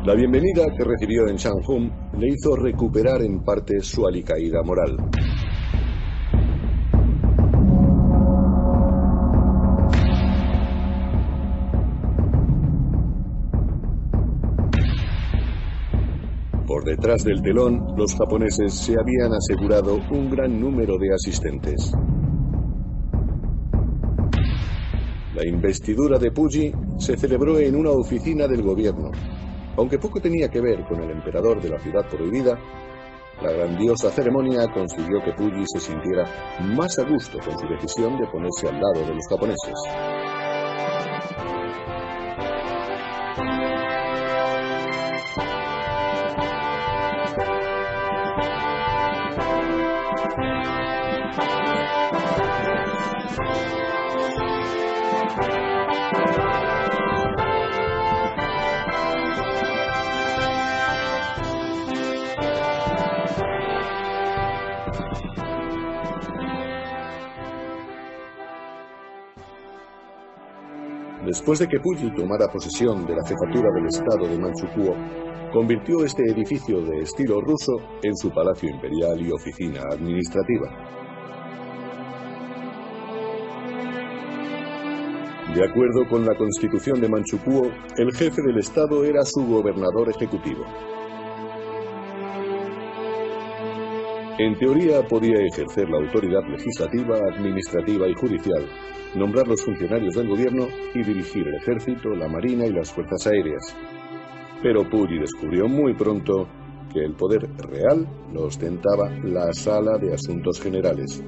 La 0.08 0.16
bienvenida 0.16 0.64
que 0.74 0.86
recibió 0.86 1.28
en 1.28 1.36
Shanghun 1.36 1.92
le 2.18 2.30
hizo 2.30 2.56
recuperar 2.56 3.22
en 3.22 3.44
parte 3.44 3.82
su 3.82 4.08
alicaída 4.08 4.64
moral. 4.64 4.96
Por 16.66 16.86
detrás 16.86 17.26
del 17.26 17.42
telón, 17.42 17.86
los 17.98 18.16
japoneses 18.16 18.74
se 18.76 18.96
habían 18.98 19.34
asegurado 19.34 20.00
un 20.10 20.30
gran 20.30 20.58
número 20.58 20.98
de 20.98 21.14
asistentes. 21.14 21.92
La 25.36 25.46
investidura 25.46 26.18
de 26.18 26.32
Puyi 26.32 26.72
se 26.98 27.18
celebró 27.18 27.60
en 27.60 27.76
una 27.76 27.92
oficina 27.92 28.48
del 28.48 28.62
gobierno, 28.64 29.12
aunque 29.78 30.00
poco 30.00 30.20
tenía 30.20 30.50
que 30.50 30.60
ver 30.60 30.84
con 30.86 31.02
el 31.02 31.12
emperador 31.12 31.62
de 31.62 31.70
la 31.70 31.80
ciudad 31.80 32.10
prohibida, 32.10 32.60
la 33.42 33.52
grandiosa 33.52 34.10
ceremonia 34.10 34.68
consiguió 34.74 35.24
que 35.24 35.34
Puyi 35.34 35.64
se 35.68 35.80
sintiera 35.80 36.26
más 36.76 36.98
a 36.98 37.04
gusto 37.04 37.38
con 37.38 37.58
su 37.58 37.68
decisión 37.68 38.18
de 38.18 38.26
ponerse 38.28 38.68
al 38.68 38.82
lado 38.82 39.06
de 39.06 39.14
los 39.14 39.28
japoneses. 39.30 39.74
Después 71.28 71.60
de 71.60 71.68
que 71.68 71.82
Puyi 71.82 72.10
tomara 72.16 72.48
posesión 72.48 73.06
de 73.06 73.14
la 73.14 73.28
jefatura 73.28 73.70
del 73.76 73.88
estado 73.88 74.26
de 74.30 74.40
Manchukuo, 74.40 74.96
convirtió 75.52 76.06
este 76.06 76.24
edificio 76.24 76.80
de 76.82 77.00
estilo 77.00 77.42
ruso 77.42 77.74
en 78.02 78.16
su 78.16 78.32
palacio 78.32 78.70
imperial 78.70 79.20
y 79.20 79.30
oficina 79.30 79.82
administrativa. 79.92 80.70
De 85.54 85.66
acuerdo 85.66 86.08
con 86.10 86.26
la 86.26 86.38
constitución 86.38 87.02
de 87.02 87.10
Manchukuo, 87.10 87.72
el 87.98 88.16
jefe 88.16 88.42
del 88.44 88.60
estado 88.60 89.04
era 89.04 89.26
su 89.26 89.46
gobernador 89.46 90.10
ejecutivo. 90.10 90.64
En 94.40 94.56
teoría 94.60 95.02
podía 95.02 95.40
ejercer 95.40 95.90
la 95.90 95.98
autoridad 95.98 96.44
legislativa, 96.48 97.18
administrativa 97.34 98.08
y 98.08 98.14
judicial, 98.14 98.68
nombrar 99.16 99.48
los 99.48 99.64
funcionarios 99.64 100.14
del 100.14 100.28
gobierno 100.28 100.68
y 100.94 101.02
dirigir 101.02 101.48
el 101.48 101.56
ejército, 101.56 102.10
la 102.10 102.28
marina 102.28 102.68
y 102.68 102.72
las 102.72 102.92
fuerzas 102.92 103.26
aéreas. 103.26 103.76
Pero 104.62 104.88
Puyi 104.88 105.18
descubrió 105.18 105.68
muy 105.68 105.96
pronto 105.96 106.48
que 106.94 107.00
el 107.00 107.16
poder 107.16 107.50
real 107.58 108.08
lo 108.32 108.44
ostentaba 108.44 109.10
la 109.24 109.52
Sala 109.54 109.98
de 109.98 110.14
Asuntos 110.14 110.62
Generales, 110.62 111.24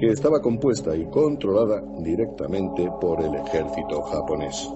que 0.00 0.08
estaba 0.08 0.40
compuesta 0.40 0.96
y 0.96 1.08
controlada 1.08 1.80
directamente 2.02 2.88
por 3.00 3.22
el 3.22 3.32
ejército 3.32 4.02
japonés. 4.02 4.68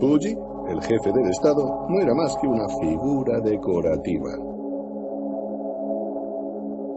Puyi, 0.00 0.34
el 0.68 0.80
jefe 0.82 1.12
del 1.12 1.30
Estado, 1.30 1.86
no 1.88 2.00
era 2.00 2.14
más 2.14 2.36
que 2.40 2.46
una 2.46 2.68
figura 2.80 3.40
decorativa. 3.40 4.30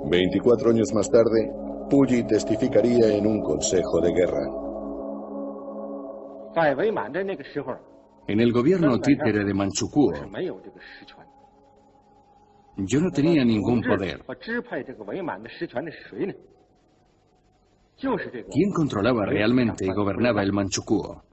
24 0.10 0.72
años 0.72 0.94
más 0.94 1.10
tarde, 1.10 1.52
Puyi 1.90 2.24
testificaría 2.24 3.18
en 3.18 3.28
un 3.28 3.42
consejo 3.42 4.00
de 4.02 4.14
guerra. 4.14 4.46
En 8.28 8.40
el 8.40 8.52
gobierno 8.52 9.00
títere 9.00 9.44
de 9.44 9.54
Manchukuo, 9.54 10.14
yo 12.78 13.00
no 13.00 13.12
tenía 13.12 13.44
ningún 13.44 13.82
poder. 13.82 14.22
¿Quién 18.52 18.72
controlaba 18.74 19.26
realmente 19.26 19.86
y 19.86 19.94
gobernaba 19.94 20.42
el 20.44 20.52
Manchukuo? 20.52 21.24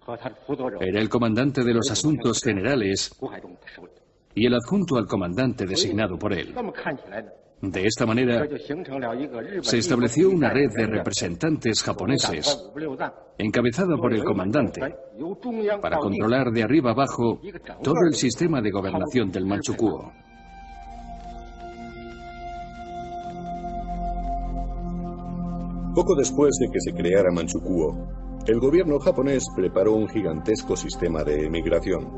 Era 0.80 1.00
el 1.00 1.08
comandante 1.08 1.62
de 1.62 1.74
los 1.74 1.90
asuntos 1.90 2.40
generales 2.42 3.14
y 4.34 4.46
el 4.46 4.54
adjunto 4.54 4.96
al 4.96 5.06
comandante 5.06 5.66
designado 5.66 6.18
por 6.18 6.32
él. 6.32 6.54
De 7.60 7.84
esta 7.84 8.06
manera, 8.06 8.46
se 9.62 9.78
estableció 9.78 10.30
una 10.30 10.50
red 10.50 10.70
de 10.74 10.86
representantes 10.86 11.82
japoneses, 11.82 12.70
encabezada 13.36 13.96
por 13.96 14.14
el 14.14 14.22
comandante, 14.22 14.80
para 15.82 15.98
controlar 15.98 16.52
de 16.52 16.62
arriba 16.62 16.92
abajo 16.92 17.40
todo 17.82 18.06
el 18.08 18.14
sistema 18.14 18.62
de 18.62 18.70
gobernación 18.70 19.30
del 19.30 19.44
Manchukuo. 19.44 20.12
Poco 25.94 26.14
después 26.14 26.56
de 26.60 26.70
que 26.70 26.80
se 26.80 26.92
creara 26.92 27.32
Manchukuo, 27.32 28.27
el 28.48 28.60
gobierno 28.60 28.98
japonés 28.98 29.44
preparó 29.54 29.92
un 29.92 30.08
gigantesco 30.08 30.74
sistema 30.74 31.22
de 31.22 31.44
emigración. 31.44 32.10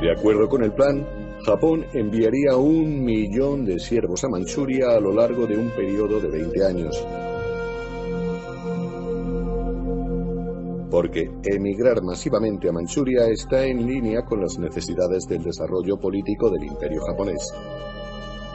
De 0.00 0.10
acuerdo 0.10 0.48
con 0.48 0.62
el 0.62 0.72
plan, 0.72 1.06
Japón 1.44 1.84
enviaría 1.92 2.56
un 2.56 3.04
millón 3.04 3.66
de 3.66 3.78
siervos 3.78 4.24
a 4.24 4.28
Manchuria 4.28 4.92
a 4.96 5.00
lo 5.00 5.12
largo 5.12 5.46
de 5.46 5.58
un 5.58 5.68
periodo 5.70 6.20
de 6.20 6.28
20 6.28 6.64
años. 6.64 7.06
porque 10.90 11.30
emigrar 11.44 12.02
masivamente 12.02 12.68
a 12.68 12.72
Manchuria 12.72 13.28
está 13.28 13.62
en 13.64 13.86
línea 13.86 14.24
con 14.24 14.40
las 14.40 14.58
necesidades 14.58 15.26
del 15.28 15.42
desarrollo 15.42 15.98
político 15.98 16.50
del 16.50 16.64
imperio 16.64 17.02
japonés. 17.02 17.52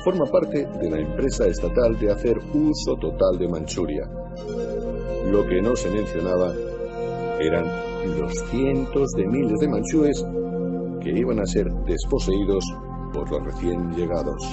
Forma 0.03 0.25
parte 0.25 0.65
de 0.65 0.89
la 0.89 0.99
empresa 0.99 1.47
estatal 1.47 1.97
de 1.97 2.11
hacer 2.11 2.37
uso 2.53 2.97
total 2.99 3.37
de 3.37 3.47
Manchuria. 3.47 4.09
Lo 5.31 5.47
que 5.47 5.61
no 5.61 5.77
se 5.77 5.89
mencionaba 5.89 6.53
eran 7.39 7.65
los 8.19 8.33
cientos 8.49 9.11
de 9.11 9.25
miles 9.27 9.59
de 9.59 9.67
manchúes 9.69 10.25
que 11.01 11.09
iban 11.09 11.39
a 11.39 11.45
ser 11.45 11.71
desposeídos 11.85 12.65
por 13.13 13.31
los 13.31 13.45
recién 13.45 13.91
llegados. 13.95 14.43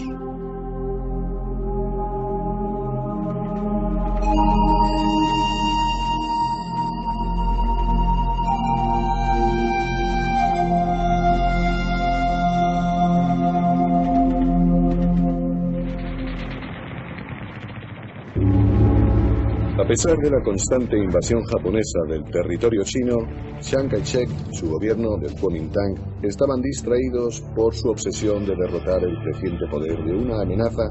Pesar 19.90 20.16
de 20.18 20.30
la 20.30 20.40
constante 20.40 20.96
invasión 20.96 21.42
japonesa 21.46 21.98
del 22.06 22.22
territorio 22.30 22.84
chino, 22.84 23.16
Chiang 23.58 23.88
Kai-shek, 23.88 24.28
su 24.52 24.70
gobierno 24.70 25.16
del 25.16 25.34
Kuomintang, 25.34 25.96
estaban 26.22 26.62
distraídos 26.62 27.40
por 27.56 27.74
su 27.74 27.88
obsesión 27.90 28.46
de 28.46 28.54
derrotar 28.54 29.02
el 29.02 29.18
creciente 29.18 29.66
poder 29.68 29.98
de 30.04 30.14
una 30.14 30.42
amenaza 30.42 30.84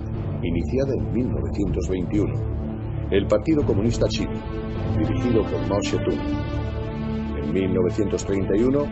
iniciada 0.44 0.92
en 1.00 1.14
1921, 1.14 3.08
el 3.12 3.26
Partido 3.28 3.66
Comunista 3.66 4.06
Chino, 4.10 4.34
dirigido 4.98 5.44
por 5.44 5.66
Mao 5.70 5.82
Zedong. 5.82 6.20
En 7.42 7.54
1931, 7.54 8.84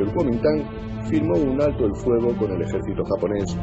el 0.00 0.12
Kuomintang 0.14 0.64
firmó 1.08 1.38
un 1.38 1.62
alto 1.62 1.86
el 1.86 1.94
fuego 1.94 2.36
con 2.38 2.50
el 2.50 2.60
ejército 2.60 3.04
japonés 3.04 3.56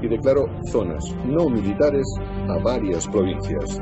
y 0.00 0.08
declaró 0.08 0.46
zonas 0.72 1.04
no 1.26 1.50
militares 1.50 2.06
a 2.48 2.56
varias 2.56 3.06
provincias. 3.06 3.78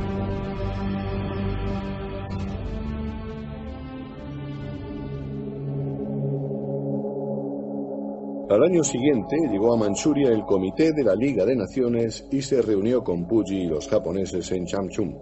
Al 8.55 8.63
año 8.63 8.85
siguiente 8.85 9.37
llegó 9.51 9.75
a 9.75 9.77
Manchuria 9.77 10.29
el 10.29 10.45
Comité 10.45 10.93
de 10.93 11.03
la 11.03 11.17
Liga 11.17 11.45
de 11.45 11.57
Naciones 11.57 12.25
y 12.31 12.41
se 12.41 12.63
reunió 12.63 13.03
con 13.03 13.27
Puyi 13.27 13.63
y 13.63 13.67
los 13.67 13.89
japoneses 13.89 14.49
en 14.53 14.65
Chamchum. 14.65 15.13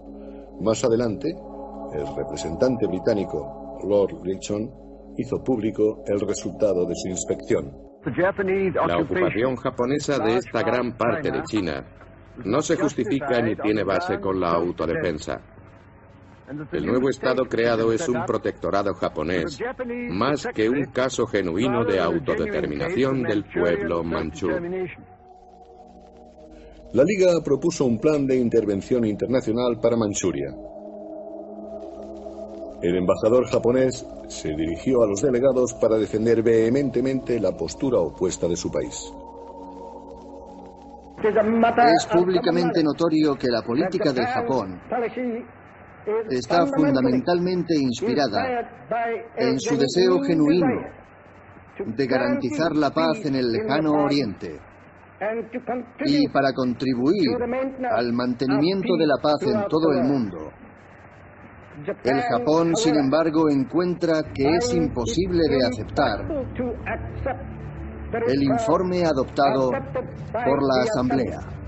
Más 0.60 0.84
adelante, 0.84 1.34
el 1.94 2.14
representante 2.14 2.86
británico 2.86 3.80
Lord 3.88 4.22
Richon 4.22 4.70
hizo 5.16 5.42
público 5.42 6.04
el 6.06 6.20
resultado 6.20 6.84
de 6.84 6.94
su 6.94 7.08
inspección. 7.08 7.72
La 8.86 8.98
ocupación 8.98 9.56
japonesa 9.56 10.18
de 10.18 10.36
esta 10.36 10.62
gran 10.62 10.94
parte 10.98 11.30
de 11.30 11.42
China 11.44 11.86
no 12.44 12.60
se 12.60 12.76
justifica 12.76 13.40
ni 13.40 13.56
tiene 13.56 13.82
base 13.82 14.20
con 14.20 14.38
la 14.40 14.50
autodefensa. 14.50 15.40
El 16.72 16.86
nuevo 16.86 17.08
Estado 17.08 17.44
creado 17.44 17.92
es 17.92 18.08
un 18.08 18.24
protectorado 18.26 18.94
japonés, 18.94 19.58
más 20.10 20.46
que 20.54 20.68
un 20.68 20.86
caso 20.86 21.26
genuino 21.26 21.84
de 21.84 22.00
autodeterminación 22.00 23.22
del 23.22 23.44
pueblo 23.44 24.02
manchú. 24.02 24.48
La 26.92 27.04
Liga 27.04 27.40
propuso 27.42 27.86
un 27.86 27.98
plan 27.98 28.26
de 28.26 28.36
intervención 28.36 29.06
internacional 29.06 29.78
para 29.80 29.96
Manchuria. 29.96 30.54
El 32.82 32.96
embajador 32.96 33.46
japonés 33.46 34.06
se 34.28 34.48
dirigió 34.48 35.02
a 35.02 35.06
los 35.06 35.22
delegados 35.22 35.72
para 35.74 35.96
defender 35.96 36.42
vehementemente 36.42 37.40
la 37.40 37.52
postura 37.56 37.98
opuesta 37.98 38.46
de 38.48 38.56
su 38.56 38.70
país. 38.70 39.10
Es 41.22 42.06
públicamente 42.06 42.82
notorio 42.82 43.36
que 43.36 43.46
la 43.48 43.62
política 43.62 44.12
del 44.12 44.26
Japón 44.26 44.80
está 46.30 46.66
fundamentalmente 46.66 47.74
inspirada 47.78 48.68
en 49.36 49.58
su 49.60 49.76
deseo 49.76 50.20
genuino 50.22 50.66
de 51.86 52.06
garantizar 52.06 52.74
la 52.76 52.90
paz 52.90 53.24
en 53.24 53.36
el 53.36 53.50
lejano 53.50 53.92
oriente 54.04 54.58
y 56.04 56.28
para 56.28 56.52
contribuir 56.52 57.30
al 57.90 58.12
mantenimiento 58.12 58.96
de 58.96 59.06
la 59.06 59.16
paz 59.22 59.42
en 59.42 59.68
todo 59.68 59.92
el 59.92 60.04
mundo. 60.04 60.50
El 62.04 62.20
Japón, 62.20 62.76
sin 62.76 62.96
embargo, 62.96 63.48
encuentra 63.48 64.22
que 64.34 64.56
es 64.56 64.74
imposible 64.74 65.42
de 65.48 65.66
aceptar 65.66 66.20
el 68.26 68.42
informe 68.42 69.04
adoptado 69.04 69.70
por 70.32 70.62
la 70.62 70.82
Asamblea. 70.82 71.61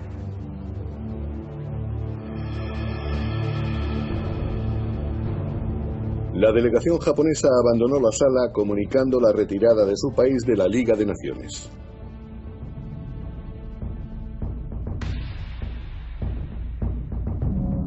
La 6.34 6.50
delegación 6.50 6.98
japonesa 6.98 7.46
abandonó 7.62 8.00
la 8.00 8.10
sala 8.10 8.50
comunicando 8.52 9.20
la 9.20 9.32
retirada 9.32 9.86
de 9.86 9.96
su 9.96 10.12
país 10.12 10.42
de 10.44 10.56
la 10.56 10.66
Liga 10.66 10.96
de 10.96 11.06
Naciones. 11.06 11.70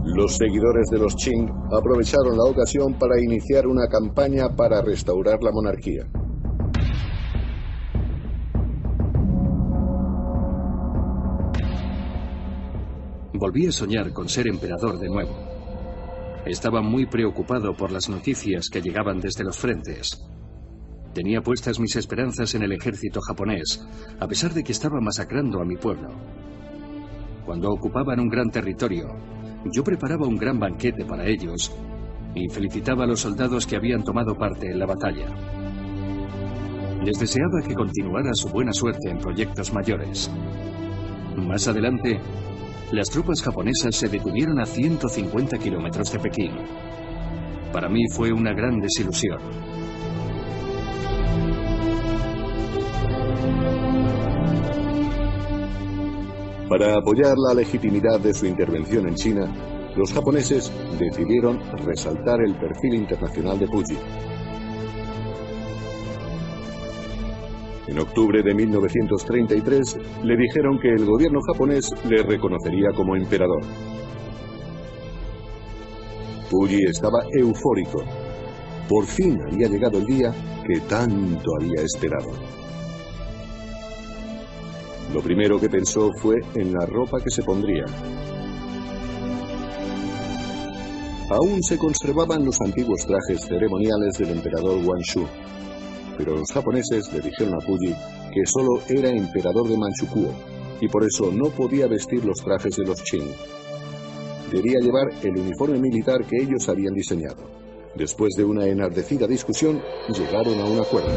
Los 0.06 0.38
seguidores 0.38 0.88
de 0.90 0.98
los 0.98 1.14
Qing 1.16 1.52
aprovecharon 1.74 2.38
la 2.38 2.46
ocasión 2.46 2.98
para 2.98 3.22
iniciar 3.22 3.68
una 3.68 3.86
campaña 3.88 4.56
para 4.56 4.82
restaurar 4.82 5.44
la 5.44 5.52
monarquía. 5.52 6.08
Volví 13.34 13.68
a 13.68 13.72
soñar 13.74 14.14
con 14.14 14.30
ser 14.30 14.48
emperador 14.48 14.98
de 15.00 15.10
nuevo. 15.10 15.47
Estaba 16.48 16.82
muy 16.82 17.06
preocupado 17.06 17.76
por 17.76 17.92
las 17.92 18.08
noticias 18.08 18.70
que 18.70 18.82
llegaban 18.82 19.20
desde 19.20 19.44
los 19.44 19.58
frentes. 19.58 20.26
Tenía 21.14 21.42
puestas 21.42 21.78
mis 21.78 21.98
esperanzas 21.98 22.56
en 22.56 22.64
el 22.64 22.72
ejército 22.72 23.20
japonés, 23.20 23.86
a 24.18 24.28
pesar 24.28 24.54
de 24.54 24.64
que 24.64 24.72
estaba 24.72 25.02
masacrando 25.02 25.60
a 25.60 25.66
mi 25.66 25.76
pueblo. 25.76 26.08
Cuando 27.46 27.70
ocupaban 27.70 28.22
un 28.22 28.30
gran 28.30 28.50
territorio, 28.50 29.08
yo 29.74 29.84
preparaba 29.84 30.26
un 30.26 30.38
gran 30.38 30.58
banquete 30.58 31.04
para 31.04 31.28
ellos 31.28 31.76
y 32.34 32.48
felicitaba 32.48 33.04
a 33.04 33.08
los 33.08 33.20
soldados 33.20 33.68
que 33.68 33.76
habían 33.76 34.04
tomado 34.04 34.34
parte 34.38 34.72
en 34.72 34.80
la 34.80 34.86
batalla. 34.86 35.28
Les 37.04 37.20
deseaba 37.20 37.62
que 37.68 37.76
continuara 37.76 38.34
su 38.34 38.48
buena 38.48 38.72
suerte 38.72 39.10
en 39.10 39.18
proyectos 39.18 39.74
mayores. 39.74 40.32
Más 41.36 41.68
adelante, 41.68 42.22
las 42.92 43.10
tropas 43.10 43.42
japonesas 43.42 43.96
se 43.96 44.08
detuvieron 44.08 44.60
a 44.60 44.66
150 44.66 45.58
kilómetros 45.58 46.12
de 46.12 46.20
Pekín. 46.20 46.52
Para 47.74 47.90
mí 47.90 48.02
fue 48.10 48.32
una 48.32 48.54
gran 48.54 48.80
desilusión. 48.80 49.40
Para 56.70 56.96
apoyar 56.98 57.36
la 57.38 57.54
legitimidad 57.54 58.20
de 58.20 58.34
su 58.34 58.46
intervención 58.46 59.08
en 59.08 59.16
China, 59.16 59.54
los 59.96 60.14
japoneses 60.14 60.72
decidieron 60.98 61.60
resaltar 61.86 62.42
el 62.42 62.56
perfil 62.56 62.96
internacional 62.96 63.60
de 63.60 63.68
Puyi. 63.68 63.98
En 67.88 68.00
octubre 68.00 68.44
de 68.44 68.54
1933 68.54 69.98
le 70.24 70.36
dijeron 70.36 70.78
que 70.80 70.90
el 70.90 71.06
gobierno 71.06 71.40
japonés 71.42 71.90
le 72.08 72.22
reconocería 72.22 72.90
como 72.96 73.16
emperador. 73.16 73.62
Puyi 76.50 76.84
estaba 76.86 77.20
eufórico. 77.32 78.04
Por 78.90 79.06
fin 79.06 79.38
había 79.50 79.68
llegado 79.68 80.00
el 80.00 80.06
día 80.06 80.34
que 80.66 80.82
tanto 80.82 81.50
había 81.60 81.82
esperado. 81.82 82.32
Lo 85.14 85.22
primero 85.22 85.60
que 85.60 85.70
pensó 85.70 86.12
fue 86.14 86.36
en 86.56 86.74
la 86.74 86.86
ropa 86.86 87.22
que 87.22 87.30
se 87.30 87.44
pondría. 87.44 87.86
Aún 91.30 91.64
se 91.64 91.78
conservaban 91.78 92.46
los 92.46 92.60
antiguos 92.62 93.06
trajes 93.06 93.46
ceremoniales 93.48 94.18
del 94.18 94.32
emperador 94.32 94.78
Wanshu, 94.86 95.26
pero 96.18 96.36
los 96.36 96.52
japoneses 96.52 97.12
le 97.14 97.22
dijeron 97.22 97.54
a 97.54 97.66
Puyi 97.66 97.94
que 98.34 98.46
solo 98.46 98.82
era 98.90 99.10
emperador 99.10 99.68
de 99.68 99.78
Manchukuo 99.78 100.34
y 100.82 100.88
por 100.88 101.04
eso 101.04 101.32
no 101.32 101.50
podía 101.50 101.88
vestir 101.88 102.26
los 102.26 102.40
trajes 102.40 102.76
de 102.76 102.86
los 102.86 103.02
Qing. 103.04 103.32
Debía 104.52 104.80
llevar 104.80 105.08
el 105.24 105.38
uniforme 105.38 105.80
militar 105.80 106.26
que 106.26 106.38
ellos 106.42 106.68
habían 106.70 106.94
diseñado. 106.94 107.44
Después 107.96 108.36
de 108.36 108.44
una 108.44 108.66
enardecida 108.66 109.28
discusión, 109.28 109.82
llegaron 110.10 110.60
a 110.60 110.66
un 110.66 110.80
acuerdo. 110.80 111.10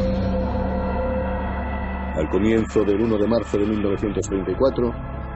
Al 2.15 2.29
comienzo 2.29 2.83
del 2.83 3.01
1 3.01 3.17
de 3.17 3.27
marzo 3.27 3.57
de 3.57 3.65
1934, 3.65 4.91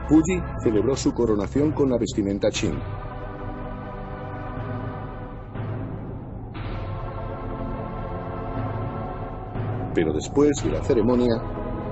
Puyi 0.08 0.40
celebró 0.62 0.96
su 0.96 1.12
coronación 1.12 1.72
con 1.72 1.88
la 1.88 1.98
vestimenta 1.98 2.50
Qing. 2.50 3.05
Pero 9.96 10.12
después 10.12 10.62
de 10.62 10.72
la 10.72 10.82
ceremonia, 10.82 11.34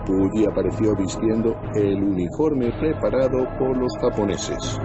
Puyi 0.04 0.44
apareció 0.44 0.94
vistiendo 0.94 1.56
el 1.74 2.04
uniforme 2.04 2.70
preparado 2.78 3.48
por 3.58 3.74
los 3.78 3.90
japoneses. 3.98 4.78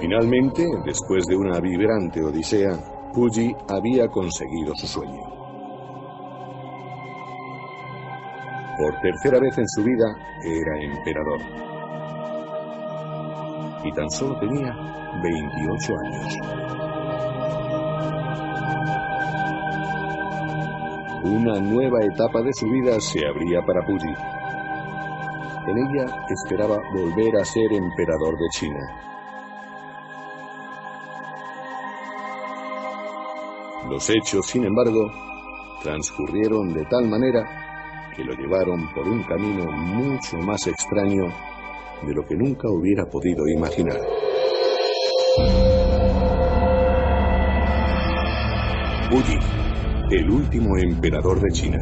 Finalmente, 0.00 0.64
después 0.86 1.26
de 1.26 1.36
una 1.36 1.60
vibrante 1.60 2.24
odisea, 2.24 2.72
Puyi 3.12 3.54
había 3.68 4.08
conseguido 4.08 4.74
su 4.74 4.86
sueño. 4.86 5.20
Por 8.78 9.00
tercera 9.02 9.38
vez 9.38 9.58
en 9.58 9.68
su 9.68 9.84
vida 9.84 10.06
era 10.42 10.80
emperador. 10.80 11.75
Y 13.86 13.92
tan 13.92 14.10
solo 14.10 14.36
tenía 14.40 14.74
28 15.22 15.92
años. 16.04 16.38
Una 21.22 21.60
nueva 21.60 22.02
etapa 22.02 22.42
de 22.42 22.52
su 22.52 22.68
vida 22.68 22.98
se 22.98 23.24
abría 23.24 23.64
para 23.64 23.86
Puyi. 23.86 24.12
En 25.68 25.78
ella 25.78 26.26
esperaba 26.28 26.78
volver 26.92 27.36
a 27.36 27.44
ser 27.44 27.72
emperador 27.72 28.36
de 28.36 28.48
China. 28.50 28.80
Los 33.88 34.10
hechos, 34.10 34.46
sin 34.46 34.64
embargo, 34.64 35.12
transcurrieron 35.84 36.74
de 36.74 36.84
tal 36.86 37.06
manera 37.08 38.10
que 38.16 38.24
lo 38.24 38.32
llevaron 38.32 38.92
por 38.92 39.06
un 39.06 39.22
camino 39.22 39.70
mucho 39.70 40.38
más 40.38 40.66
extraño 40.66 41.55
de 42.02 42.14
lo 42.14 42.24
que 42.26 42.36
nunca 42.36 42.68
hubiera 42.68 43.04
podido 43.06 43.48
imaginar. 43.48 44.00
Puyi, 49.10 49.38
el 50.10 50.30
último 50.30 50.76
emperador 50.78 51.40
de 51.40 51.50
China. 51.52 51.78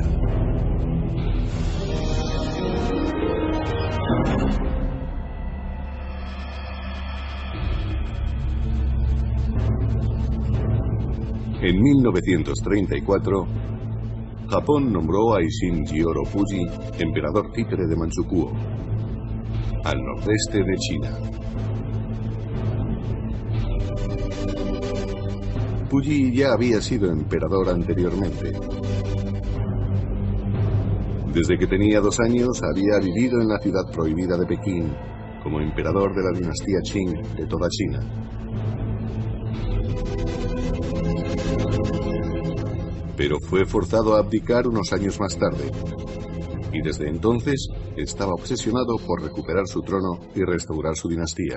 En 11.62 11.80
1934, 11.80 13.46
Japón 14.48 14.92
nombró 14.92 15.34
a 15.34 15.42
Ishin 15.42 15.86
Jioro 15.86 16.24
Puyi 16.24 16.66
emperador 16.98 17.50
títere 17.52 17.86
de 17.86 17.96
Manchukuo, 17.96 18.52
al 19.84 20.02
nordeste 20.02 20.58
de 20.58 20.76
China. 20.76 21.10
Puyi 25.88 26.34
ya 26.34 26.52
había 26.52 26.80
sido 26.80 27.10
emperador 27.10 27.68
anteriormente. 27.68 28.52
Desde 31.32 31.58
que 31.58 31.66
tenía 31.66 32.00
dos 32.00 32.18
años 32.20 32.60
había 32.62 32.98
vivido 32.98 33.40
en 33.40 33.48
la 33.48 33.58
ciudad 33.58 33.84
prohibida 33.92 34.36
de 34.36 34.46
Pekín 34.46 34.94
como 35.42 35.60
emperador 35.60 36.14
de 36.14 36.22
la 36.22 36.38
dinastía 36.38 36.80
Qing 36.82 37.36
de 37.36 37.46
toda 37.46 37.68
China. 37.68 38.24
pero 43.16 43.38
fue 43.40 43.64
forzado 43.64 44.14
a 44.14 44.20
abdicar 44.20 44.66
unos 44.66 44.92
años 44.92 45.18
más 45.20 45.36
tarde. 45.36 45.70
Y 46.72 46.82
desde 46.82 47.08
entonces 47.08 47.68
estaba 47.96 48.32
obsesionado 48.32 48.96
por 49.06 49.22
recuperar 49.22 49.66
su 49.66 49.80
trono 49.82 50.18
y 50.34 50.42
restaurar 50.44 50.96
su 50.96 51.08
dinastía. 51.08 51.56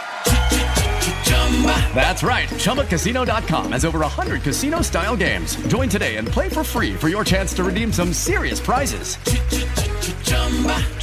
That's 1.93 2.23
right. 2.23 2.49
ChumbaCasino.com 2.49 3.71
has 3.73 3.85
over 3.85 3.99
100 3.99 4.41
casino 4.41 4.81
style 4.81 5.15
games. 5.15 5.55
Join 5.67 5.89
today 5.89 6.17
and 6.17 6.27
play 6.27 6.49
for 6.49 6.63
free 6.63 6.95
for 6.95 7.07
your 7.07 7.23
chance 7.23 7.53
to 7.53 7.63
redeem 7.63 7.93
some 7.93 8.13
serious 8.13 8.59
prizes. 8.59 9.17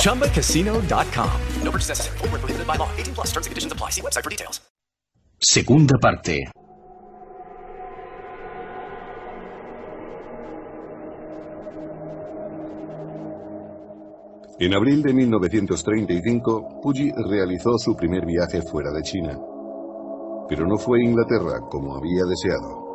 ChumbaCasino.com. 0.03 1.41
No 1.63 1.71
purchase 1.71 1.91
necessary. 1.91 2.19
Full 2.19 2.29
prohibited 2.29 2.67
by 2.67 2.77
law. 2.77 2.91
18 2.97 3.15
plus 3.15 3.29
terms 3.29 3.47
and 3.47 3.53
conditions 3.53 3.73
apply. 3.73 3.91
See 3.91 4.01
website 4.01 4.25
for 4.25 4.31
details. 4.31 4.61
Segunda 5.41 5.95
parte. 5.99 6.51
En 14.61 14.75
abril 14.75 15.03
de 15.03 15.13
1935, 15.13 16.81
Puyi 16.83 17.13
realizó 17.13 17.79
su 17.79 17.95
primer 17.95 18.27
viaje 18.27 18.61
fuera 18.61 18.91
de 18.91 19.03
China 19.03 19.39
pero 20.49 20.67
no 20.67 20.77
fue 20.79 21.05
Inglaterra 21.05 21.61
como 21.71 21.97
había 21.97 22.25
deseado. 22.25 22.89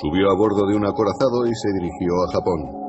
Subió 0.00 0.30
a 0.30 0.36
bordo 0.36 0.66
de 0.66 0.74
un 0.74 0.86
acorazado 0.86 1.46
y 1.46 1.54
se 1.54 1.68
dirigió 1.74 2.12
a 2.24 2.32
Japón. 2.32 2.82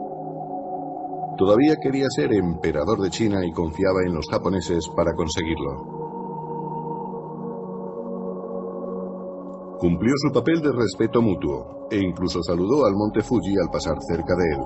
Todavía 1.37 1.75
quería 1.81 2.05
ser 2.09 2.31
emperador 2.33 3.01
de 3.01 3.09
China 3.09 3.45
y 3.45 3.51
confiaba 3.51 4.01
en 4.05 4.13
los 4.13 4.25
japoneses 4.31 4.87
para 4.95 5.13
conseguirlo. 5.13 6.03
Cumplió 9.79 10.13
su 10.15 10.31
papel 10.31 10.61
de 10.61 10.71
respeto 10.71 11.21
mutuo 11.21 11.87
e 11.91 11.97
incluso 11.97 12.41
saludó 12.41 12.85
al 12.85 12.93
monte 12.95 13.21
Fuji 13.21 13.55
al 13.61 13.69
pasar 13.69 13.97
cerca 14.07 14.33
de 14.35 14.43
él. 14.55 14.61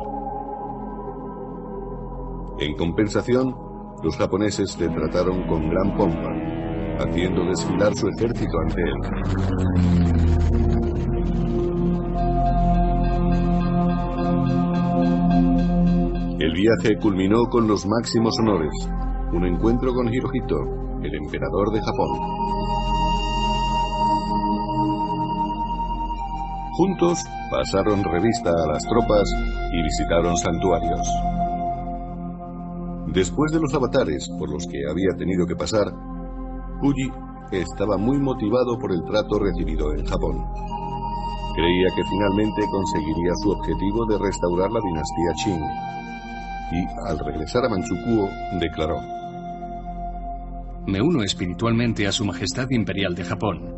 En 2.59 2.75
compensación, 2.75 3.55
los 4.03 4.15
japoneses 4.15 4.79
le 4.79 4.89
trataron 4.89 5.47
con 5.47 5.69
gran 5.69 5.97
pompa, 5.97 6.66
haciendo 6.99 7.45
desfilar 7.45 7.95
su 7.95 8.07
ejército 8.07 8.59
ante 8.59 8.81
él. 8.81 8.95
El 16.39 16.53
viaje 16.53 16.97
culminó 17.01 17.45
con 17.45 17.67
los 17.67 17.85
máximos 17.85 18.37
honores, 18.39 18.71
un 19.33 19.45
encuentro 19.45 19.93
con 19.93 20.13
Hirohito, 20.13 20.57
el 21.03 21.15
emperador 21.15 21.71
de 21.71 21.81
Japón. 21.81 22.09
Juntos 26.77 27.23
pasaron 27.49 28.03
revista 28.03 28.51
a 28.51 28.67
las 28.67 28.83
tropas 28.83 29.27
y 29.73 29.81
visitaron 29.81 30.37
santuarios. 30.37 31.07
Después 33.07 33.51
de 33.51 33.59
los 33.59 33.73
avatares 33.73 34.29
por 34.37 34.51
los 34.51 34.67
que 34.67 34.87
había 34.87 35.17
tenido 35.17 35.47
que 35.47 35.55
pasar, 35.55 35.87
Puyi 36.81 37.11
estaba 37.51 37.97
muy 37.97 38.19
motivado 38.19 38.77
por 38.79 38.91
el 38.91 39.03
trato 39.05 39.39
recibido 39.39 39.93
en 39.93 40.05
Japón. 40.05 40.45
Creía 41.55 41.87
que 41.95 42.03
finalmente 42.03 42.61
conseguiría 42.71 43.31
su 43.41 43.51
objetivo 43.51 44.05
de 44.05 44.17
restaurar 44.19 44.69
la 44.71 44.79
dinastía 44.79 45.31
Qing. 45.43 45.63
Y 46.69 46.85
al 47.09 47.17
regresar 47.19 47.65
a 47.65 47.69
Manchukuo, 47.69 48.29
declaró: 48.59 48.97
Me 50.85 51.01
uno 51.01 51.23
espiritualmente 51.23 52.05
a 52.05 52.11
Su 52.11 52.25
Majestad 52.25 52.69
Imperial 52.69 53.15
de 53.15 53.23
Japón. 53.23 53.73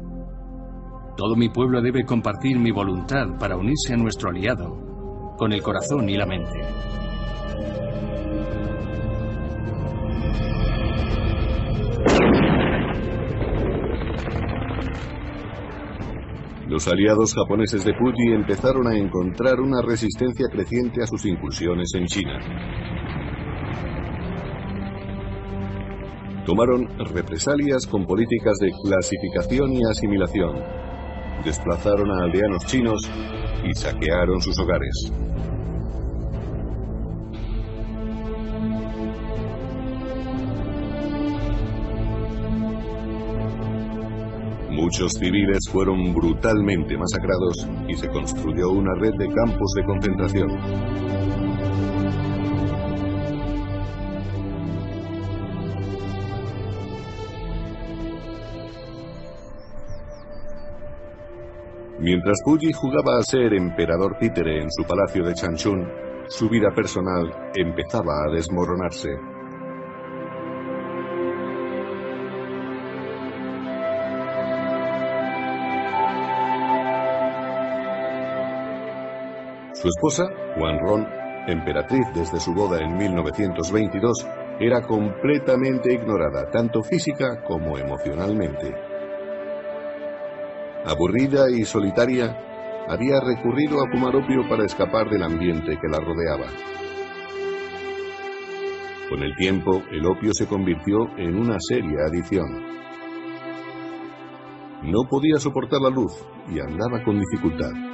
Todo 1.16 1.36
mi 1.36 1.50
pueblo 1.50 1.82
debe 1.82 2.04
compartir 2.04 2.60
mi 2.60 2.72
voluntad 2.72 3.28
para 3.40 3.56
unirse 3.56 3.94
a 3.94 3.98
nuestro 3.98 4.30
aliado, 4.30 5.36
con 5.38 5.54
el 5.54 5.62
corazón 5.62 6.10
y 6.10 6.18
la 6.18 6.26
mente. 6.26 6.60
Los 16.70 16.88
aliados 16.88 17.34
japoneses 17.34 17.84
de 17.84 17.94
Puyi 17.96 18.32
empezaron 18.32 18.86
a 18.88 18.96
encontrar 18.96 19.60
una 19.60 19.82
resistencia 19.82 20.46
creciente 20.52 21.02
a 21.02 21.08
sus 21.08 21.26
incursiones 21.26 21.90
en 21.96 22.06
China. 22.06 22.38
Tomaron 26.46 26.88
represalias 27.12 27.88
con 27.88 28.06
políticas 28.06 28.60
de 28.60 28.72
clasificación 28.84 29.74
y 29.74 29.80
asimilación. 29.90 30.58
Desplazaron 31.44 32.12
a 32.12 32.26
aldeanos 32.26 32.64
chinos 32.68 33.02
y 33.68 33.74
saquearon 33.74 34.40
sus 34.40 34.60
hogares. 34.60 35.12
Muchos 44.90 45.14
civiles 45.20 45.70
fueron 45.72 46.16
brutalmente 46.16 46.98
masacrados 46.98 47.68
y 47.88 47.96
se 47.96 48.10
construyó 48.10 48.72
una 48.72 48.96
red 48.96 49.14
de 49.20 49.28
campos 49.32 49.72
de 49.76 49.86
concentración. 49.86 50.50
Mientras 62.00 62.40
Puyi 62.44 62.74
jugaba 62.74 63.20
a 63.20 63.22
ser 63.22 63.54
emperador 63.54 64.18
títere 64.20 64.64
en 64.64 64.72
su 64.72 64.84
palacio 64.86 65.24
de 65.24 65.36
Changchun, 65.36 65.88
su 66.30 66.50
vida 66.50 66.72
personal 66.74 67.32
empezaba 67.54 68.24
a 68.24 68.32
desmoronarse. 68.32 69.39
Su 79.82 79.88
esposa, 79.88 80.26
Ron, 80.58 81.08
emperatriz 81.48 82.06
desde 82.14 82.38
su 82.42 82.54
boda 82.54 82.84
en 82.84 82.98
1922, 82.98 84.28
era 84.60 84.82
completamente 84.82 85.94
ignorada, 85.94 86.52
tanto 86.52 86.84
física 86.84 87.42
como 87.48 87.78
emocionalmente. 87.78 88.76
Aburrida 90.84 91.50
y 91.50 91.64
solitaria, 91.64 92.38
había 92.90 93.22
recurrido 93.22 93.80
a 93.80 93.90
fumar 93.90 94.18
opio 94.18 94.50
para 94.50 94.66
escapar 94.66 95.10
del 95.10 95.24
ambiente 95.24 95.78
que 95.80 95.88
la 95.88 96.00
rodeaba. 96.02 96.48
Con 99.10 99.24
el 99.24 99.34
tiempo, 99.38 99.82
el 99.94 100.06
opio 100.06 100.34
se 100.34 100.46
convirtió 100.46 101.08
en 101.18 101.40
una 101.40 101.56
seria 101.58 102.04
adicción. 102.06 102.50
No 104.84 105.08
podía 105.10 105.40
soportar 105.40 105.80
la 105.80 105.90
luz 105.90 106.22
y 106.54 106.60
andaba 106.60 107.02
con 107.02 107.18
dificultad. 107.18 107.89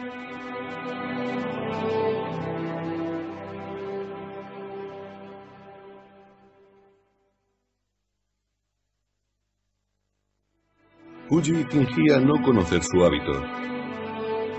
Puyi 11.27 11.65
fingía 11.71 12.19
no 12.19 12.39
conocer 12.43 12.83
su 12.83 13.03
hábito, 13.03 13.31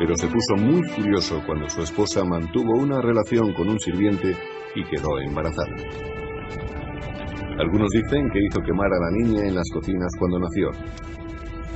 pero 0.01 0.17
se 0.17 0.27
puso 0.27 0.57
muy 0.57 0.83
furioso 0.89 1.41
cuando 1.47 1.69
su 1.69 1.81
esposa 1.83 2.25
mantuvo 2.25 2.81
una 2.81 3.01
relación 3.01 3.55
con 3.55 3.69
un 3.69 3.79
sirviente 3.79 4.35
y 4.75 4.83
quedó 4.85 5.21
embarazada. 5.21 5.77
Algunos 7.61 7.89
dicen 7.91 8.29
que 8.33 8.41
hizo 8.41 8.61
quemar 8.62 8.93
a 8.93 8.99
la 8.99 9.11
niña 9.12 9.47
en 9.47 9.55
las 9.55 9.71
cocinas 9.73 10.11
cuando 10.19 10.41
nació, 10.41 10.71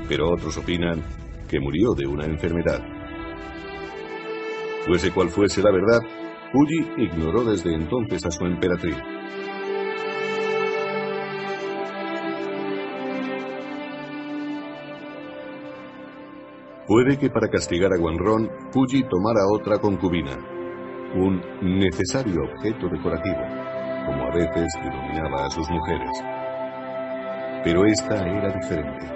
pero 0.09 0.33
otros 0.33 0.57
opinan 0.59 1.01
que 1.49 1.61
murió 1.61 1.95
de 1.95 2.09
una 2.09 2.25
enfermedad. 2.25 2.83
Fuese 4.87 5.13
cual 5.13 5.29
fuese 5.29 5.63
la 5.63 5.71
verdad, 5.71 6.01
Puyi 6.53 7.05
ignoró 7.05 7.45
desde 7.45 7.73
entonces 7.73 8.27
a 8.27 8.31
su 8.33 8.45
emperatriz. 8.45 8.97
Puede 16.91 17.17
que 17.17 17.31
para 17.31 17.47
castigar 17.47 17.93
a 17.93 17.99
Guanrón, 17.99 18.51
Puyi 18.73 19.05
tomara 19.05 19.47
otra 19.47 19.79
concubina, 19.79 20.37
un 21.15 21.41
necesario 21.63 22.43
objeto 22.43 22.89
decorativo, 22.89 23.47
como 24.07 24.25
a 24.25 24.35
veces 24.35 24.67
denominaba 24.83 25.47
a 25.47 25.51
sus 25.51 25.71
mujeres. 25.71 26.11
Pero 27.63 27.87
esta 27.87 28.27
era 28.27 28.53
diferente. 28.53 29.07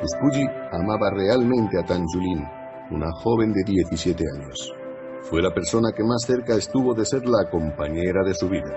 Pues 0.00 0.10
Puyi 0.22 0.46
amaba 0.72 1.10
realmente 1.10 1.78
a 1.78 1.84
Tanjulin, 1.84 2.48
una 2.92 3.12
joven 3.12 3.52
de 3.52 3.62
17 3.62 4.24
años. 4.34 4.72
Fue 5.20 5.42
la 5.42 5.52
persona 5.52 5.90
que 5.94 6.04
más 6.04 6.22
cerca 6.26 6.54
estuvo 6.54 6.94
de 6.94 7.04
ser 7.04 7.26
la 7.26 7.50
compañera 7.50 8.24
de 8.24 8.32
su 8.32 8.48
vida. 8.48 8.74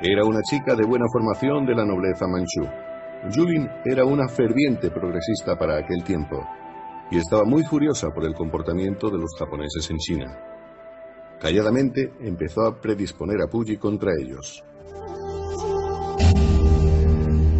Era 0.00 0.24
una 0.24 0.40
chica 0.40 0.74
de 0.74 0.86
buena 0.86 1.04
formación 1.12 1.66
de 1.66 1.74
la 1.74 1.84
nobleza 1.84 2.26
manchú 2.26 2.66
Julin 3.28 3.68
era 3.84 4.04
una 4.04 4.28
ferviente 4.28 4.90
progresista 4.90 5.58
para 5.58 5.76
aquel 5.76 6.02
tiempo 6.02 6.42
y 7.10 7.18
estaba 7.18 7.44
muy 7.44 7.62
furiosa 7.64 8.08
por 8.14 8.24
el 8.24 8.34
comportamiento 8.34 9.10
de 9.10 9.18
los 9.18 9.30
japoneses 9.38 9.90
en 9.90 9.98
China. 9.98 10.38
Calladamente 11.38 12.12
empezó 12.20 12.62
a 12.62 12.80
predisponer 12.80 13.42
a 13.42 13.46
Puyi 13.46 13.76
contra 13.76 14.12
ellos. 14.18 14.64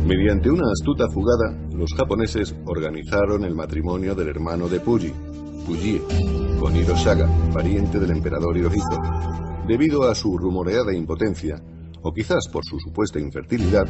Mediante 0.07 0.51
una 0.51 0.73
astuta 0.73 1.07
jugada, 1.13 1.57
los 1.75 1.93
japoneses 1.95 2.55
organizaron 2.67 3.45
el 3.45 3.55
matrimonio 3.55 4.15
del 4.15 4.29
hermano 4.29 4.69
de 4.69 4.81
Puyi, 4.81 5.13
Puyi, 5.67 6.01
con 6.59 6.75
Hiroshaga, 6.75 7.29
pariente 7.53 7.99
del 7.99 8.13
emperador 8.13 8.57
Hirohito. 8.57 8.97
Debido 9.69 10.09
a 10.09 10.15
su 10.15 10.37
rumoreada 10.37 10.95
impotencia, 10.95 11.63
o 12.03 12.13
quizás 12.13 12.49
por 12.53 12.65
su 12.65 12.79
supuesta 12.79 13.21
infertilidad, 13.21 13.87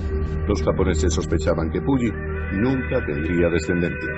los 0.46 0.62
japoneses 0.62 1.12
sospechaban 1.12 1.70
que 1.70 1.80
Puyi 1.80 2.10
nunca 2.52 3.04
tendría 3.06 3.48
descendencia. 3.48 4.12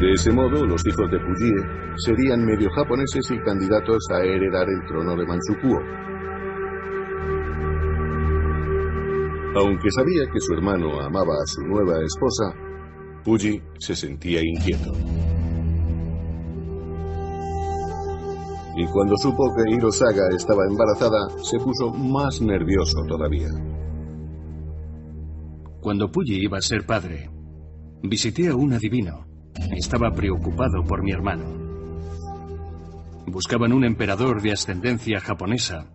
De 0.00 0.12
ese 0.12 0.30
modo, 0.32 0.64
los 0.66 0.86
hijos 0.86 1.10
de 1.10 1.18
Puyi 1.18 1.52
serían 1.96 2.44
medio 2.44 2.68
japoneses 2.70 3.30
y 3.30 3.38
candidatos 3.38 3.98
a 4.12 4.22
heredar 4.22 4.68
el 4.68 4.86
trono 4.86 5.16
de 5.16 5.26
Manchukuo. 5.26 5.80
Aunque 9.56 9.90
sabía 9.90 10.30
que 10.30 10.40
su 10.40 10.52
hermano 10.52 11.00
amaba 11.00 11.32
a 11.32 11.46
su 11.46 11.62
nueva 11.62 11.94
esposa, 12.04 12.54
Puyi 13.24 13.62
se 13.78 13.96
sentía 13.96 14.40
inquieto. 14.42 14.92
Y 18.76 18.84
cuando 18.86 19.16
supo 19.16 19.54
que 19.54 19.74
Hirosaga 19.74 20.28
estaba 20.36 20.66
embarazada, 20.66 21.30
se 21.42 21.58
puso 21.58 21.90
más 21.94 22.42
nervioso 22.42 22.98
todavía. 23.08 23.48
Cuando 25.80 26.10
Puyi 26.10 26.44
iba 26.44 26.58
a 26.58 26.60
ser 26.62 26.84
padre, 26.84 27.30
visité 28.02 28.48
a 28.48 28.54
un 28.54 28.74
adivino. 28.74 29.26
Estaba 29.74 30.10
preocupado 30.10 30.84
por 30.86 31.02
mi 31.02 31.10
hermano. 31.10 31.44
Buscaban 33.26 33.72
un 33.72 33.84
emperador 33.84 34.42
de 34.42 34.52
ascendencia 34.52 35.20
japonesa. 35.20 35.90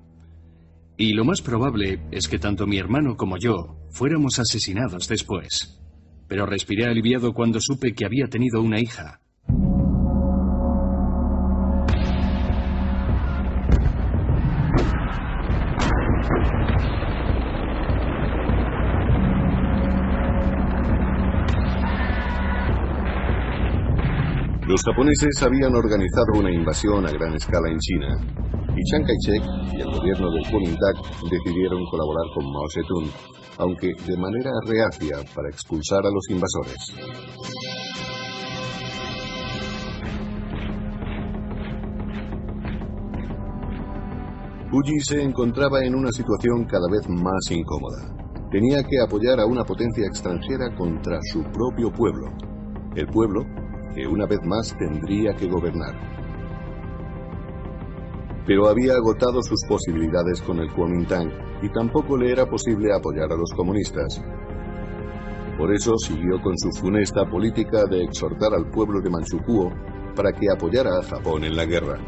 Y 0.97 1.13
lo 1.13 1.23
más 1.23 1.41
probable 1.41 2.01
es 2.09 2.27
que 2.27 2.39
tanto 2.39 2.65
mi 2.65 2.79
hermano 2.79 3.15
como 3.15 3.37
yo 3.37 3.77
fuéramos 3.91 4.39
asesinados 4.39 5.07
después. 5.07 5.79
Pero 6.27 6.47
respiré 6.47 6.85
aliviado 6.85 7.33
cuando 7.33 7.59
supe 7.59 7.93
que 7.93 8.05
había 8.05 8.27
tenido 8.27 8.61
una 8.61 8.79
hija. 8.79 9.21
Los 24.71 24.83
japoneses 24.83 25.43
habían 25.43 25.75
organizado 25.75 26.39
una 26.39 26.49
invasión 26.49 27.05
a 27.05 27.11
gran 27.11 27.33
escala 27.33 27.69
en 27.69 27.77
China 27.77 28.07
y 28.73 28.81
Chiang 28.83 29.03
Kai-shek 29.03 29.43
y 29.73 29.81
el 29.81 29.91
gobierno 29.91 30.31
del 30.31 30.49
Kuomintang 30.49 30.95
decidieron 31.29 31.83
colaborar 31.91 32.23
con 32.33 32.45
Mao 32.45 32.69
Zedong, 32.73 33.11
aunque 33.57 33.87
de 34.07 34.15
manera 34.15 34.49
reacia 34.65 35.17
para 35.35 35.49
expulsar 35.49 36.05
a 36.05 36.09
los 36.09 36.23
invasores. 36.29 36.77
Puyi 44.71 44.99
se 45.01 45.21
encontraba 45.21 45.83
en 45.83 45.95
una 45.95 46.11
situación 46.13 46.63
cada 46.63 46.87
vez 46.89 47.09
más 47.09 47.51
incómoda. 47.51 48.47
Tenía 48.49 48.81
que 48.83 49.01
apoyar 49.05 49.41
a 49.41 49.45
una 49.45 49.65
potencia 49.65 50.05
extranjera 50.07 50.73
contra 50.77 51.19
su 51.23 51.43
propio 51.51 51.91
pueblo, 51.91 52.27
el 52.95 53.07
pueblo 53.07 53.43
que 53.93 54.07
una 54.07 54.25
vez 54.25 54.39
más 54.45 54.75
tendría 54.77 55.33
que 55.33 55.47
gobernar. 55.47 55.95
Pero 58.45 58.67
había 58.67 58.93
agotado 58.93 59.41
sus 59.41 59.63
posibilidades 59.67 60.41
con 60.41 60.59
el 60.59 60.71
Kuomintang 60.71 61.31
y 61.61 61.69
tampoco 61.69 62.17
le 62.17 62.31
era 62.31 62.45
posible 62.45 62.93
apoyar 62.93 63.31
a 63.31 63.35
los 63.35 63.51
comunistas. 63.55 64.21
Por 65.57 65.73
eso 65.73 65.95
siguió 65.97 66.41
con 66.41 66.57
su 66.57 66.71
funesta 66.71 67.25
política 67.29 67.85
de 67.85 68.03
exhortar 68.03 68.53
al 68.53 68.69
pueblo 68.71 68.99
de 69.01 69.09
Manchukuo 69.09 69.71
para 70.15 70.31
que 70.31 70.49
apoyara 70.49 70.97
a 70.97 71.03
Japón 71.03 71.43
en 71.43 71.55
la 71.55 71.65
guerra 71.65 71.99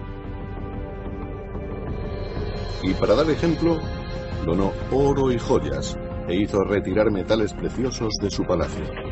y 2.84 2.94
para 2.94 3.16
dar 3.16 3.30
ejemplo, 3.30 3.78
donó 4.46 4.74
oro 4.92 5.32
y 5.32 5.40
joyas 5.40 5.98
e 6.28 6.36
hizo 6.36 6.64
retirar 6.64 7.10
metales 7.12 7.54
preciosos 7.54 8.14
de 8.22 8.30
su 8.30 8.44
palacio. 8.44 9.03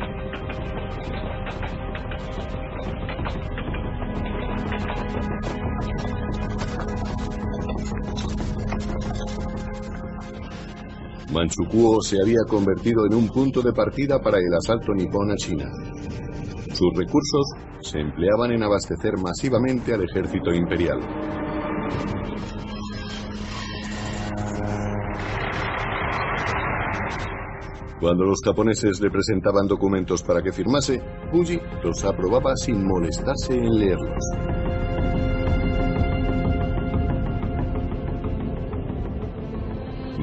Manchukuo 11.31 12.01
se 12.01 12.17
había 12.21 12.41
convertido 12.47 13.05
en 13.05 13.13
un 13.13 13.29
punto 13.29 13.61
de 13.61 13.71
partida 13.71 14.19
para 14.19 14.37
el 14.37 14.53
asalto 14.53 14.93
nipón 14.93 15.31
a 15.31 15.35
China. 15.35 15.71
Sus 16.73 16.89
recursos 16.93 17.45
se 17.81 17.99
empleaban 17.99 18.51
en 18.51 18.63
abastecer 18.63 19.13
masivamente 19.17 19.93
al 19.93 20.03
ejército 20.03 20.51
imperial. 20.53 20.99
Cuando 28.01 28.25
los 28.25 28.39
japoneses 28.43 28.99
le 28.99 29.09
presentaban 29.09 29.67
documentos 29.67 30.23
para 30.23 30.41
que 30.41 30.51
firmase, 30.51 31.01
Fuji 31.31 31.59
los 31.83 32.03
aprobaba 32.03 32.55
sin 32.57 32.85
molestarse 32.85 33.53
en 33.53 33.79
leerlos. 33.79 34.50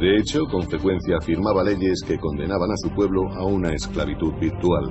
De 0.00 0.16
hecho, 0.16 0.44
con 0.46 0.62
frecuencia 0.62 1.20
firmaba 1.20 1.64
leyes 1.64 2.02
que 2.06 2.18
condenaban 2.18 2.70
a 2.70 2.76
su 2.76 2.88
pueblo 2.90 3.28
a 3.34 3.44
una 3.44 3.74
esclavitud 3.74 4.32
virtual. 4.40 4.84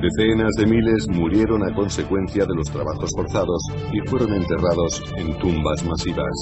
Decenas 0.00 0.50
de 0.56 0.66
miles 0.66 1.08
murieron 1.10 1.62
a 1.62 1.74
consecuencia 1.74 2.46
de 2.46 2.54
los 2.54 2.70
trabajos 2.70 3.10
forzados 3.14 3.62
y 3.92 4.00
fueron 4.08 4.32
enterrados 4.32 5.02
en 5.18 5.38
tumbas 5.38 5.84
masivas. 5.84 6.32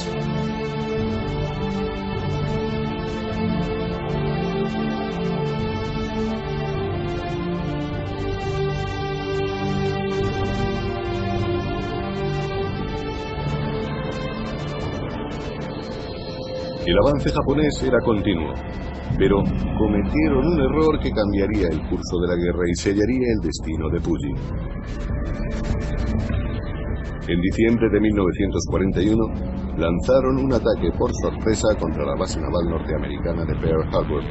El 16.91 16.99
avance 16.99 17.31
japonés 17.31 17.81
era 17.85 18.01
continuo, 18.01 18.53
pero 19.17 19.37
cometieron 19.79 20.45
un 20.45 20.61
error 20.61 20.99
que 20.99 21.13
cambiaría 21.13 21.69
el 21.69 21.89
curso 21.89 22.19
de 22.19 22.27
la 22.27 22.35
guerra 22.35 22.65
y 22.69 22.75
sellaría 22.75 23.29
el 23.33 23.47
destino 23.47 23.89
de 23.91 24.01
Puyi. 24.01 24.35
En 27.29 27.41
diciembre 27.41 27.89
de 27.91 28.01
1941 28.01 29.25
lanzaron 29.79 30.39
un 30.39 30.53
ataque 30.53 30.91
por 30.99 31.13
sorpresa 31.23 31.69
contra 31.79 32.05
la 32.05 32.17
base 32.17 32.41
naval 32.41 32.69
norteamericana 32.69 33.45
de 33.45 33.55
Pearl 33.55 33.87
Harbor 33.95 34.25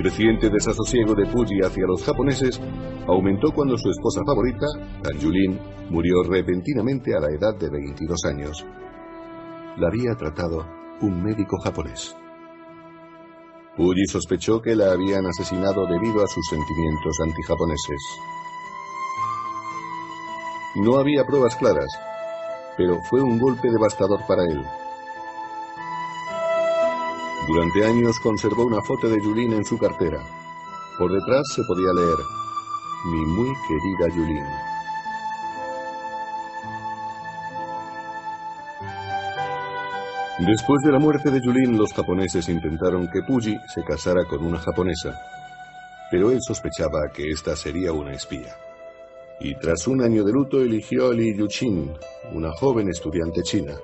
creciente 0.00 0.48
desasosiego 0.48 1.14
de 1.14 1.26
Puyi 1.26 1.60
hacia 1.60 1.86
los 1.86 2.02
japoneses 2.02 2.58
aumentó 3.06 3.52
cuando 3.52 3.76
su 3.76 3.90
esposa 3.90 4.22
favorita, 4.24 4.64
Anjulin, 5.12 5.60
murió 5.90 6.22
repentinamente 6.22 7.14
a 7.14 7.20
la 7.20 7.28
edad 7.28 7.54
de 7.58 7.68
22 7.68 8.24
años. 8.24 8.64
La 9.76 9.88
había 9.88 10.14
tratado 10.14 10.66
un 11.02 11.22
médico 11.22 11.58
japonés. 11.62 12.16
Puyi 13.76 14.06
sospechó 14.06 14.62
que 14.62 14.74
la 14.74 14.92
habían 14.92 15.26
asesinado 15.26 15.86
debido 15.86 16.24
a 16.24 16.26
sus 16.26 16.46
sentimientos 16.48 17.20
antijaponeses. 17.22 18.02
No 20.76 20.96
había 20.96 21.26
pruebas 21.26 21.56
claras, 21.56 21.90
pero 22.78 22.96
fue 23.10 23.20
un 23.20 23.38
golpe 23.38 23.68
devastador 23.70 24.20
para 24.26 24.44
él. 24.44 24.64
Durante 27.48 27.84
años 27.84 28.18
conservó 28.20 28.64
una 28.64 28.82
foto 28.82 29.08
de 29.08 29.20
Yulín 29.20 29.52
en 29.54 29.64
su 29.64 29.78
cartera. 29.78 30.22
Por 30.98 31.12
detrás 31.12 31.42
se 31.54 31.62
podía 31.64 31.92
leer, 31.94 32.18
mi 33.06 33.26
muy 33.26 33.52
querida 33.66 34.14
Yulín. 34.14 34.44
Después 40.46 40.80
de 40.84 40.92
la 40.92 40.98
muerte 40.98 41.30
de 41.30 41.40
Yulín, 41.40 41.76
los 41.76 41.92
japoneses 41.92 42.48
intentaron 42.48 43.08
que 43.10 43.22
Puyi 43.22 43.58
se 43.74 43.82
casara 43.84 44.24
con 44.24 44.44
una 44.44 44.58
japonesa, 44.58 45.18
pero 46.10 46.30
él 46.30 46.38
sospechaba 46.40 47.10
que 47.12 47.28
esta 47.30 47.56
sería 47.56 47.92
una 47.92 48.12
espía. 48.12 48.56
Y 49.40 49.54
tras 49.56 49.86
un 49.86 50.02
año 50.02 50.24
de 50.24 50.32
luto 50.32 50.60
eligió 50.60 51.08
a 51.08 51.14
Li 51.14 51.36
Yuchin, 51.36 51.92
una 52.32 52.52
joven 52.52 52.88
estudiante 52.88 53.42
china. 53.42 53.74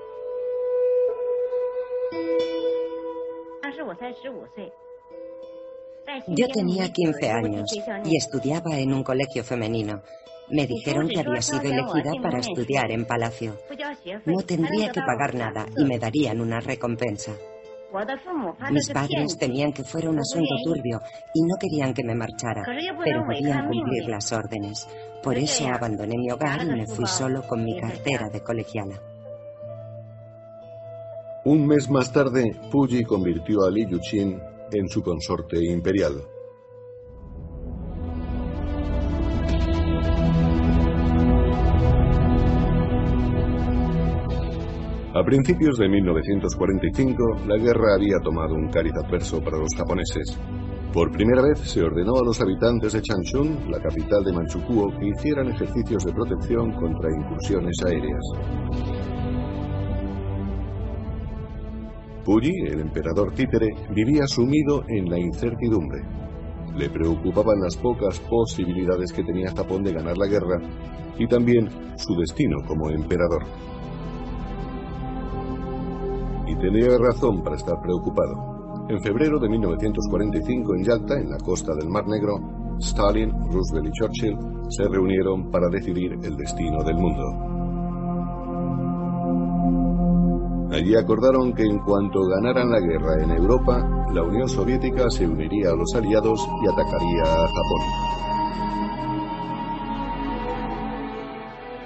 Yo 6.29 6.49
tenía 6.49 6.93
15 6.93 7.31
años 7.31 7.71
y 8.05 8.17
estudiaba 8.17 8.79
en 8.79 8.93
un 8.93 9.03
colegio 9.03 9.45
femenino. 9.45 10.03
Me 10.49 10.67
dijeron 10.67 11.09
que 11.09 11.21
había 11.21 11.43
sido 11.43 11.63
elegida 11.63 12.13
para 12.23 12.39
estudiar 12.39 12.91
en 12.93 13.05
Palacio. 13.05 13.59
No 14.25 14.43
tendría 14.43 14.91
que 14.91 15.01
pagar 15.01 15.35
nada 15.35 15.67
y 15.77 15.85
me 15.85 15.99
darían 15.99 16.41
una 16.41 16.61
recompensa. 16.61 17.33
Mis 18.71 18.91
padres 18.91 19.39
temían 19.39 19.73
que 19.73 19.83
fuera 19.83 20.11
un 20.11 20.19
asunto 20.19 20.55
turbio 20.65 21.01
y 21.35 21.43
no 21.43 21.57
querían 21.59 21.95
que 21.95 22.05
me 22.05 22.15
marchara, 22.15 22.63
pero 23.05 23.25
podían 23.25 23.69
cumplir 23.69 24.09
las 24.09 24.33
órdenes. 24.33 24.89
Por 25.23 25.37
eso 25.37 25.67
abandoné 25.69 26.17
mi 26.19 26.31
hogar 26.31 26.63
y 26.63 26.67
me 26.67 26.87
fui 26.87 27.07
solo 27.07 27.43
con 27.43 27.65
mi 27.65 27.79
cartera 27.81 28.29
de 28.29 28.43
colegiala. 28.43 29.01
Un 31.47 31.65
mes 31.65 31.89
más 31.89 32.13
tarde, 32.13 32.57
Puyi 32.73 33.05
convirtió 33.05 33.65
a 33.65 33.71
Li 33.71 33.87
Yuqin 33.89 34.37
en 34.73 34.89
su 34.89 35.01
consorte 35.01 35.65
imperial. 35.65 36.15
A 45.15 45.23
principios 45.25 45.79
de 45.79 45.89
1945, 45.89 47.37
la 47.47 47.57
guerra 47.59 47.95
había 47.95 48.19
tomado 48.25 48.57
un 48.57 48.69
cariz 48.69 48.95
adverso 49.05 49.41
para 49.41 49.59
los 49.59 49.73
japoneses. 49.77 50.37
Por 50.93 51.13
primera 51.13 51.43
vez 51.43 51.61
se 51.61 51.81
ordenó 51.81 52.17
a 52.17 52.25
los 52.25 52.41
habitantes 52.41 52.93
de 52.93 53.03
Changchun, 53.03 53.71
la 53.71 53.79
capital 53.79 54.25
de 54.25 54.33
Manchukuo, 54.33 54.99
que 54.99 55.11
hicieran 55.11 55.47
ejercicios 55.47 56.03
de 56.07 56.13
protección 56.13 56.73
contra 56.73 57.09
incursiones 57.09 57.77
aéreas. 57.87 59.26
Puyi, 62.27 62.51
el 62.67 62.81
emperador 62.81 63.33
títere, 63.35 63.69
vivía 63.95 64.27
sumido 64.27 64.83
en 64.89 65.09
la 65.09 65.17
incertidumbre. 65.17 66.03
Le 66.77 66.91
preocupaban 66.91 67.61
las 67.61 67.77
pocas 67.77 68.19
posibilidades 68.19 69.13
que 69.13 69.23
tenía 69.23 69.55
Japón 69.55 69.85
de 69.85 69.93
ganar 69.93 70.19
la 70.19 70.27
guerra 70.27 70.59
y 71.17 71.29
también 71.29 71.69
su 71.97 72.17
destino 72.17 72.57
como 72.67 72.91
emperador. 72.91 73.45
Y 76.49 76.57
tenía 76.57 76.99
razón 76.99 77.45
para 77.45 77.55
estar 77.55 77.81
preocupado. 77.81 78.89
En 78.89 79.01
febrero 79.01 79.39
de 79.39 79.49
1945, 79.49 80.75
en 80.75 80.85
Yalta, 80.85 81.15
en 81.21 81.31
la 81.31 81.39
costa 81.39 81.77
del 81.77 81.89
Mar 81.89 82.09
Negro, 82.09 82.41
Stalin, 82.81 83.31
Roosevelt 83.53 83.87
y 83.87 83.93
Churchill 83.93 84.37
se 84.69 84.89
reunieron 84.89 85.49
para 85.49 85.69
decidir 85.69 86.15
el 86.25 86.37
destino 86.37 86.83
del 86.83 86.97
mundo. 86.97 87.56
Allí 90.71 90.97
acordaron 90.97 91.53
que 91.55 91.63
en 91.63 91.79
cuanto 91.79 92.21
ganaran 92.27 92.71
la 92.71 92.81
guerra 92.81 93.23
en 93.23 93.31
Europa, 93.31 93.89
la 94.13 94.23
Unión 94.23 94.49
Soviética 94.49 95.09
se 95.09 95.27
uniría 95.27 95.71
a 95.71 95.77
los 95.77 95.95
aliados 95.95 96.41
y 96.63 96.69
atacaría 96.69 97.23
a 97.23 97.47
Japón. 97.47 97.83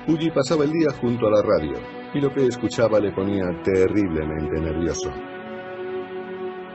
Puyi 0.06 0.30
pasaba 0.30 0.64
el 0.64 0.72
día 0.72 0.88
junto 1.00 1.26
a 1.26 1.30
la 1.30 1.42
radio 1.42 1.78
y 2.14 2.20
lo 2.20 2.32
que 2.32 2.46
escuchaba 2.46 2.98
le 2.98 3.12
ponía 3.12 3.44
terriblemente 3.62 4.60
nervioso. 4.60 5.10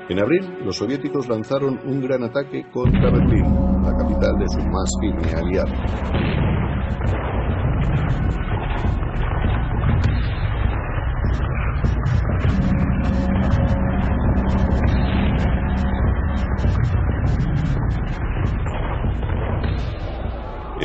En 0.07 0.19
abril, 0.19 0.59
los 0.63 0.77
soviéticos 0.77 1.27
lanzaron 1.27 1.79
un 1.85 1.99
gran 2.01 2.23
ataque 2.23 2.69
contra 2.71 3.09
Berlín, 3.09 3.81
la 3.83 3.97
capital 3.97 4.37
de 4.37 4.47
su 4.47 4.59
más 4.59 4.89
firme 5.01 5.33
aliado. 5.33 5.73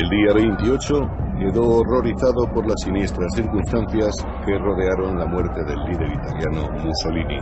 El 0.01 0.09
día 0.09 0.33
28 0.33 0.95
quedó 1.39 1.81
horrorizado 1.81 2.51
por 2.55 2.67
las 2.67 2.81
siniestras 2.81 3.35
circunstancias 3.35 4.17
que 4.47 4.57
rodearon 4.57 5.19
la 5.19 5.27
muerte 5.27 5.63
del 5.63 5.79
líder 5.81 6.11
italiano 6.15 6.71
Mussolini. 6.83 7.39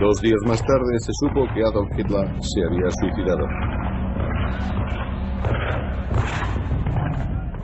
Dos 0.00 0.22
días 0.22 0.40
más 0.46 0.62
tarde 0.64 0.98
se 1.00 1.12
supo 1.12 1.46
que 1.52 1.60
Adolf 1.60 1.90
Hitler 1.98 2.30
se 2.40 2.64
había 2.64 2.90
suicidado. 2.92 3.46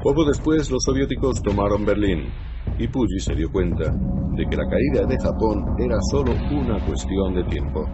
Poco 0.03 0.27
después 0.27 0.71
los 0.71 0.83
soviéticos 0.85 1.41
tomaron 1.43 1.87
Berlín 1.87 2.31
y 2.79 2.87
Puyi 2.89 3.19
se 3.19 3.35
dio 3.35 3.51
cuenta 3.51 3.91
de 4.37 4.47
que 4.47 4.57
la 4.57 4.69
caída 4.69 5.07
de 5.07 5.19
Japón 5.19 5.65
era 5.79 5.99
solo 6.13 6.33
una 6.53 6.79
cuestión 6.87 7.35
de 7.35 7.45
tiempo. 7.45 7.85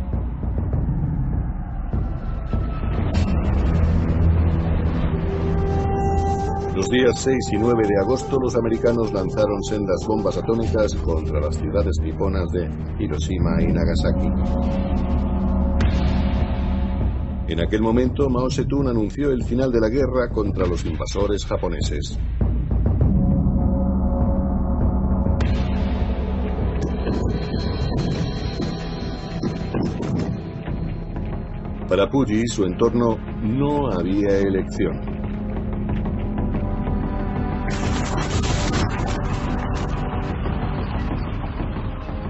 Los 6.76 6.88
días 6.90 7.18
6 7.20 7.36
y 7.52 7.56
9 7.56 7.82
de 7.88 8.02
agosto 8.02 8.36
los 8.40 8.56
americanos 8.56 9.12
lanzaron 9.12 9.62
sendas 9.62 10.04
bombas 10.06 10.36
atómicas 10.36 10.94
contra 10.96 11.40
las 11.40 11.56
ciudades 11.56 11.96
niponas 12.02 12.46
de 12.50 12.68
Hiroshima 12.98 13.62
y 13.62 13.66
Nagasaki. 13.68 14.28
En 17.46 17.60
aquel 17.60 17.80
momento 17.80 18.28
Mao 18.28 18.50
Zedong 18.50 18.88
anunció 18.88 19.30
el 19.30 19.44
final 19.44 19.70
de 19.70 19.80
la 19.80 19.88
guerra 19.88 20.28
contra 20.32 20.66
los 20.66 20.84
invasores 20.84 21.46
japoneses. 21.46 22.18
Para 31.94 32.10
Puyi 32.10 32.40
y 32.40 32.48
su 32.48 32.64
entorno 32.64 33.16
no 33.40 33.86
había 33.86 34.40
elección. 34.40 35.00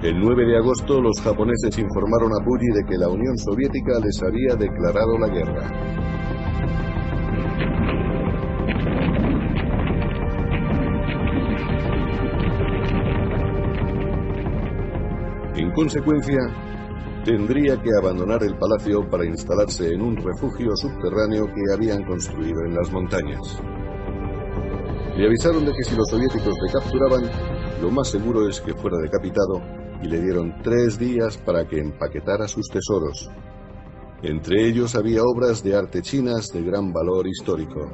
El 0.02 0.20
9 0.20 0.44
de 0.44 0.58
agosto 0.58 1.00
los 1.00 1.18
japoneses 1.22 1.78
informaron 1.78 2.32
a 2.38 2.44
Puyi 2.44 2.66
de 2.74 2.84
que 2.84 2.98
la 2.98 3.08
Unión 3.08 3.38
Soviética 3.38 4.00
les 4.00 4.22
había 4.22 4.54
declarado 4.54 5.18
la 5.18 5.28
guerra. 5.28 5.70
En 15.56 15.70
consecuencia, 15.72 16.40
tendría 17.24 17.80
que 17.80 17.90
abandonar 17.98 18.42
el 18.42 18.56
palacio 18.56 19.08
para 19.08 19.24
instalarse 19.24 19.94
en 19.94 20.02
un 20.02 20.16
refugio 20.16 20.76
subterráneo 20.76 21.46
que 21.46 21.72
habían 21.72 22.04
construido 22.04 22.64
en 22.66 22.74
las 22.74 22.92
montañas. 22.92 23.60
Le 25.16 25.26
avisaron 25.26 25.64
de 25.64 25.72
que 25.72 25.84
si 25.84 25.96
los 25.96 26.08
soviéticos 26.08 26.54
le 26.60 26.72
capturaban, 26.72 27.30
lo 27.80 27.90
más 27.90 28.08
seguro 28.08 28.48
es 28.48 28.60
que 28.60 28.74
fuera 28.74 28.98
decapitado 28.98 29.62
y 30.02 30.08
le 30.08 30.20
dieron 30.20 30.54
tres 30.62 30.98
días 30.98 31.38
para 31.38 31.66
que 31.66 31.78
empaquetara 31.78 32.46
sus 32.46 32.68
tesoros. 32.68 33.30
Entre 34.22 34.66
ellos 34.66 34.94
había 34.94 35.22
obras 35.22 35.62
de 35.62 35.76
arte 35.76 36.02
chinas 36.02 36.48
de 36.48 36.62
gran 36.62 36.92
valor 36.92 37.26
histórico. 37.26 37.90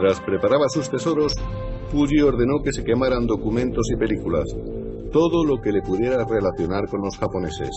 Mientras 0.00 0.24
preparaba 0.24 0.66
sus 0.70 0.88
tesoros, 0.88 1.34
Fuji 1.90 2.22
ordenó 2.22 2.62
que 2.64 2.72
se 2.72 2.82
quemaran 2.82 3.26
documentos 3.26 3.84
y 3.92 3.98
películas, 3.98 4.46
todo 5.12 5.44
lo 5.44 5.60
que 5.60 5.72
le 5.72 5.82
pudiera 5.82 6.24
relacionar 6.24 6.88
con 6.88 7.02
los 7.02 7.18
japoneses. 7.18 7.68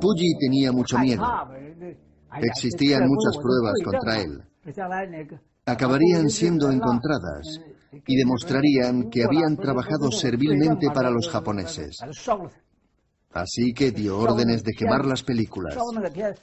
Puyi 0.00 0.38
tenía 0.38 0.70
mucho 0.70 0.96
miedo. 1.00 1.26
Existían 2.40 3.08
muchas 3.08 3.42
pruebas 3.42 3.74
contra 3.84 4.20
él. 4.20 4.40
Acabarían 5.66 6.30
siendo 6.30 6.70
encontradas 6.70 7.60
y 8.06 8.16
demostrarían 8.16 9.10
que 9.10 9.24
habían 9.24 9.56
trabajado 9.56 10.12
servilmente 10.12 10.88
para 10.94 11.10
los 11.10 11.28
japoneses. 11.28 11.98
Así 13.32 13.74
que 13.74 13.90
dio 13.90 14.18
órdenes 14.18 14.64
de 14.64 14.72
quemar 14.72 15.04
las 15.04 15.22
películas. 15.22 15.76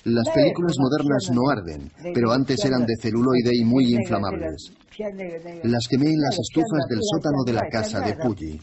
Las 0.03 0.29
películas 0.29 0.75
modernas 0.79 1.31
no 1.33 1.41
arden, 1.49 1.91
pero 2.13 2.31
antes 2.31 2.63
eran 2.63 2.85
de 2.85 2.95
celuloide 3.01 3.51
y 3.53 3.65
muy 3.65 3.95
inflamables. 3.95 4.71
Las 5.63 5.87
quemé 5.89 6.11
en 6.11 6.21
las 6.21 6.37
estufas 6.39 6.85
del 6.89 6.99
sótano 7.01 7.43
de 7.45 7.53
la 7.53 7.67
casa 7.69 7.99
de 8.01 8.15
Puyi. 8.15 8.61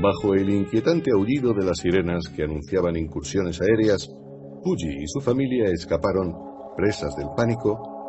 Bajo 0.00 0.34
el 0.34 0.48
inquietante 0.50 1.10
aullido 1.10 1.52
de 1.52 1.66
las 1.66 1.78
sirenas 1.78 2.22
que 2.34 2.44
anunciaban 2.44 2.96
incursiones 2.96 3.60
aéreas, 3.60 4.08
Puyi 4.62 5.02
y 5.02 5.06
su 5.08 5.20
familia 5.20 5.64
escaparon, 5.66 6.32
presas 6.76 7.14
del 7.16 7.28
pánico, 7.36 7.99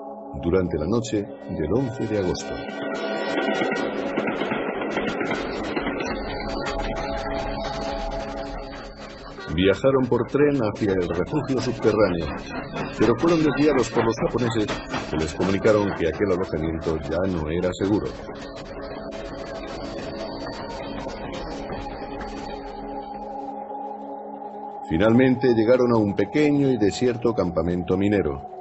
durante 0.41 0.77
la 0.77 0.87
noche 0.87 1.25
del 1.49 1.73
11 1.73 2.07
de 2.07 2.17
agosto. 2.19 2.53
Viajaron 9.53 10.05
por 10.07 10.27
tren 10.27 10.59
hacia 10.61 10.93
el 10.93 11.09
refugio 11.09 11.59
subterráneo, 11.59 12.25
pero 12.97 13.13
fueron 13.17 13.43
desviados 13.43 13.89
por 13.89 14.05
los 14.05 14.15
japoneses 14.15 14.67
que 15.09 15.17
les 15.17 15.33
comunicaron 15.35 15.93
que 15.97 16.07
aquel 16.07 16.31
alojamiento 16.31 16.97
ya 16.99 17.31
no 17.31 17.49
era 17.49 17.69
seguro. 17.73 18.07
Finalmente 24.89 25.53
llegaron 25.53 25.93
a 25.93 25.97
un 25.97 26.15
pequeño 26.15 26.69
y 26.69 26.77
desierto 26.77 27.33
campamento 27.33 27.97
minero. 27.97 28.60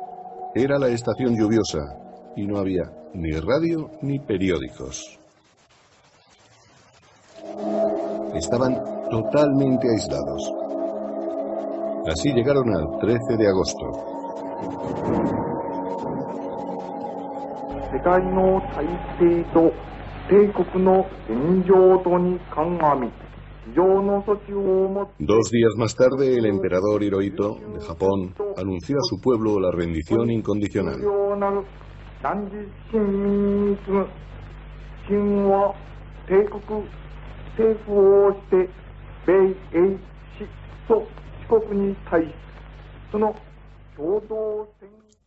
Era 0.55 0.81
la 0.81 0.89
estación 0.89 1.37
lluviosa 1.37 1.79
y 2.35 2.45
no 2.45 2.59
había 2.59 2.83
ni 3.15 3.31
radio 3.31 3.89
ni 4.03 4.19
periódicos. 4.19 5.19
Estaban 8.35 8.75
totalmente 9.11 9.89
aislados. 9.89 10.53
Así 12.09 12.33
llegaron 12.33 12.69
al 12.75 12.99
13 12.99 13.37
de 13.37 13.49
agosto. 13.49 14.11
Dos 25.19 25.51
días 25.51 25.75
más 25.77 25.95
tarde, 25.95 26.37
el 26.37 26.47
emperador 26.47 27.03
Hirohito 27.03 27.57
de 27.73 27.81
Japón 27.81 28.35
anunció 28.57 28.97
a 28.97 29.03
su 29.03 29.21
pueblo 29.21 29.61
la 29.61 29.71
rendición 29.71 30.31
incondicional. 30.31 31.01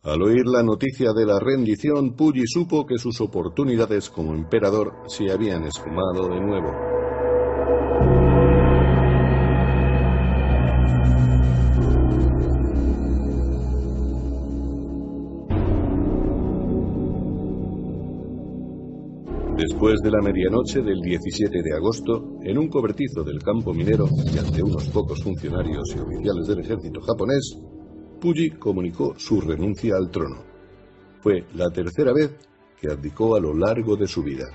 Al 0.04 0.22
oír 0.22 0.46
la 0.46 0.62
noticia 0.62 1.12
de 1.14 1.24
la 1.24 1.38
rendición, 1.40 2.14
Puyi 2.14 2.46
supo 2.46 2.84
que 2.84 2.98
sus 2.98 3.20
oportunidades 3.20 4.10
como 4.10 4.34
emperador 4.34 4.92
se 5.06 5.30
habían 5.32 5.64
esfumado 5.64 6.28
de 6.28 6.40
nuevo. 6.40 7.03
Después 19.84 20.00
de 20.00 20.16
la 20.16 20.22
medianoche 20.22 20.80
del 20.80 20.98
17 21.02 21.62
de 21.62 21.74
agosto, 21.74 22.38
en 22.42 22.56
un 22.56 22.70
cobertizo 22.70 23.22
del 23.22 23.42
campo 23.42 23.74
minero 23.74 24.06
y 24.32 24.38
ante 24.38 24.62
unos 24.62 24.88
pocos 24.88 25.22
funcionarios 25.22 25.94
y 25.94 25.98
oficiales 25.98 26.46
del 26.46 26.60
ejército 26.60 27.02
japonés, 27.02 27.58
Puyi 28.18 28.52
comunicó 28.52 29.12
su 29.18 29.42
renuncia 29.42 29.96
al 29.96 30.10
trono. 30.10 30.42
Fue 31.20 31.44
la 31.52 31.68
tercera 31.68 32.14
vez 32.14 32.34
que 32.80 32.90
abdicó 32.90 33.36
a 33.36 33.40
lo 33.40 33.52
largo 33.52 33.94
de 33.94 34.06
su 34.06 34.22
vida. 34.22 34.46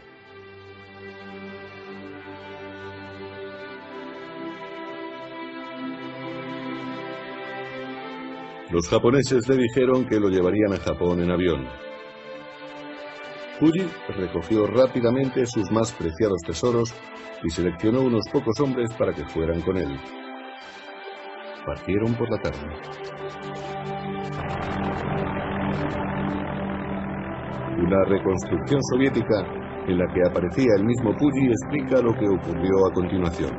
Los 8.71 8.87
japoneses 8.87 9.47
le 9.47 9.57
dijeron 9.57 10.07
que 10.07 10.19
lo 10.19 10.29
llevarían 10.29 10.73
a 10.73 10.77
Japón 10.77 11.21
en 11.21 11.29
avión. 11.29 11.88
Puyi 13.59 13.85
recogió 14.15 14.67
rápidamente 14.67 15.45
sus 15.45 15.69
más 15.69 15.91
preciados 15.91 16.39
tesoros 16.47 16.93
y 17.43 17.49
seleccionó 17.49 18.03
unos 18.03 18.23
pocos 18.31 18.57
hombres 18.61 18.89
para 18.97 19.11
que 19.11 19.25
fueran 19.25 19.59
con 19.61 19.75
él. 19.75 19.99
Partieron 21.65 22.13
por 22.15 22.29
la 22.31 22.37
tarde. 22.41 22.57
Una 27.77 28.05
reconstrucción 28.05 28.81
soviética 28.93 29.45
en 29.87 29.97
la 29.97 30.07
que 30.13 30.21
aparecía 30.25 30.75
el 30.77 30.85
mismo 30.85 31.13
Puyi 31.17 31.47
explica 31.47 32.01
lo 32.01 32.13
que 32.13 32.29
ocurrió 32.29 32.87
a 32.87 32.93
continuación. 32.93 33.51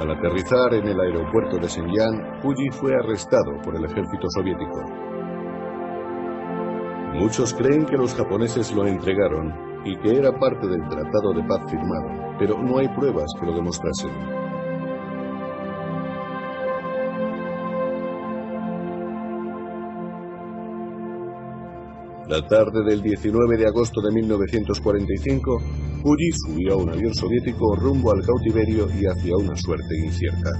Al 0.00 0.10
aterrizar 0.10 0.74
en 0.74 0.88
el 0.88 1.00
aeropuerto 1.00 1.58
de 1.58 1.68
Shenyang, 1.68 2.40
Puyi 2.42 2.70
fue 2.72 2.92
arrestado 2.94 3.52
por 3.62 3.76
el 3.76 3.84
ejército 3.84 4.26
soviético. 4.30 5.15
Muchos 7.18 7.54
creen 7.54 7.86
que 7.86 7.96
los 7.96 8.14
japoneses 8.14 8.72
lo 8.72 8.86
entregaron 8.86 9.52
y 9.84 9.96
que 9.96 10.18
era 10.18 10.38
parte 10.38 10.66
del 10.66 10.86
tratado 10.88 11.32
de 11.34 11.42
paz 11.44 11.62
firmado, 11.70 12.36
pero 12.38 12.62
no 12.62 12.78
hay 12.78 12.88
pruebas 12.88 13.26
que 13.40 13.46
lo 13.46 13.54
demostrasen. 13.54 14.10
La 22.28 22.46
tarde 22.46 22.84
del 22.84 23.02
19 23.02 23.56
de 23.56 23.66
agosto 23.66 24.00
de 24.02 24.12
1945, 24.12 25.58
Puyi 26.02 26.32
subió 26.32 26.74
a 26.74 26.76
un 26.76 26.90
avión 26.90 27.14
soviético 27.14 27.76
rumbo 27.76 28.12
al 28.12 28.22
cautiverio 28.26 28.88
y 28.90 29.06
hacia 29.06 29.36
una 29.36 29.56
suerte 29.56 29.96
incierta. 30.04 30.50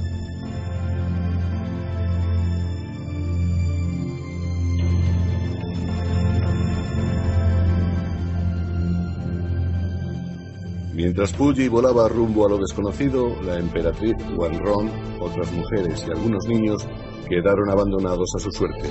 Mientras 10.97 11.31
Puyi 11.35 11.69
volaba 11.69 12.09
rumbo 12.09 12.47
a 12.47 12.49
lo 12.49 12.57
desconocido, 12.57 13.29
la 13.43 13.59
emperatriz 13.59 14.17
Wanron, 14.35 14.91
otras 15.21 15.53
mujeres 15.53 16.03
y 16.09 16.11
algunos 16.11 16.47
niños 16.47 16.89
quedaron 17.29 17.69
abandonados 17.69 18.33
a 18.35 18.39
su 18.39 18.51
suerte. 18.51 18.89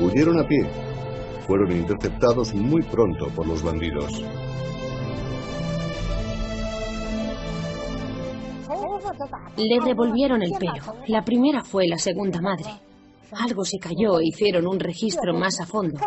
Huyeron 0.00 0.40
a 0.40 0.48
pie. 0.48 0.66
Fueron 1.46 1.70
interceptados 1.70 2.52
muy 2.54 2.82
pronto 2.82 3.28
por 3.36 3.46
los 3.46 3.62
bandidos. 3.62 4.20
Le 9.56 9.80
revolvieron 9.80 10.42
el 10.42 10.50
pelo. 10.58 10.96
La 11.06 11.22
primera 11.24 11.62
fue 11.62 11.86
la 11.86 11.98
segunda 11.98 12.40
madre. 12.40 12.66
Algo 13.30 13.64
se 13.64 13.78
cayó 13.78 14.18
e 14.18 14.26
hicieron 14.26 14.66
un 14.66 14.80
registro 14.80 15.32
más 15.34 15.60
a 15.60 15.66
fondo. 15.66 16.00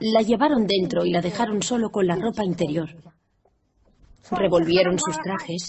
La 0.00 0.22
llevaron 0.22 0.66
dentro 0.66 1.04
y 1.04 1.12
la 1.12 1.20
dejaron 1.20 1.62
solo 1.62 1.90
con 1.90 2.08
la 2.08 2.16
ropa 2.16 2.44
interior. 2.44 2.88
Revolvieron 4.30 4.98
sus 4.98 5.16
trajes, 5.18 5.68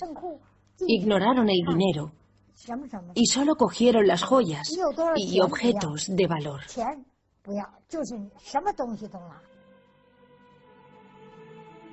ignoraron 0.87 1.49
el 1.49 1.61
dinero 1.67 2.11
y 3.13 3.25
solo 3.27 3.55
cogieron 3.55 4.07
las 4.07 4.23
joyas 4.23 4.67
y 5.15 5.39
objetos 5.39 6.07
de 6.07 6.27
valor. 6.27 6.61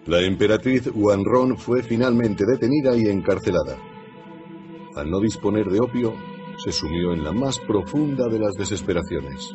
La 0.07 0.21
emperatriz 0.21 0.91
Wanron 0.95 1.57
fue 1.57 1.83
finalmente 1.83 2.45
detenida 2.47 2.97
y 2.97 3.09
encarcelada. 3.09 3.79
Al 4.97 5.11
no 5.11 5.21
disponer 5.21 5.67
de 5.67 5.81
opio, 5.81 6.15
se 6.63 6.73
sumió 6.73 7.13
en 7.13 7.25
la 7.25 7.33
más 7.33 7.59
profunda 7.59 8.29
de 8.29 8.39
las 8.39 8.55
desesperaciones. 8.55 9.53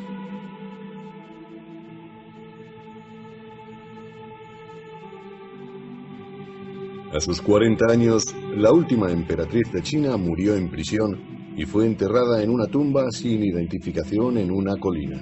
A 7.12 7.18
sus 7.18 7.42
40 7.42 7.86
años, 7.90 8.24
la 8.56 8.72
última 8.72 9.10
emperatriz 9.10 9.72
de 9.72 9.82
China 9.82 10.16
murió 10.16 10.54
en 10.54 10.70
prisión 10.70 11.18
y 11.56 11.64
fue 11.64 11.84
enterrada 11.84 12.40
en 12.40 12.50
una 12.50 12.66
tumba 12.66 13.10
sin 13.10 13.42
identificación 13.42 14.38
en 14.38 14.52
una 14.52 14.76
colina. 14.76 15.18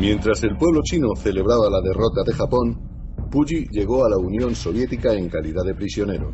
Mientras 0.00 0.42
el 0.42 0.56
pueblo 0.56 0.80
chino 0.82 1.14
celebraba 1.14 1.68
la 1.68 1.82
derrota 1.82 2.22
de 2.24 2.32
Japón, 2.32 2.92
Puyi 3.30 3.66
llegó 3.70 4.06
a 4.06 4.08
la 4.08 4.16
Unión 4.16 4.54
Soviética 4.54 5.12
en 5.12 5.28
calidad 5.28 5.64
de 5.66 5.74
prisionero. 5.74 6.30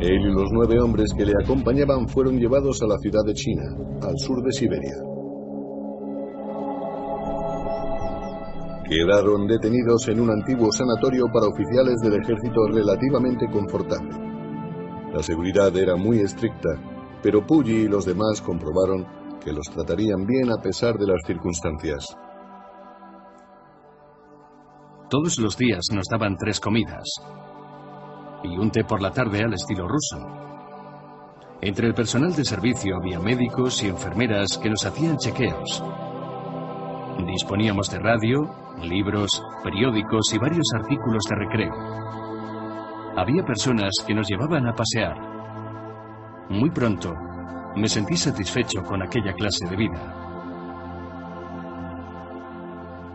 Él 0.00 0.22
y 0.22 0.32
los 0.32 0.50
nueve 0.50 0.80
hombres 0.80 1.10
que 1.16 1.24
le 1.24 1.34
acompañaban 1.40 2.08
fueron 2.08 2.36
llevados 2.36 2.82
a 2.82 2.88
la 2.88 2.98
ciudad 2.98 3.22
de 3.24 3.34
China, 3.34 3.62
al 4.02 4.18
sur 4.18 4.42
de 4.42 4.52
Siberia. 4.52 5.19
Quedaron 8.90 9.46
detenidos 9.46 10.08
en 10.08 10.18
un 10.18 10.30
antiguo 10.30 10.72
sanatorio 10.72 11.26
para 11.32 11.46
oficiales 11.46 11.94
del 12.02 12.14
ejército 12.14 12.66
relativamente 12.72 13.46
confortable. 13.48 14.10
La 15.14 15.22
seguridad 15.22 15.76
era 15.76 15.94
muy 15.94 16.18
estricta, 16.18 16.70
pero 17.22 17.46
Puyi 17.46 17.82
y 17.82 17.88
los 17.88 18.04
demás 18.04 18.42
comprobaron 18.42 19.06
que 19.44 19.52
los 19.52 19.66
tratarían 19.72 20.26
bien 20.26 20.50
a 20.50 20.60
pesar 20.60 20.98
de 20.98 21.06
las 21.06 21.20
circunstancias. 21.24 22.04
Todos 25.08 25.38
los 25.38 25.56
días 25.56 25.84
nos 25.92 26.06
daban 26.10 26.36
tres 26.36 26.58
comidas 26.58 27.04
y 28.42 28.58
un 28.58 28.72
té 28.72 28.82
por 28.82 29.00
la 29.00 29.12
tarde 29.12 29.44
al 29.44 29.54
estilo 29.54 29.86
ruso. 29.86 30.18
Entre 31.60 31.86
el 31.86 31.94
personal 31.94 32.34
de 32.34 32.44
servicio 32.44 32.96
había 32.96 33.20
médicos 33.20 33.84
y 33.84 33.86
enfermeras 33.86 34.58
que 34.58 34.68
nos 34.68 34.84
hacían 34.84 35.16
chequeos. 35.16 35.80
Disponíamos 37.26 37.88
de 37.90 37.98
radio, 37.98 38.50
libros, 38.82 39.42
periódicos 39.62 40.32
y 40.34 40.38
varios 40.38 40.66
artículos 40.74 41.22
de 41.28 41.36
recreo. 41.36 41.74
Había 43.16 43.44
personas 43.44 43.92
que 44.06 44.14
nos 44.14 44.28
llevaban 44.28 44.66
a 44.66 44.74
pasear. 44.74 45.16
Muy 46.48 46.70
pronto 46.70 47.14
me 47.76 47.88
sentí 47.88 48.16
satisfecho 48.16 48.82
con 48.82 49.02
aquella 49.02 49.32
clase 49.32 49.66
de 49.68 49.76
vida. 49.76 50.20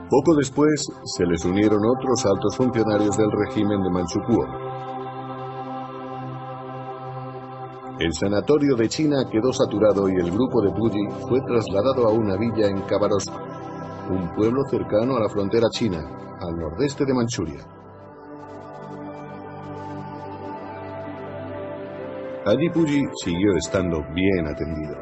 Poco 0.10 0.36
después 0.36 0.88
se 1.04 1.26
les 1.26 1.44
unieron 1.44 1.80
otros 1.86 2.26
altos 2.26 2.56
funcionarios 2.56 3.18
del 3.18 3.32
régimen 3.32 3.82
de 3.82 3.90
Manchukuo. 3.90 4.46
El 8.00 8.14
sanatorio 8.14 8.76
de 8.76 8.88
China 8.90 9.26
quedó 9.32 9.52
saturado 9.52 10.08
y 10.10 10.16
el 10.16 10.30
grupo 10.30 10.62
de 10.62 10.70
Puyi 10.72 11.08
fue 11.28 11.42
trasladado 11.42 12.08
a 12.08 12.12
una 12.12 12.36
villa 12.36 12.68
en 12.68 12.82
Khabarovsk, 12.82 13.34
un 14.10 14.34
pueblo 14.36 14.64
cercano 14.70 15.16
a 15.18 15.22
la 15.22 15.30
frontera 15.30 15.68
china, 15.70 16.00
al 16.40 16.56
nordeste 16.58 17.06
de 17.06 17.14
Manchuria. 17.14 17.60
Allí 22.46 22.70
Puyi 22.70 23.04
siguió 23.24 23.56
estando 23.58 24.04
bien 24.14 24.48
atendido. 24.48 24.96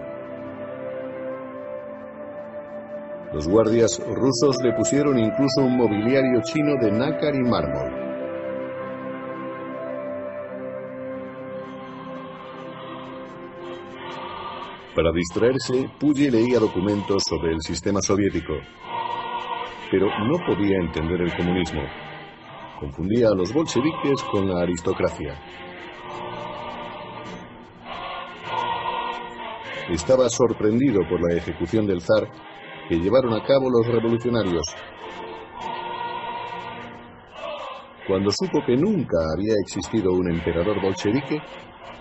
Los 3.34 3.48
guardias 3.48 4.00
rusos 4.16 4.58
le 4.64 4.74
pusieron 4.74 5.18
incluso 5.18 5.62
un 5.62 5.76
mobiliario 5.76 6.42
chino 6.44 6.76
de 6.80 6.92
nácar 6.92 7.36
y 7.36 7.42
mármol. 7.42 8.03
Para 14.96 15.12
distraerse, 15.12 15.90
Puyi 16.00 16.30
leía 16.30 16.60
documentos 16.60 17.24
sobre 17.28 17.54
el 17.54 17.62
sistema 17.62 18.00
soviético, 18.00 18.54
pero 19.90 20.06
no 20.06 20.38
podía 20.46 20.78
entender 20.78 21.22
el 21.22 21.36
comunismo. 21.36 21.82
Confundía 22.80 23.30
a 23.30 23.36
los 23.36 23.52
bolcheviques 23.52 24.22
con 24.32 24.48
la 24.48 24.62
aristocracia. 24.62 25.34
Estaba 29.90 30.30
sorprendido 30.30 31.00
por 31.10 31.20
la 31.28 31.38
ejecución 31.38 31.88
del 31.88 32.02
zar 32.02 32.30
que 32.88 33.00
llevaron 33.00 33.34
a 33.34 33.44
cabo 33.44 33.72
los 33.72 33.88
revolucionarios. 33.88 34.64
Cuando 38.08 38.30
supo 38.30 38.60
que 38.64 38.78
nunca 38.78 39.18
había 39.36 39.56
existido 39.60 40.12
un 40.12 40.30
emperador 40.30 40.80
bolchevique, 40.80 41.42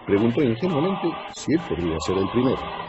preguntó 0.06 0.42
ingenuamente 0.42 1.08
si 1.36 1.52
él 1.54 1.60
podría 1.68 1.96
ser 2.00 2.18
el 2.18 2.28
primero. 2.30 2.81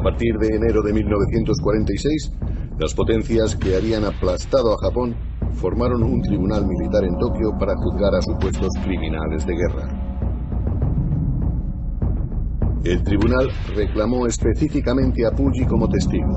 A 0.00 0.02
partir 0.02 0.34
de 0.38 0.56
enero 0.56 0.80
de 0.80 0.94
1946, 0.94 2.32
las 2.78 2.94
potencias 2.94 3.54
que 3.54 3.76
habían 3.76 4.06
aplastado 4.06 4.72
a 4.72 4.78
Japón 4.78 5.14
formaron 5.52 6.02
un 6.02 6.22
tribunal 6.22 6.66
militar 6.66 7.04
en 7.04 7.18
Tokio 7.18 7.50
para 7.60 7.74
juzgar 7.76 8.14
a 8.14 8.22
supuestos 8.22 8.70
criminales 8.82 9.46
de 9.46 9.52
guerra. 9.52 9.84
El 12.82 13.02
tribunal 13.02 13.50
reclamó 13.76 14.26
específicamente 14.26 15.26
a 15.26 15.32
Puyi 15.32 15.66
como 15.66 15.86
testigo. 15.86 16.32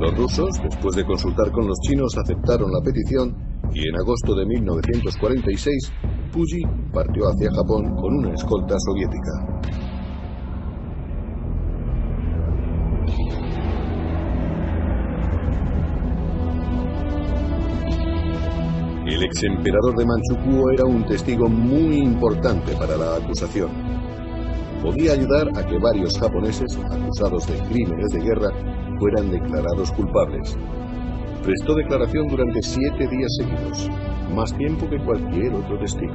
Los 0.00 0.18
rusos, 0.18 0.60
después 0.60 0.96
de 0.96 1.04
consultar 1.04 1.52
con 1.52 1.68
los 1.68 1.78
chinos, 1.82 2.18
aceptaron 2.18 2.72
la 2.72 2.82
petición 2.82 3.32
y 3.72 3.88
en 3.88 3.94
agosto 3.94 4.34
de 4.34 4.44
1946, 4.44 5.92
Puyi 6.32 6.62
partió 6.92 7.28
hacia 7.28 7.52
Japón 7.52 7.94
con 7.94 8.12
una 8.16 8.34
escolta 8.34 8.74
soviética. 8.80 9.81
El 19.12 19.24
ex 19.24 19.42
emperador 19.42 19.94
de 19.94 20.06
Manchukuo 20.06 20.70
era 20.70 20.86
un 20.86 21.04
testigo 21.04 21.46
muy 21.46 21.98
importante 21.98 22.72
para 22.76 22.96
la 22.96 23.16
acusación. 23.16 23.68
Podía 24.82 25.12
ayudar 25.12 25.50
a 25.54 25.66
que 25.66 25.78
varios 25.78 26.18
japoneses 26.18 26.78
acusados 26.78 27.46
de 27.46 27.58
crímenes 27.68 28.08
de 28.08 28.20
guerra 28.20 28.48
fueran 28.98 29.30
declarados 29.30 29.92
culpables. 29.92 30.56
Prestó 31.42 31.74
declaración 31.74 32.26
durante 32.28 32.62
siete 32.62 33.06
días 33.06 33.30
seguidos, 33.36 33.90
más 34.34 34.56
tiempo 34.56 34.88
que 34.88 35.04
cualquier 35.04 35.52
otro 35.56 35.78
testigo. 35.78 36.14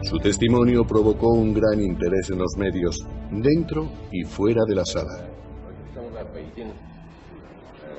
Su 0.00 0.16
testimonio 0.16 0.86
provocó 0.86 1.34
un 1.34 1.52
gran 1.52 1.78
interés 1.78 2.30
en 2.30 2.38
los 2.38 2.56
medios, 2.56 3.06
dentro 3.30 3.86
y 4.10 4.24
fuera 4.24 4.62
de 4.66 4.74
la 4.74 4.84
sala. 4.86 5.28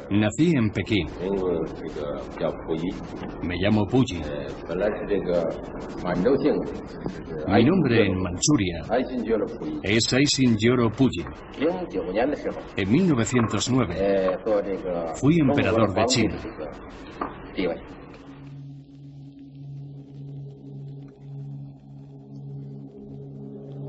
Nací 0.10 0.54
en 0.56 0.70
Pekín. 0.70 1.06
Me 3.44 3.56
llamo 3.58 3.86
Puyi. 3.86 4.22
Mi 7.48 7.64
nombre 7.66 8.06
en 8.06 8.22
Manchuria 8.22 8.84
es 9.84 10.14
Aisin 10.14 10.56
Yoro 10.58 10.90
Puyi. 10.92 11.26
En 12.78 12.92
1909 12.92 14.38
fui 15.16 15.40
emperador 15.40 15.94
de 15.94 16.06
China. 16.06 16.38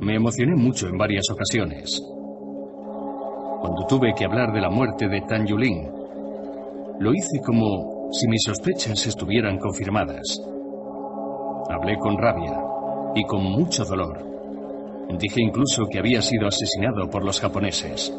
Me 0.00 0.14
emocioné 0.16 0.56
mucho 0.56 0.88
en 0.88 0.98
varias 0.98 1.30
ocasiones. 1.30 2.02
Cuando 3.60 3.86
tuve 3.88 4.14
que 4.16 4.24
hablar 4.24 4.52
de 4.52 4.60
la 4.60 4.70
muerte 4.70 5.08
de 5.08 5.20
Tan 5.22 5.46
Yulin, 5.46 5.97
lo 7.00 7.12
hice 7.12 7.40
como 7.44 8.10
si 8.12 8.26
mis 8.26 8.42
sospechas 8.42 9.06
estuvieran 9.06 9.58
confirmadas. 9.58 10.40
Hablé 11.70 11.96
con 11.98 12.18
rabia 12.18 12.58
y 13.14 13.24
con 13.24 13.44
mucho 13.44 13.84
dolor. 13.84 14.24
Dije 15.18 15.40
incluso 15.40 15.86
que 15.86 15.98
había 15.98 16.20
sido 16.20 16.48
asesinado 16.48 17.08
por 17.08 17.24
los 17.24 17.40
japoneses. 17.40 18.12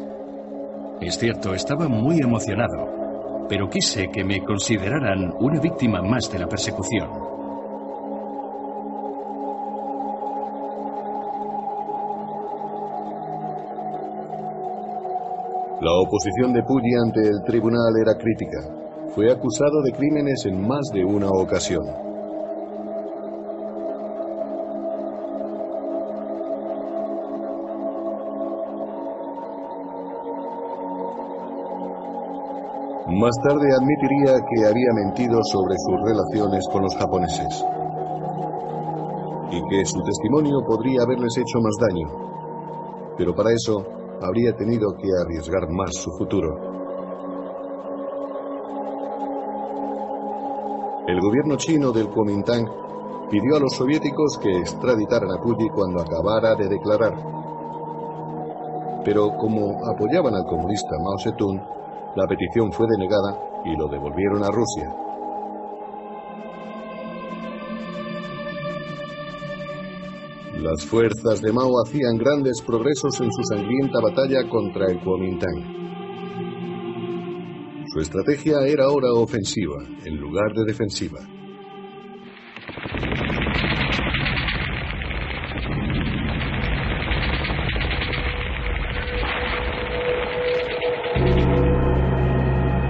Es 1.00 1.18
cierto, 1.18 1.54
estaba 1.54 1.88
muy 1.88 2.18
emocionado, 2.20 3.46
pero 3.48 3.68
quise 3.68 4.08
que 4.08 4.24
me 4.24 4.42
consideraran 4.44 5.32
una 5.40 5.60
víctima 5.60 6.02
más 6.02 6.30
de 6.30 6.38
la 6.38 6.46
persecución. 6.46 7.29
La 15.80 15.92
oposición 15.94 16.52
de 16.52 16.62
Puyi 16.62 16.92
ante 16.94 17.20
el 17.26 17.42
tribunal 17.42 17.96
era 18.02 18.14
crítica. 18.14 18.60
Fue 19.14 19.32
acusado 19.32 19.80
de 19.82 19.92
crímenes 19.92 20.44
en 20.44 20.60
más 20.60 20.82
de 20.92 21.02
una 21.02 21.30
ocasión. 21.30 21.86
Más 33.06 33.34
tarde 33.42 33.72
admitiría 33.74 34.36
que 34.36 34.66
había 34.66 34.92
mentido 35.06 35.40
sobre 35.44 35.76
sus 35.78 35.96
relaciones 36.04 36.62
con 36.70 36.82
los 36.82 36.94
japoneses 36.94 37.64
y 39.50 39.62
que 39.70 39.84
su 39.86 39.98
testimonio 40.02 40.60
podría 40.66 41.04
haberles 41.04 41.38
hecho 41.38 41.58
más 41.62 41.74
daño. 41.80 42.06
Pero 43.16 43.34
para 43.34 43.50
eso 43.52 43.99
habría 44.22 44.54
tenido 44.54 44.94
que 44.96 45.08
arriesgar 45.22 45.68
más 45.70 45.90
su 45.94 46.10
futuro. 46.12 46.70
El 51.06 51.20
gobierno 51.20 51.56
chino 51.56 51.90
del 51.90 52.08
Kuomintang 52.08 52.66
pidió 53.30 53.56
a 53.56 53.60
los 53.60 53.74
soviéticos 53.74 54.38
que 54.38 54.58
extraditaran 54.58 55.30
a 55.30 55.42
Puyi 55.42 55.68
cuando 55.70 56.02
acabara 56.02 56.54
de 56.54 56.68
declarar. 56.68 57.14
Pero 59.04 59.30
como 59.36 59.78
apoyaban 59.86 60.34
al 60.34 60.44
comunista 60.44 60.96
Mao 61.02 61.18
Zedong, 61.18 61.60
la 62.16 62.26
petición 62.26 62.70
fue 62.72 62.86
denegada 62.88 63.62
y 63.64 63.76
lo 63.76 63.88
devolvieron 63.88 64.44
a 64.44 64.50
Rusia. 64.50 65.09
Las 70.62 70.84
fuerzas 70.84 71.40
de 71.40 71.52
Mao 71.54 71.72
hacían 71.82 72.18
grandes 72.18 72.60
progresos 72.60 73.18
en 73.22 73.32
su 73.32 73.42
sangrienta 73.44 73.98
batalla 74.02 74.46
contra 74.46 74.90
el 74.90 75.00
Kuomintang. 75.00 75.80
Su 77.86 78.00
estrategia 78.00 78.58
era 78.66 78.84
ahora 78.84 79.10
ofensiva 79.14 79.82
en 80.04 80.20
lugar 80.20 80.52
de 80.54 80.64
defensiva. 80.66 81.18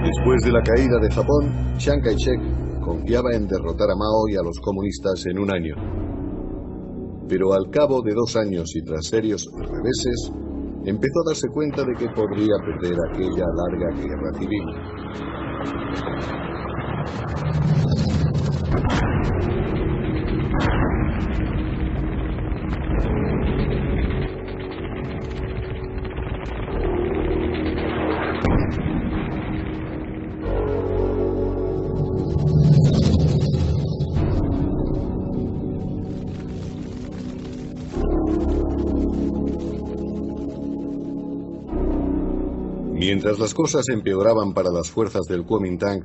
Después 0.03 0.43
de 0.43 0.51
la 0.51 0.61
caída 0.61 0.99
de 1.01 1.09
Japón, 1.09 1.77
Chiang 1.77 2.01
Kai-shek 2.01 2.81
confiaba 2.83 3.31
en 3.31 3.47
derrotar 3.47 3.89
a 3.89 3.95
Mao 3.95 4.27
y 4.27 4.35
a 4.35 4.43
los 4.43 4.59
comunistas 4.59 5.25
en 5.27 5.39
un 5.39 5.49
año. 5.49 6.10
Pero 7.31 7.53
al 7.53 7.69
cabo 7.69 8.01
de 8.01 8.13
dos 8.13 8.35
años 8.35 8.75
y 8.75 8.81
tras 8.81 9.05
serios 9.05 9.49
reveses, 9.55 10.33
empezó 10.83 11.21
a 11.21 11.29
darse 11.29 11.47
cuenta 11.47 11.81
de 11.81 11.93
que 11.97 12.09
podría 12.09 12.57
perder 12.59 12.97
aquella 13.09 13.45
larga 13.55 13.89
guerra 13.95 14.33
civil. 14.37 14.65
Mientras 43.13 43.39
las 43.39 43.53
cosas 43.53 43.89
empeoraban 43.89 44.53
para 44.53 44.71
las 44.71 44.89
fuerzas 44.89 45.25
del 45.27 45.43
Kuomintang, 45.43 46.01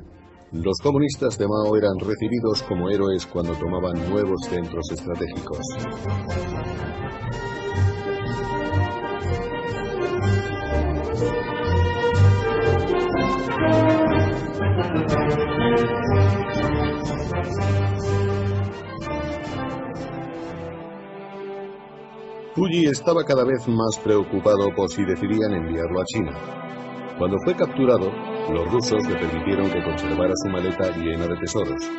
los 0.51 0.77
comunistas 0.83 1.39
de 1.39 1.47
Mao 1.47 1.77
eran 1.77 2.01
recibidos 2.01 2.65
como 2.65 2.91
héroes 2.91 3.25
cuando 3.27 3.53
tomaban 3.53 4.11
nuevos 4.11 4.41
centros 4.43 4.91
estratégicos. 4.91 5.61
Puyi 22.57 22.87
estaba 22.87 23.23
cada 23.23 23.45
vez 23.45 23.69
más 23.69 23.97
preocupado 24.03 24.75
por 24.75 24.91
si 24.91 25.05
decidían 25.05 25.53
enviarlo 25.53 26.01
a 26.01 26.05
China. 26.05 26.66
Cuando 27.19 27.39
fue 27.45 27.55
capturado, 27.55 28.13
los 28.53 28.71
rusos 28.71 29.09
le 29.09 29.17
permitieron 29.17 29.71
que 29.71 29.83
conservara 29.83 30.35
su 30.35 30.51
maleta 30.51 30.91
llena 30.99 31.27
de 31.27 31.37
tesoros. 31.39 31.91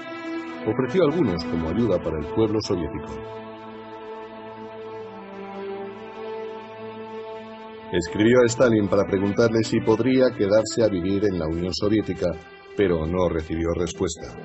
Ofreció 0.67 1.05
algunos 1.05 1.43
como 1.45 1.69
ayuda 1.69 1.97
para 1.97 2.19
el 2.19 2.25
pueblo 2.35 2.59
soviético. 2.61 3.13
Escribió 7.91 8.41
a 8.41 8.45
Stalin 8.45 8.87
para 8.87 9.05
preguntarle 9.05 9.63
si 9.63 9.79
podría 9.79 10.29
quedarse 10.37 10.83
a 10.83 10.87
vivir 10.87 11.23
en 11.25 11.39
la 11.39 11.47
Unión 11.47 11.73
Soviética, 11.73 12.27
pero 12.75 13.07
no 13.07 13.27
recibió 13.27 13.69
respuesta. 13.73 14.35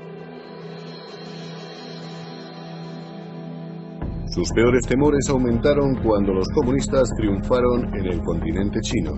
Sus 4.29 4.51
peores 4.53 4.87
temores 4.87 5.29
aumentaron 5.29 5.97
cuando 6.03 6.33
los 6.33 6.49
comunistas 6.55 7.11
triunfaron 7.19 7.95
en 7.95 8.07
el 8.07 8.23
continente 8.23 8.81
chino, 8.81 9.13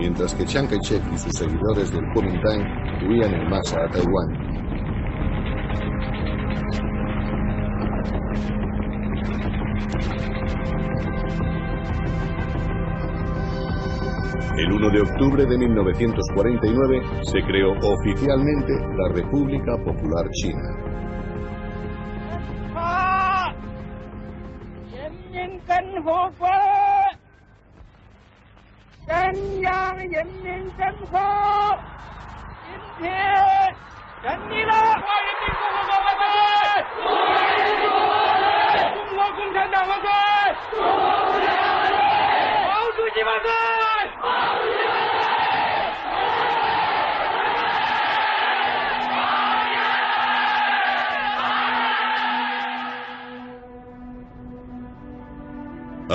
mientras 0.00 0.34
que 0.34 0.46
Chiang 0.46 0.66
Kai-shek 0.66 1.02
y 1.12 1.18
sus 1.18 1.32
seguidores 1.36 1.92
del 1.92 2.06
Kuomintang 2.14 2.64
huían 3.06 3.34
en 3.34 3.48
masa 3.50 3.84
a 3.84 3.88
Taiwán. 3.90 4.50
El 14.56 14.72
1 14.72 14.90
de 14.90 15.00
octubre 15.02 15.44
de 15.44 15.58
1949 15.58 17.02
se 17.22 17.42
creó 17.42 17.72
oficialmente 17.72 18.72
la 18.96 19.12
República 19.14 19.76
Popular 19.84 20.26
China. 20.32 20.79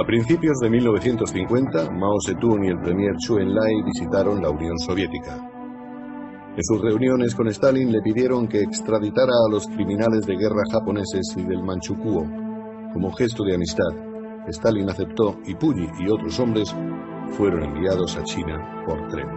A 0.05 0.07
principios 0.07 0.59
de 0.59 0.69
1950, 0.69 1.89
Mao 1.89 2.21
Zedong 2.23 2.63
y 2.63 2.67
el 2.67 2.79
premier 2.79 3.15
Chu 3.17 3.39
Enlai 3.39 3.81
visitaron 3.83 4.39
la 4.39 4.51
Unión 4.51 4.77
Soviética. 4.77 5.35
En 6.55 6.63
sus 6.63 6.79
reuniones 6.79 7.33
con 7.33 7.47
Stalin 7.47 7.91
le 7.91 8.03
pidieron 8.03 8.47
que 8.47 8.61
extraditara 8.61 9.31
a 9.33 9.49
los 9.49 9.65
criminales 9.65 10.27
de 10.27 10.35
guerra 10.35 10.61
japoneses 10.71 11.33
y 11.35 11.41
del 11.41 11.63
Manchukuo. 11.63 12.23
Como 12.93 13.11
gesto 13.13 13.43
de 13.43 13.55
amistad, 13.55 13.89
Stalin 14.45 14.87
aceptó 14.91 15.39
y 15.43 15.55
Puyi 15.55 15.89
y 15.97 16.07
otros 16.07 16.39
hombres 16.39 16.71
fueron 17.31 17.63
enviados 17.63 18.15
a 18.15 18.23
China 18.25 18.83
por 18.85 19.07
tren. 19.07 19.27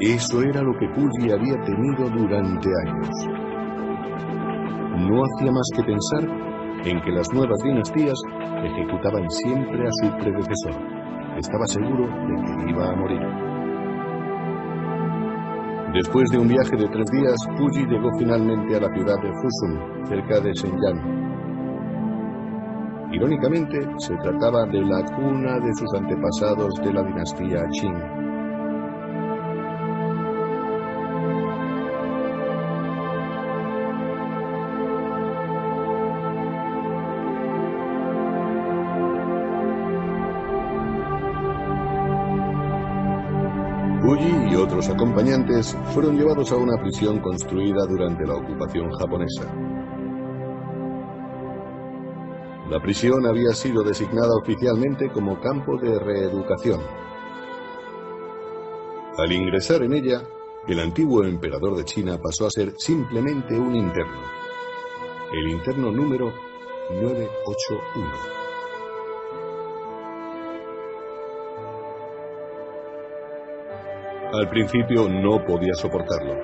Eso 0.00 0.42
era 0.42 0.62
lo 0.62 0.78
que 0.78 0.86
Puyi 0.90 1.32
había 1.32 1.60
temido 1.64 2.08
durante 2.08 2.68
años 2.86 3.47
no 5.08 5.24
hacía 5.24 5.50
más 5.50 5.66
que 5.74 5.82
pensar 5.82 6.24
en 6.84 7.00
que 7.00 7.10
las 7.10 7.32
nuevas 7.32 7.58
dinastías 7.62 8.20
ejecutaban 8.62 9.28
siempre 9.30 9.88
a 9.88 9.90
su 9.90 10.10
predecesor. 10.18 10.74
Estaba 11.38 11.66
seguro 11.66 12.06
de 12.06 12.34
que 12.44 12.70
iba 12.70 12.88
a 12.90 12.96
morir. 12.96 13.20
Después 15.94 16.28
de 16.30 16.38
un 16.38 16.48
viaje 16.48 16.76
de 16.76 16.88
tres 16.88 17.10
días, 17.10 17.36
Puyi 17.56 17.86
llegó 17.86 18.10
finalmente 18.18 18.76
a 18.76 18.80
la 18.80 18.92
ciudad 18.92 19.16
de 19.22 19.32
Fusun, 19.32 20.06
cerca 20.06 20.40
de 20.40 20.52
Shenyang. 20.52 21.18
Irónicamente, 23.10 23.80
se 23.96 24.14
trataba 24.16 24.66
de 24.66 24.82
la 24.82 25.02
cuna 25.16 25.58
de 25.60 25.74
sus 25.74 25.94
antepasados 25.94 26.74
de 26.84 26.92
la 26.92 27.02
dinastía 27.02 27.64
Qing. 27.72 28.27
Otros 44.58 44.88
acompañantes 44.88 45.76
fueron 45.94 46.18
llevados 46.18 46.52
a 46.52 46.56
una 46.56 46.80
prisión 46.80 47.20
construida 47.20 47.86
durante 47.86 48.26
la 48.26 48.34
ocupación 48.34 48.90
japonesa. 48.92 49.44
La 52.68 52.80
prisión 52.80 53.26
había 53.26 53.52
sido 53.52 53.82
designada 53.82 54.34
oficialmente 54.36 55.10
como 55.10 55.40
campo 55.40 55.78
de 55.78 55.98
reeducación. 55.98 56.80
Al 59.16 59.32
ingresar 59.32 59.82
en 59.82 59.94
ella, 59.94 60.22
el 60.66 60.80
antiguo 60.80 61.24
emperador 61.24 61.76
de 61.76 61.84
China 61.84 62.18
pasó 62.22 62.46
a 62.46 62.50
ser 62.50 62.74
simplemente 62.76 63.58
un 63.58 63.74
interno. 63.74 64.20
El 65.32 65.48
interno 65.48 65.90
número 65.90 66.32
981. 66.90 68.37
Al 74.30 74.46
principio 74.50 75.08
no 75.08 75.42
podía 75.42 75.72
soportarlo. 75.72 76.34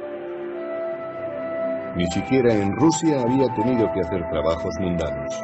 Ni 1.97 2.07
siquiera 2.07 2.55
en 2.55 2.75
Rusia 2.77 3.21
había 3.21 3.47
tenido 3.55 3.93
que 3.93 4.01
hacer 4.01 4.27
trabajos 4.31 4.75
mundanos. 4.81 5.35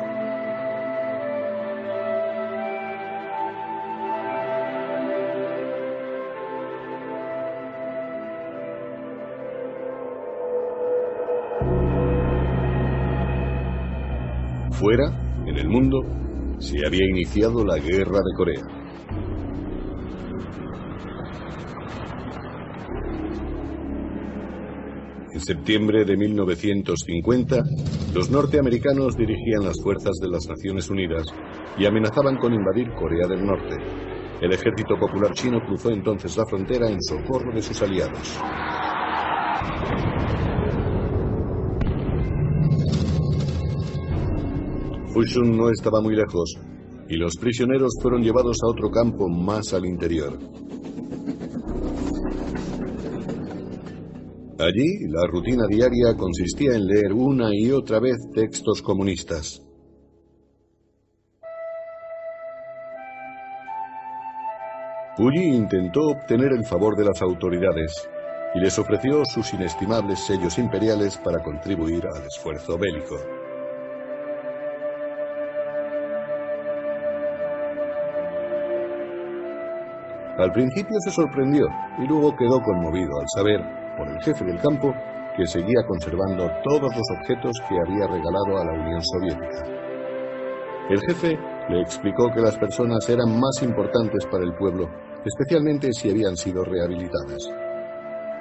Fuera, 14.70 15.12
en 15.44 15.58
el 15.58 15.68
mundo, 15.68 16.00
se 16.58 16.86
había 16.86 17.04
iniciado 17.10 17.62
la 17.66 17.76
guerra 17.76 18.20
de 18.20 18.34
Corea. 18.34 18.79
En 25.40 25.46
septiembre 25.46 26.04
de 26.04 26.18
1950, 26.18 27.64
los 28.12 28.30
norteamericanos 28.30 29.16
dirigían 29.16 29.64
las 29.64 29.80
fuerzas 29.82 30.12
de 30.20 30.28
las 30.28 30.46
Naciones 30.46 30.90
Unidas 30.90 31.24
y 31.78 31.86
amenazaban 31.86 32.36
con 32.36 32.52
invadir 32.52 32.92
Corea 32.92 33.26
del 33.26 33.46
Norte. 33.46 33.74
El 34.42 34.52
ejército 34.52 34.98
popular 34.98 35.32
chino 35.32 35.58
cruzó 35.66 35.88
entonces 35.92 36.36
la 36.36 36.44
frontera 36.44 36.90
en 36.90 37.00
socorro 37.00 37.54
de 37.54 37.62
sus 37.62 37.80
aliados. 37.80 38.38
Fushun 45.14 45.56
no 45.56 45.70
estaba 45.70 46.02
muy 46.02 46.16
lejos 46.16 46.54
y 47.08 47.16
los 47.16 47.34
prisioneros 47.38 47.94
fueron 48.02 48.22
llevados 48.22 48.58
a 48.62 48.68
otro 48.68 48.90
campo 48.90 49.26
más 49.26 49.72
al 49.72 49.86
interior. 49.86 50.38
Allí, 54.60 55.08
la 55.08 55.26
rutina 55.26 55.64
diaria 55.66 56.14
consistía 56.18 56.74
en 56.74 56.86
leer 56.86 57.14
una 57.14 57.48
y 57.50 57.70
otra 57.70 57.98
vez 57.98 58.18
textos 58.34 58.82
comunistas. 58.82 59.62
Puyi 65.16 65.44
intentó 65.44 66.08
obtener 66.08 66.52
el 66.52 66.66
favor 66.66 66.94
de 66.94 67.06
las 67.06 67.22
autoridades 67.22 68.06
y 68.54 68.60
les 68.60 68.78
ofreció 68.78 69.24
sus 69.24 69.54
inestimables 69.54 70.20
sellos 70.20 70.58
imperiales 70.58 71.16
para 71.16 71.42
contribuir 71.42 72.06
al 72.06 72.22
esfuerzo 72.26 72.76
bélico. 72.76 73.16
Al 80.36 80.52
principio 80.52 80.96
se 81.02 81.10
sorprendió 81.10 81.66
y 81.98 82.06
luego 82.06 82.36
quedó 82.36 82.60
conmovido 82.62 83.20
al 83.20 83.26
saber 83.34 83.79
por 84.00 84.08
el 84.08 84.22
jefe 84.22 84.44
del 84.46 84.58
campo 84.58 84.94
que 85.36 85.46
seguía 85.46 85.84
conservando 85.86 86.50
todos 86.64 86.90
los 86.96 87.10
objetos 87.18 87.52
que 87.68 87.76
había 87.78 88.06
regalado 88.06 88.58
a 88.58 88.64
la 88.64 88.72
Unión 88.72 89.02
Soviética. 89.02 89.64
El 90.88 91.00
jefe 91.02 91.38
le 91.68 91.82
explicó 91.82 92.30
que 92.34 92.40
las 92.40 92.56
personas 92.56 93.06
eran 93.10 93.38
más 93.38 93.62
importantes 93.62 94.24
para 94.26 94.42
el 94.42 94.54
pueblo, 94.54 94.88
especialmente 95.24 95.92
si 95.92 96.10
habían 96.10 96.34
sido 96.34 96.64
rehabilitadas. 96.64 97.46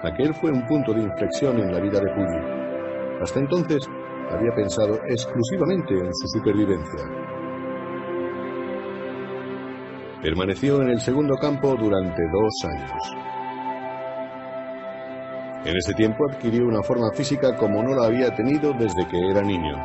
Aquel 0.02 0.34
fue 0.34 0.50
un 0.50 0.66
punto 0.66 0.94
de 0.94 1.02
inflexión 1.02 1.60
en 1.60 1.74
la 1.74 1.82
vida 1.82 2.00
de 2.00 2.10
Puyi. 2.16 3.22
Hasta 3.22 3.40
entonces 3.40 3.86
había 4.32 4.56
pensado 4.56 4.96
exclusivamente 5.10 5.94
en 5.94 6.14
su 6.14 6.40
supervivencia. 6.40 7.04
Permaneció 10.22 10.82
en 10.82 10.90
el 10.92 11.02
segundo 11.02 11.36
campo 11.36 11.76
durante 11.76 12.22
dos 12.32 12.54
años. 12.64 13.39
En 15.66 15.76
ese 15.76 15.94
tiempo 15.94 16.26
adquirió 16.26 16.66
una 16.66 16.82
forma 16.82 17.12
física 17.12 17.56
como 17.58 17.84
no 17.84 17.94
la 17.94 18.06
había 18.06 18.34
tenido 18.34 18.72
desde 18.74 19.06
que 19.08 19.30
era 19.30 19.42
niño. 19.42 19.76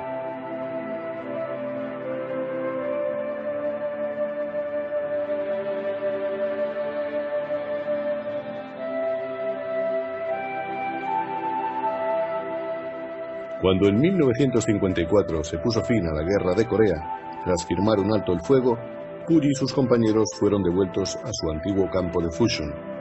Cuando 13.61 13.89
en 13.89 13.99
1954 13.99 15.43
se 15.43 15.59
puso 15.59 15.83
fin 15.83 16.07
a 16.07 16.13
la 16.13 16.23
guerra 16.23 16.55
de 16.55 16.67
Corea, 16.67 17.41
tras 17.45 17.65
firmar 17.67 17.99
un 17.99 18.13
alto 18.13 18.33
el 18.33 18.41
fuego, 18.41 18.79
Puyi 19.27 19.49
y 19.51 19.55
sus 19.55 19.73
compañeros 19.73 20.29
fueron 20.39 20.63
devueltos 20.63 21.17
a 21.17 21.31
su 21.33 21.51
antiguo 21.51 21.91
campo 21.91 22.21
de 22.21 22.31
Fushun. 22.31 22.94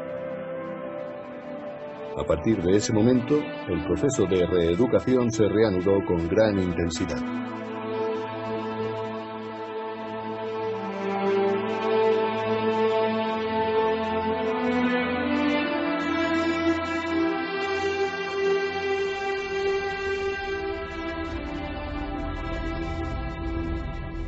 A 2.16 2.24
partir 2.24 2.62
de 2.62 2.76
ese 2.78 2.94
momento, 2.94 3.40
el 3.68 3.84
proceso 3.86 4.26
de 4.28 4.46
reeducación 4.46 5.32
se 5.32 5.50
reanudó 5.50 6.06
con 6.06 6.28
gran 6.28 6.60
intensidad. 6.60 7.18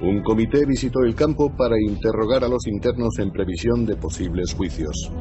Un 0.01 0.23
comité 0.23 0.65
visitó 0.65 1.01
el 1.01 1.13
campo 1.13 1.55
para 1.55 1.75
interrogar 1.79 2.43
a 2.43 2.47
los 2.47 2.65
internos 2.65 3.19
en 3.19 3.31
previsión 3.31 3.85
de 3.85 3.95
posibles 3.95 4.55
juicios. 4.55 5.11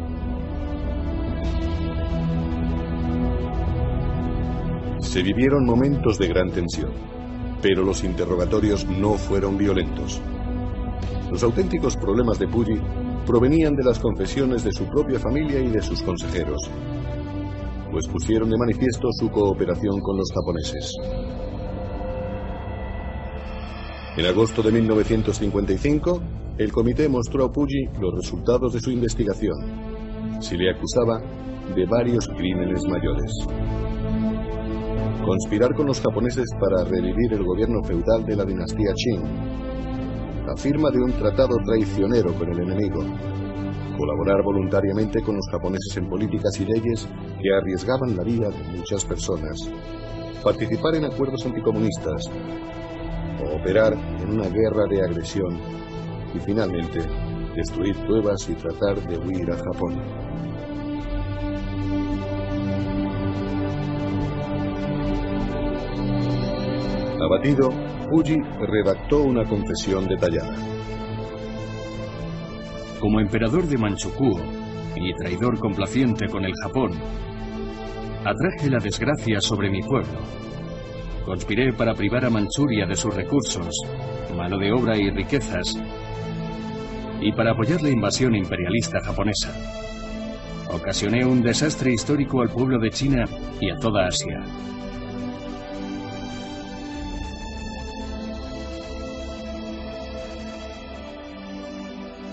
Se 5.15 5.23
vivieron 5.23 5.65
momentos 5.65 6.19
de 6.19 6.27
gran 6.27 6.51
tensión, 6.51 6.91
pero 7.63 7.85
los 7.85 8.03
interrogatorios 8.03 8.85
no 8.85 9.13
fueron 9.13 9.57
violentos. 9.57 10.21
Los 11.31 11.41
auténticos 11.45 11.97
problemas 11.97 12.41
de 12.41 12.49
Puyi 12.49 12.81
provenían 13.25 13.77
de 13.77 13.85
las 13.85 14.01
confesiones 14.01 14.65
de 14.65 14.73
su 14.73 14.87
propia 14.87 15.21
familia 15.21 15.61
y 15.61 15.69
de 15.69 15.81
sus 15.83 16.03
consejeros, 16.03 16.69
pues 17.93 18.09
pusieron 18.09 18.51
de 18.51 18.59
manifiesto 18.59 19.07
su 19.13 19.31
cooperación 19.31 20.01
con 20.01 20.17
los 20.17 20.33
japoneses. 20.35 20.93
En 24.17 24.27
agosto 24.27 24.63
de 24.63 24.73
1955, 24.73 26.23
el 26.59 26.73
comité 26.73 27.09
mostró 27.09 27.45
a 27.45 27.53
Puyi 27.53 27.85
los 28.01 28.17
resultados 28.17 28.73
de 28.73 28.81
su 28.81 28.91
investigación. 28.91 29.55
Se 30.41 30.57
le 30.57 30.73
acusaba 30.73 31.21
de 31.73 31.87
varios 31.87 32.27
crímenes 32.27 32.83
mayores. 32.89 33.31
Conspirar 35.25 35.75
con 35.75 35.87
los 35.87 36.03
japoneses 36.03 36.45
para 36.61 36.85
revivir 36.85 37.33
el 37.33 37.43
gobierno 37.45 37.83
feudal 37.83 38.27
de 38.27 38.37
la 38.37 38.45
dinastía 38.45 38.93
Qing. 38.95 39.23
La 40.47 40.55
firma 40.55 40.91
de 40.91 41.01
un 41.01 41.13
tratado 41.13 41.57
traicionero 41.65 42.35
con 42.35 42.53
el 42.53 42.61
enemigo. 42.61 43.03
Colaborar 43.97 44.43
voluntariamente 44.43 45.23
con 45.23 45.37
los 45.37 45.49
japoneses 45.51 45.97
en 45.97 46.11
políticas 46.11 46.61
y 46.61 46.67
leyes 46.67 47.09
que 47.41 47.55
arriesgaban 47.55 48.15
la 48.15 48.23
vida 48.23 48.51
de 48.51 48.77
muchas 48.77 49.03
personas. 49.07 49.71
Participar 50.43 50.97
en 50.97 51.07
acuerdos 51.07 51.47
anticomunistas, 51.47 52.31
operar 53.59 53.95
en 53.95 54.31
una 54.31 54.51
guerra 54.51 54.85
de 54.91 55.05
agresión 55.05 55.59
y 56.35 56.39
finalmente 56.41 57.01
destruir 57.57 57.97
pruebas 58.05 58.47
y 58.51 58.55
tratar 58.57 59.01
de 59.09 59.17
huir 59.17 59.51
a 59.51 59.57
Japón. 59.57 60.03
Abatido, 67.25 67.71
Fuji 68.11 68.37
redactó 68.61 69.23
una 69.23 69.45
confesión 69.45 70.07
detallada. 70.07 70.55
Como 73.01 73.21
emperador 73.21 73.67
de 73.67 73.79
Manchukuo 73.79 74.41
y 74.97 75.13
traidor 75.15 75.59
complaciente 75.59 76.29
con 76.29 76.45
el 76.45 76.53
Japón, 76.63 76.93
atraje 78.25 78.71
la 78.71 78.79
desgracia 78.79 79.41
sobre 79.41 79.71
mi 79.71 79.83
pueblo 79.83 80.45
Conspiré 81.25 81.73
para 81.73 81.95
privar 81.95 82.27
a 82.27 82.31
Manchuria 82.31 82.85
de 82.85 82.95
sus 82.95 83.15
recursos, 83.15 83.67
mano 84.37 84.59
de 84.59 84.71
obra 84.73 84.95
y 84.95 85.09
riquezas, 85.09 85.75
y 87.19 87.33
para 87.33 87.53
apoyar 87.53 87.81
la 87.81 87.89
invasión 87.89 88.35
imperialista 88.35 89.01
japonesa. 89.01 89.51
Ocasioné 90.71 91.25
un 91.25 91.43
desastre 91.43 91.93
histórico 91.93 92.43
al 92.43 92.51
pueblo 92.51 92.79
de 92.79 92.91
China 92.91 93.25
y 93.59 93.71
a 93.71 93.77
toda 93.77 94.07
Asia. 94.07 94.45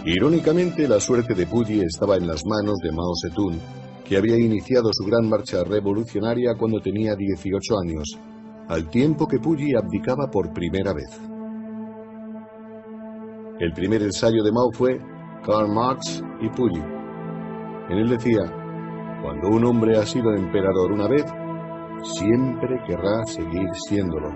Irónicamente, 0.05 0.87
la 0.87 0.99
suerte 0.99 1.35
de 1.35 1.45
Puyi 1.45 1.81
estaba 1.81 2.15
en 2.15 2.25
las 2.25 2.43
manos 2.43 2.77
de 2.81 2.91
Mao 2.91 3.13
Zedong, 3.21 3.59
que 4.03 4.17
había 4.17 4.35
iniciado 4.35 4.89
su 4.91 5.03
gran 5.05 5.29
marcha 5.29 5.63
revolucionaria 5.63 6.55
cuando 6.57 6.79
tenía 6.79 7.15
18 7.15 7.79
años 7.79 8.17
al 8.67 8.89
tiempo 8.89 9.27
que 9.27 9.37
Puyi 9.37 9.75
abdicaba 9.75 10.27
por 10.31 10.51
primera 10.53 10.93
vez. 10.93 11.19
El 13.59 13.73
primer 13.73 14.01
ensayo 14.01 14.43
de 14.43 14.51
Mao 14.51 14.71
fue 14.71 14.99
Karl 15.45 15.71
Marx 15.71 16.23
y 16.41 16.49
Puyi. 16.49 16.81
En 17.89 17.97
él 17.97 18.09
decía, 18.09 18.41
cuando 19.21 19.49
un 19.49 19.65
hombre 19.65 19.97
ha 19.97 20.05
sido 20.05 20.33
emperador 20.33 20.91
una 20.91 21.07
vez, 21.07 21.25
siempre 22.01 22.81
querrá 22.87 23.23
seguir 23.25 23.69
siéndolo. 23.87 24.33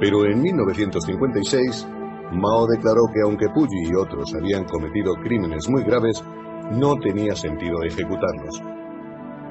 Pero 0.00 0.26
en 0.26 0.42
1956, 0.42 1.86
Mao 2.32 2.66
declaró 2.66 3.02
que 3.12 3.22
aunque 3.22 3.48
Puyi 3.48 3.88
y 3.90 3.94
otros 3.94 4.34
habían 4.34 4.64
cometido 4.64 5.14
crímenes 5.14 5.68
muy 5.68 5.82
graves, 5.82 6.22
no 6.72 6.96
tenía 6.96 7.34
sentido 7.34 7.82
ejecutarlos 7.82 8.62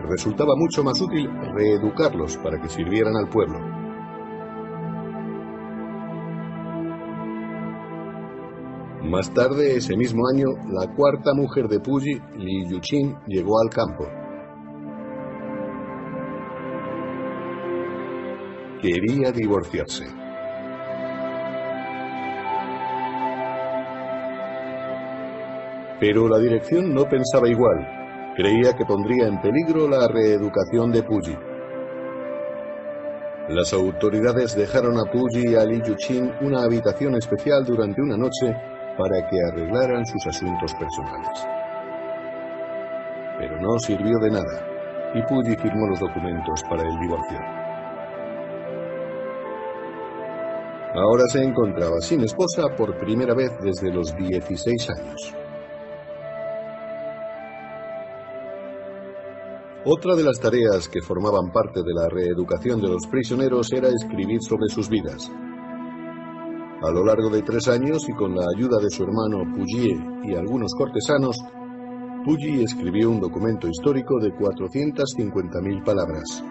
resultaba 0.06 0.56
mucho 0.56 0.84
más 0.84 1.02
útil 1.02 1.30
reeducarlos 1.54 2.38
para 2.38 2.60
que 2.62 2.70
sirvieran 2.70 3.16
al 3.16 3.30
pueblo. 3.30 3.60
Más 9.04 9.32
tarde, 9.34 9.78
ese 9.78 9.96
mismo 9.96 10.28
año, 10.28 10.48
la 10.68 10.94
cuarta 10.96 11.34
mujer 11.34 11.68
de 11.68 11.80
Puyi, 11.80 12.20
Li 12.38 12.68
Yuqin, 12.68 13.16
llegó 13.28 13.60
al 13.60 13.70
campo. 13.70 14.08
Quería 18.82 19.32
divorciarse. 19.32 20.25
Pero 26.00 26.28
la 26.28 26.40
dirección 26.40 26.94
no 26.94 27.08
pensaba 27.08 27.48
igual 27.48 27.96
creía 28.36 28.74
que 28.74 28.86
pondría 28.86 29.28
en 29.28 29.42
peligro 29.42 29.88
la 29.88 30.08
reeducación 30.08 30.92
de 30.92 31.04
Puyi. 31.04 31.38
Las 33.48 33.74
autoridades 33.74 34.56
dejaron 34.56 35.00
a 35.00 35.10
Puyi 35.10 35.52
y 35.52 35.56
a 35.56 35.64
Li 35.64 35.82
Yuqin 35.82 36.34
una 36.42 36.64
habitación 36.64 37.16
especial 37.16 37.64
durante 37.64 38.02
una 38.02 38.18
noche 38.18 38.54
para 38.98 39.28
que 39.30 39.38
arreglaran 39.52 40.06
sus 40.06 40.28
asuntos 40.28 40.74
personales. 40.74 41.48
Pero 43.38 43.62
no 43.62 43.80
sirvió 43.80 44.18
de 44.20 44.32
nada 44.32 44.68
y 45.14 45.22
Puyi 45.22 45.56
firmó 45.56 45.88
los 45.88 46.00
documentos 46.00 46.62
para 46.70 46.84
el 46.84 47.00
divorcio. 47.00 47.40
Ahora 50.94 51.24
se 51.28 51.44
encontraba 51.44 52.00
sin 52.00 52.22
esposa 52.22 52.70
por 52.76 52.98
primera 52.98 53.34
vez 53.34 53.52
desde 53.62 53.94
los 53.94 54.16
16 54.16 54.90
años. 54.90 55.45
Otra 59.88 60.16
de 60.16 60.24
las 60.24 60.40
tareas 60.40 60.90
que 60.90 61.00
formaban 61.00 61.52
parte 61.52 61.84
de 61.84 61.94
la 61.94 62.10
reeducación 62.10 62.82
de 62.82 62.88
los 62.88 63.06
prisioneros 63.06 63.72
era 63.72 63.88
escribir 63.90 64.42
sobre 64.42 64.68
sus 64.68 64.90
vidas. 64.90 65.32
A 66.82 66.90
lo 66.90 67.06
largo 67.06 67.30
de 67.30 67.44
tres 67.44 67.68
años 67.68 68.10
y 68.10 68.14
con 68.14 68.36
la 68.36 68.48
ayuda 68.58 68.80
de 68.80 68.90
su 68.90 69.04
hermano 69.04 69.44
Puyi 69.56 69.96
y 70.24 70.34
algunos 70.34 70.74
cortesanos, 70.74 71.38
Puyi 72.26 72.64
escribió 72.64 73.12
un 73.12 73.20
documento 73.20 73.68
histórico 73.68 74.20
de 74.20 74.34
450.000 74.34 75.84
palabras. 75.84 76.44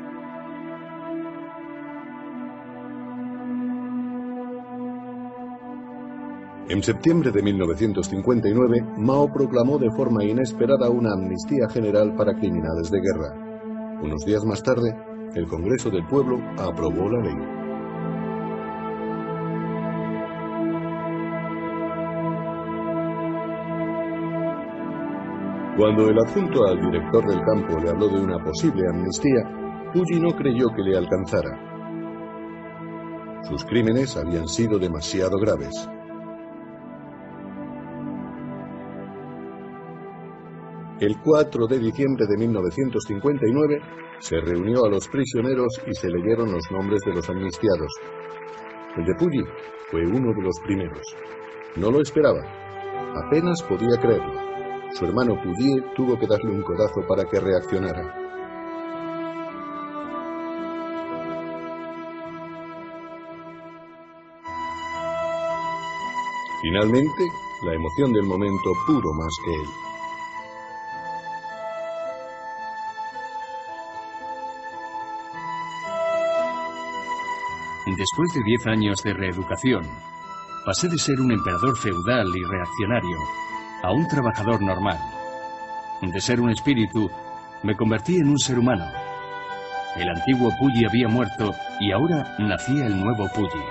En 6.67 6.83
septiembre 6.83 7.31
de 7.31 7.43
1959, 7.43 8.87
Mao 8.97 9.31
proclamó 9.31 9.79
de 9.79 9.91
forma 9.91 10.25
inesperada 10.25 10.89
una 10.89 11.13
amnistía 11.13 11.69
general 11.69 12.17
para 12.17 12.33
criminales 12.33 12.91
de 12.91 13.01
guerra. 13.03 14.01
Unos 14.03 14.25
días 14.25 14.47
más 14.47 14.63
tarde, 14.63 14.97
el 15.35 15.47
Congreso 15.47 15.91
del 15.91 16.07
Pueblo 16.07 16.39
aprobó 16.57 17.11
la 17.11 17.21
ley. 17.21 17.37
Cuando 25.77 26.09
el 26.09 26.19
adjunto 26.19 26.65
al 26.65 26.81
director 26.81 27.27
del 27.27 27.45
campo 27.45 27.79
le 27.79 27.91
habló 27.91 28.09
de 28.09 28.23
una 28.23 28.43
posible 28.43 28.85
amnistía, 28.89 29.91
Puyi 29.93 30.19
no 30.19 30.35
creyó 30.35 30.69
que 30.75 30.83
le 30.83 30.97
alcanzara. 30.97 31.61
Sus 33.51 33.67
crímenes 33.67 34.17
habían 34.17 34.49
sido 34.49 34.79
demasiado 34.79 35.37
graves. 35.39 35.91
El 41.01 41.19
4 41.21 41.67
de 41.67 41.79
diciembre 41.81 42.25
de 42.25 42.37
1959 42.37 43.81
se 44.21 44.41
reunió 44.41 44.85
a 44.85 44.89
los 44.89 45.09
prisioneros 45.09 45.83
y 45.89 45.93
se 45.93 46.09
leyeron 46.09 46.53
los 46.53 46.71
nombres 46.71 47.01
de 47.05 47.15
los 47.15 47.29
amnistiados. 47.29 47.93
El 48.97 49.05
de 49.05 49.15
Puyi 49.17 49.43
fue 49.91 50.07
uno 50.07 50.33
de 50.33 50.43
los 50.43 50.55
primeros. 50.65 51.03
No 51.75 51.91
lo 51.91 52.01
esperaba. 52.01 52.41
Apenas 53.27 53.61
podía 53.65 54.01
creerlo. 54.01 54.35
Su 54.93 55.07
hermano 55.07 55.35
Puyi 55.43 55.83
tuvo 55.97 56.17
que 56.17 56.29
darle 56.29 56.53
un 56.53 56.63
codazo 56.63 57.05
para 57.09 57.25
que 57.25 57.41
reaccionara. 57.41 58.15
Finalmente, 66.63 67.25
la 67.67 67.75
emoción 67.75 68.13
del 68.13 68.23
momento 68.23 68.71
pudo 68.87 69.13
más 69.13 69.37
que 69.45 69.51
él. 69.51 69.94
Después 77.97 78.33
de 78.35 78.43
diez 78.45 78.67
años 78.67 79.01
de 79.05 79.13
reeducación, 79.13 79.83
pasé 80.67 80.89
de 80.89 80.99
ser 80.99 81.21
un 81.21 81.31
emperador 81.31 81.77
feudal 81.77 82.27
y 82.27 82.43
reaccionario 82.43 83.19
a 83.85 83.93
un 83.93 84.09
trabajador 84.09 84.61
normal. 84.63 84.99
De 86.03 86.21
ser 86.21 86.41
un 86.41 86.51
espíritu, 86.51 87.09
me 87.63 87.77
convertí 87.77 88.17
en 88.17 88.31
un 88.31 88.39
ser 88.39 88.59
humano. 88.59 88.85
El 89.95 90.09
antiguo 90.09 90.51
Puyi 90.59 90.85
había 90.85 91.07
muerto 91.07 91.53
y 91.79 91.93
ahora 91.93 92.35
nacía 92.41 92.87
el 92.87 92.99
nuevo 92.99 93.29
Puyi. 93.33 93.63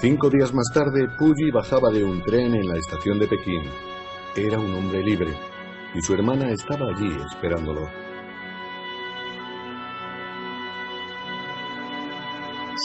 Cinco 0.00 0.28
días 0.28 0.52
más 0.52 0.72
tarde, 0.74 1.06
Puyi 1.16 1.52
bajaba 1.52 1.90
de 1.90 2.02
un 2.02 2.20
tren 2.22 2.52
en 2.56 2.66
la 2.66 2.76
estación 2.76 3.20
de 3.20 3.28
Pekín. 3.28 3.70
Era 4.34 4.58
un 4.58 4.74
hombre 4.74 5.04
libre 5.04 5.38
y 5.94 6.02
su 6.02 6.14
hermana 6.14 6.50
estaba 6.50 6.86
allí 6.88 7.16
esperándolo. 7.32 8.09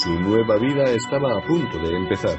Su 0.05 0.19
nueva 0.19 0.57
vida 0.57 0.83
estaba 0.83 1.35
a 1.35 1.41
punto 1.41 1.79
de 1.79 1.97
empezar. 1.97 2.37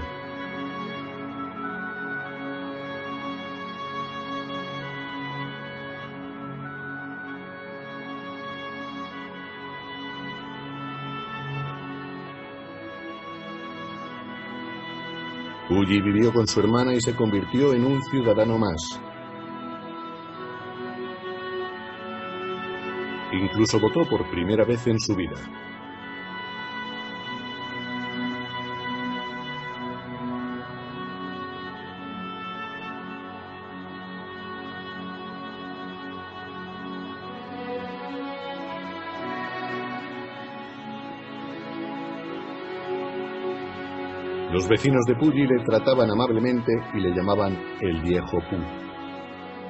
Puyi 15.68 16.00
vivió 16.00 16.32
con 16.32 16.46
su 16.46 16.60
hermana 16.60 16.94
y 16.94 17.00
se 17.00 17.16
convirtió 17.16 17.74
en 17.74 17.84
un 17.84 18.00
ciudadano 18.04 18.58
más. 18.58 19.00
Incluso 23.32 23.80
votó 23.80 24.08
por 24.08 24.30
primera 24.30 24.64
vez 24.64 24.86
en 24.86 25.00
su 25.00 25.16
vida. 25.16 25.65
Los 44.66 44.80
vecinos 44.82 45.06
de 45.06 45.14
Puyi 45.14 45.46
le 45.46 45.62
trataban 45.64 46.10
amablemente 46.10 46.72
y 46.92 46.98
le 46.98 47.14
llamaban 47.14 47.56
el 47.80 48.02
viejo 48.02 48.38
Pu. 48.50 48.56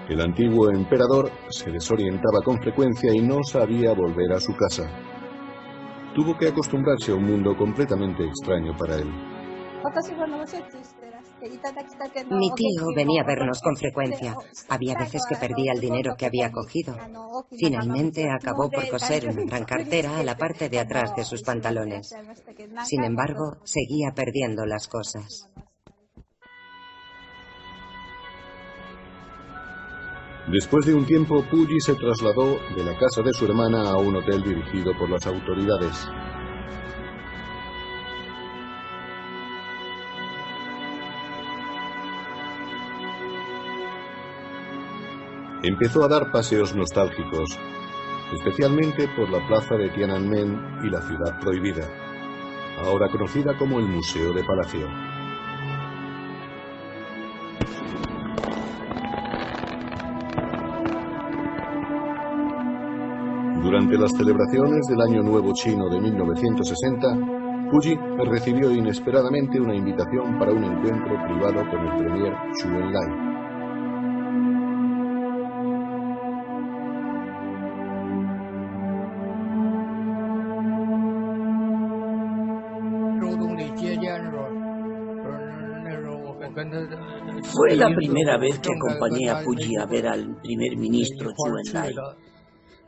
El 0.08 0.22
antiguo 0.22 0.70
emperador 0.70 1.30
se 1.50 1.70
desorientaba 1.70 2.40
con 2.42 2.56
frecuencia 2.62 3.12
y 3.14 3.20
no 3.20 3.44
sabía 3.44 3.92
volver 3.92 4.32
a 4.32 4.40
su 4.40 4.56
casa. 4.56 4.88
Tuvo 6.14 6.34
que 6.38 6.48
acostumbrarse 6.48 7.12
a 7.12 7.16
un 7.16 7.24
mundo 7.24 7.54
completamente 7.54 8.24
extraño 8.24 8.74
para 8.74 8.94
él. 8.94 9.12
Mi 12.30 12.50
tío 12.54 12.86
venía 12.94 13.22
a 13.22 13.26
vernos 13.26 13.60
con 13.60 13.76
frecuencia. 13.76 14.36
Había 14.68 14.94
veces 14.96 15.22
que 15.28 15.36
perdía 15.36 15.72
el 15.72 15.80
dinero 15.80 16.14
que 16.16 16.26
había 16.26 16.50
cogido. 16.50 16.96
Finalmente 17.50 18.30
acabó 18.30 18.70
por 18.70 18.88
coser 18.88 19.28
una 19.28 19.44
gran 19.44 19.64
cartera 19.64 20.18
a 20.18 20.22
la 20.22 20.36
parte 20.36 20.68
de 20.68 20.78
atrás 20.78 21.14
de 21.14 21.24
sus 21.24 21.42
pantalones. 21.42 22.14
Sin 22.84 23.04
embargo, 23.04 23.58
seguía 23.64 24.12
perdiendo 24.14 24.64
las 24.64 24.88
cosas. 24.88 25.50
Después 30.48 30.86
de 30.86 30.94
un 30.94 31.04
tiempo, 31.04 31.44
Puyi 31.50 31.80
se 31.80 31.96
trasladó 31.96 32.58
de 32.76 32.84
la 32.84 32.96
casa 32.96 33.20
de 33.20 33.32
su 33.32 33.46
hermana 33.46 33.90
a 33.90 33.98
un 33.98 34.14
hotel 34.14 34.42
dirigido 34.42 34.92
por 34.96 35.10
las 35.10 35.26
autoridades. 35.26 36.06
Empezó 45.66 46.04
a 46.04 46.08
dar 46.08 46.30
paseos 46.30 46.74
nostálgicos, 46.76 47.58
especialmente 48.32 49.08
por 49.16 49.28
la 49.30 49.44
plaza 49.48 49.74
de 49.74 49.88
Tiananmen 49.90 50.78
y 50.84 50.90
la 50.90 51.02
ciudad 51.02 51.40
prohibida, 51.40 51.84
ahora 52.84 53.08
conocida 53.08 53.56
como 53.58 53.78
el 53.80 53.86
Museo 53.86 54.32
de 54.32 54.44
Palacio. 54.44 54.86
Durante 63.62 63.98
las 63.98 64.12
celebraciones 64.16 64.86
del 64.86 65.00
Año 65.00 65.22
Nuevo 65.24 65.52
Chino 65.52 65.88
de 65.88 66.00
1960, 66.00 67.68
Puyi 67.72 67.98
recibió 68.30 68.70
inesperadamente 68.70 69.60
una 69.60 69.74
invitación 69.74 70.38
para 70.38 70.52
un 70.52 70.62
encuentro 70.62 71.16
privado 71.26 71.68
con 71.68 71.80
el 71.80 71.96
premier 71.98 72.32
Xu 72.52 72.68
Enlai. 72.68 73.25
Fue 87.66 87.74
la 87.74 87.92
primera 87.92 88.38
vez 88.38 88.60
que 88.60 88.70
acompañé 88.72 89.28
a 89.28 89.42
Puyi 89.42 89.76
a 89.76 89.86
ver 89.86 90.06
al 90.06 90.40
primer 90.40 90.76
ministro 90.76 91.32
Chu 91.32 91.58
Enlai. 91.58 91.94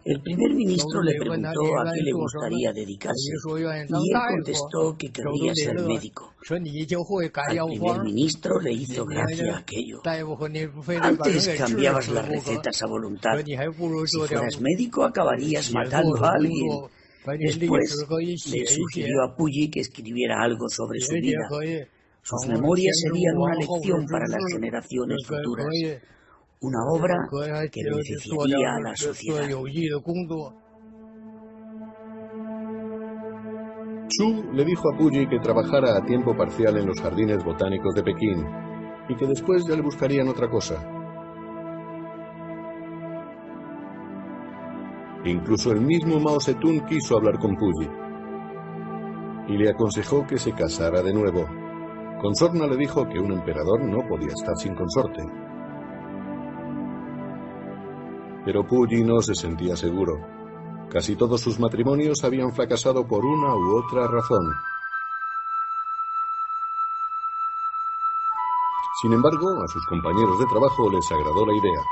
El 0.04 0.22
primer 0.22 0.54
ministro 0.54 1.02
le 1.02 1.18
preguntó 1.18 1.80
a 1.80 1.92
qué 1.92 2.00
le 2.00 2.12
gustaría 2.12 2.72
dedicarse 2.72 3.32
y 3.48 3.62
él 3.64 3.88
contestó 4.30 4.96
que 4.96 5.10
querría 5.10 5.52
ser 5.52 5.80
médico. 5.82 6.32
Al 6.48 7.66
primer 7.66 8.02
ministro 8.04 8.60
le 8.60 8.72
hizo 8.72 9.04
gracia 9.04 9.58
aquello. 9.58 10.00
Antes 11.02 11.48
cambiabas 11.58 12.08
las 12.10 12.28
recetas 12.28 12.80
a 12.80 12.86
voluntad. 12.86 13.44
Si 13.44 13.56
fueras 14.28 14.60
médico 14.60 15.04
acabarías 15.04 15.72
matando 15.72 16.24
a 16.24 16.34
alguien. 16.34 16.86
Después 17.40 18.06
le 18.46 18.64
sugirió 18.64 19.24
a 19.24 19.36
Puyi 19.36 19.70
que 19.70 19.80
escribiera 19.80 20.40
algo 20.40 20.68
sobre 20.68 21.00
su 21.00 21.14
vida. 21.14 21.48
Sus 22.28 22.46
memorias 22.46 22.94
serían 23.04 23.38
una 23.38 23.54
lección 23.54 24.04
para 24.04 24.26
las 24.28 24.44
generaciones 24.52 25.16
futuras, 25.26 25.66
una 26.60 26.78
obra 26.92 27.16
que 27.72 27.82
beneficiaría 27.82 28.74
a 28.74 28.80
la 28.80 28.94
sociedad. 28.94 29.48
Chu 34.10 34.52
le 34.52 34.64
dijo 34.66 34.92
a 34.92 34.98
Puyi 34.98 35.26
que 35.26 35.38
trabajara 35.38 35.96
a 35.96 36.04
tiempo 36.04 36.36
parcial 36.36 36.76
en 36.76 36.88
los 36.88 37.00
jardines 37.00 37.42
botánicos 37.42 37.94
de 37.94 38.02
Pekín 38.02 38.44
y 39.08 39.16
que 39.16 39.26
después 39.26 39.64
ya 39.66 39.74
le 39.74 39.80
buscarían 39.80 40.28
otra 40.28 40.50
cosa. 40.50 40.76
Incluso 45.24 45.72
el 45.72 45.80
mismo 45.80 46.20
Mao 46.20 46.38
Zedong 46.42 46.84
quiso 46.84 47.16
hablar 47.16 47.38
con 47.38 47.56
Puyi 47.56 47.88
y 49.48 49.56
le 49.56 49.70
aconsejó 49.70 50.26
que 50.26 50.36
se 50.36 50.52
casara 50.52 51.00
de 51.00 51.14
nuevo. 51.14 51.67
Consorna 52.20 52.66
le 52.66 52.76
dijo 52.76 53.08
que 53.08 53.20
un 53.20 53.32
emperador 53.32 53.84
no 53.84 54.06
podía 54.08 54.32
estar 54.32 54.56
sin 54.56 54.74
consorte. 54.74 55.22
Pero 58.44 58.66
Puyi 58.66 59.04
no 59.04 59.20
se 59.20 59.34
sentía 59.34 59.76
seguro. 59.76 60.18
Casi 60.90 61.14
todos 61.14 61.40
sus 61.40 61.60
matrimonios 61.60 62.24
habían 62.24 62.52
fracasado 62.52 63.06
por 63.06 63.24
una 63.24 63.54
u 63.54 63.76
otra 63.76 64.08
razón. 64.08 64.42
Sin 69.00 69.12
embargo, 69.12 69.62
a 69.62 69.68
sus 69.68 69.86
compañeros 69.86 70.40
de 70.40 70.46
trabajo 70.46 70.90
les 70.90 71.12
agradó 71.12 71.46
la 71.46 71.52
idea, 71.52 71.82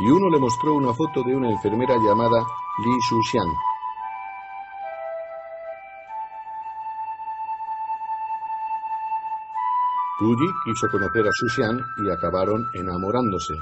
y 0.00 0.10
uno 0.10 0.28
le 0.28 0.38
mostró 0.38 0.74
una 0.74 0.92
foto 0.92 1.22
de 1.22 1.34
una 1.34 1.50
enfermera 1.50 1.96
llamada 1.96 2.44
Li 2.84 2.92
Shuxian. 3.08 3.48
Puyi 10.22 10.54
quiso 10.62 10.86
conocer 10.88 11.26
a 11.26 11.32
Shuxian 11.34 11.84
y 11.98 12.08
acabaron 12.08 12.68
enamorándose. 12.74 13.54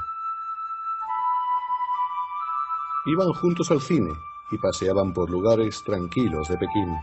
Iban 3.07 3.33
juntos 3.33 3.71
al 3.71 3.81
cine 3.81 4.13
y 4.51 4.59
paseaban 4.59 5.15
por 5.15 5.31
lugares 5.31 5.83
tranquilos 5.83 6.49
de 6.49 6.59
Pekín. 6.59 6.95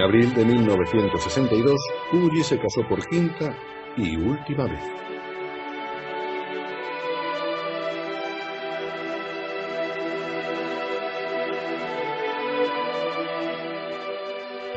En 0.00 0.06
abril 0.06 0.32
de 0.32 0.46
1962, 0.46 1.76
Puyi 2.10 2.42
se 2.42 2.58
casó 2.58 2.80
por 2.88 3.06
quinta 3.06 3.54
y 3.98 4.16
última 4.16 4.64
vez. 4.64 4.82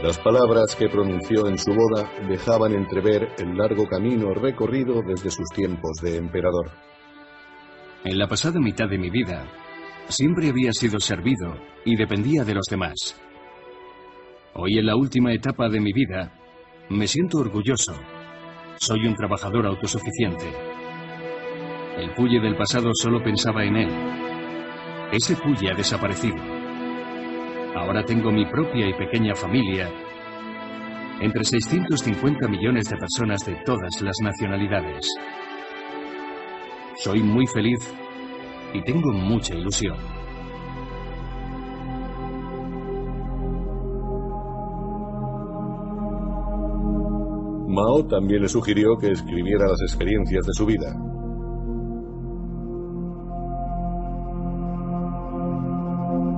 Las 0.02 0.20
palabras 0.20 0.76
que 0.76 0.90
pronunció 0.90 1.48
en 1.48 1.58
su 1.58 1.72
boda 1.74 2.12
dejaban 2.28 2.74
entrever 2.74 3.30
el 3.38 3.56
largo 3.56 3.88
camino 3.88 4.34
recorrido 4.34 5.02
desde 5.08 5.30
sus 5.30 5.48
tiempos 5.56 6.02
de 6.02 6.18
emperador. 6.18 6.70
En 8.04 8.20
la 8.20 8.28
pasada 8.28 8.60
mitad 8.60 8.90
de 8.90 8.98
mi 8.98 9.10
vida, 9.10 9.50
siempre 10.10 10.50
había 10.50 10.74
sido 10.74 11.00
servido 11.00 11.56
y 11.86 11.96
dependía 11.96 12.44
de 12.44 12.56
los 12.56 12.66
demás. 12.70 13.16
Hoy 14.56 14.78
en 14.78 14.86
la 14.86 14.96
última 14.96 15.34
etapa 15.34 15.68
de 15.68 15.80
mi 15.80 15.92
vida, 15.94 16.32
me 16.90 17.08
siento 17.08 17.40
orgulloso. 17.40 17.94
Soy 18.76 19.08
un 19.08 19.16
trabajador 19.16 19.66
autosuficiente. 19.66 20.46
El 21.98 22.12
Puye 22.12 22.40
del 22.40 22.56
pasado 22.56 22.92
solo 22.94 23.24
pensaba 23.24 23.64
en 23.64 23.78
él. 23.78 23.90
Ese 25.12 25.36
Puye 25.38 25.72
ha 25.72 25.76
desaparecido. 25.76 26.38
Ahora 27.76 28.06
tengo 28.06 28.32
mi 28.32 28.46
propia 28.46 28.88
y 28.88 28.94
pequeña 28.94 29.34
familia, 29.34 29.90
entre 31.20 31.44
650 31.44 32.48
millones 32.48 32.88
de 32.90 32.98
personas 32.98 33.44
de 33.48 33.56
todas 33.66 34.02
las 34.04 34.18
nacionalidades. 34.22 35.08
Soy 36.98 37.24
muy 37.24 37.48
feliz 37.48 37.80
y 38.72 38.84
tengo 38.84 39.12
mucha 39.14 39.56
ilusión. 39.56 40.13
Mao 47.74 48.06
también 48.06 48.44
le 48.44 48.48
sugirió 48.48 48.96
que 49.00 49.10
escribiera 49.10 49.66
las 49.66 49.82
experiencias 49.82 50.46
de 50.46 50.54
su 50.54 50.66
vida. 50.68 50.94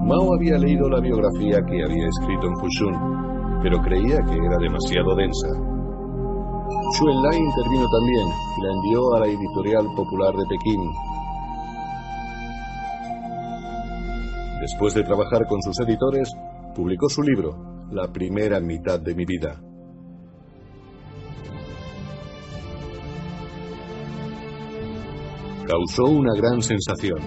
Mao 0.07 0.34
había 0.34 0.57
leído 0.57 0.88
la 0.88 1.02
biografía 1.02 1.60
que 1.66 1.84
había 1.84 2.07
escrito 2.07 2.48
en 2.48 2.56
Fushun, 2.56 3.62
pero 3.62 3.82
creía 3.82 4.24
que 4.24 4.38
era 4.38 4.57
demasiado 4.62 5.14
densa. 5.14 5.49
Xu 6.95 7.10
Enlai 7.10 7.38
intervino 7.38 7.86
también 7.91 8.28
y 8.57 8.62
la 8.64 8.72
envió 8.72 9.16
a 9.16 9.20
la 9.20 9.28
editorial 9.28 9.86
popular 9.94 10.34
de 10.36 10.45
Pekín. 10.48 10.82
Después 14.62 14.94
de 14.94 15.03
trabajar 15.03 15.45
con 15.48 15.62
sus 15.62 15.78
editores, 15.82 16.32
publicó 16.74 17.10
su 17.10 17.22
libro, 17.24 17.90
La 17.91 18.07
primera 18.07 18.62
mitad 18.62 19.02
de 19.02 19.16
mi 19.16 19.26
vida. 19.26 19.64
Causó 25.67 26.03
una 26.03 26.33
gran 26.35 26.61
sensación 26.61 27.19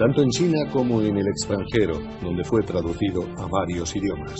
tanto 0.00 0.22
en 0.22 0.30
China 0.30 0.58
como 0.72 1.02
en 1.02 1.18
el 1.18 1.28
extranjero, 1.28 2.00
donde 2.22 2.42
fue 2.42 2.62
traducido 2.62 3.26
a 3.36 3.46
varios 3.46 3.94
idiomas. 3.94 4.34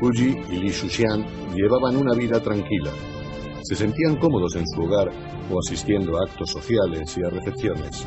Fuji 0.00 0.34
y 0.50 0.56
Li 0.56 0.70
Shuxian 0.70 1.24
llevaban 1.54 1.96
una 1.96 2.14
vida 2.14 2.40
tranquila. 2.40 2.90
Se 3.62 3.76
sentían 3.76 4.16
cómodos 4.16 4.56
en 4.56 4.66
su 4.66 4.82
hogar 4.82 5.08
o 5.48 5.58
asistiendo 5.60 6.18
a 6.18 6.24
actos 6.24 6.50
sociales 6.50 7.16
y 7.16 7.24
a 7.24 7.30
recepciones. 7.30 8.04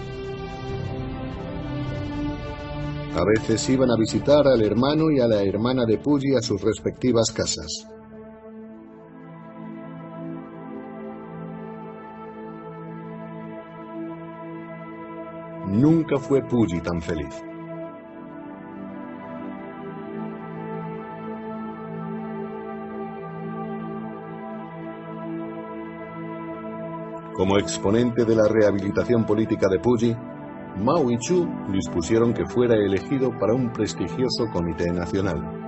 A 3.14 3.26
veces 3.26 3.70
iban 3.70 3.92
a 3.92 3.98
visitar 3.98 4.48
al 4.48 4.62
hermano 4.64 5.12
y 5.12 5.20
a 5.20 5.28
la 5.28 5.44
hermana 5.44 5.86
de 5.86 5.98
Puyi 5.98 6.34
a 6.34 6.42
sus 6.42 6.62
respectivas 6.62 7.30
casas. 7.30 7.86
Nunca 15.68 16.18
fue 16.20 16.42
Puyi 16.42 16.80
tan 16.80 17.02
feliz. 17.02 17.44
Como 27.36 27.58
exponente 27.58 28.24
de 28.24 28.36
la 28.36 28.48
rehabilitación 28.48 29.26
política 29.26 29.68
de 29.68 29.80
Puyi, 29.80 30.16
Mao 30.78 31.12
y 31.12 31.18
Chu 31.18 31.48
dispusieron 31.72 32.34
que 32.34 32.46
fuera 32.46 32.76
elegido 32.76 33.30
para 33.40 33.54
un 33.54 33.72
prestigioso 33.72 34.48
comité 34.52 34.92
nacional. 34.92 35.62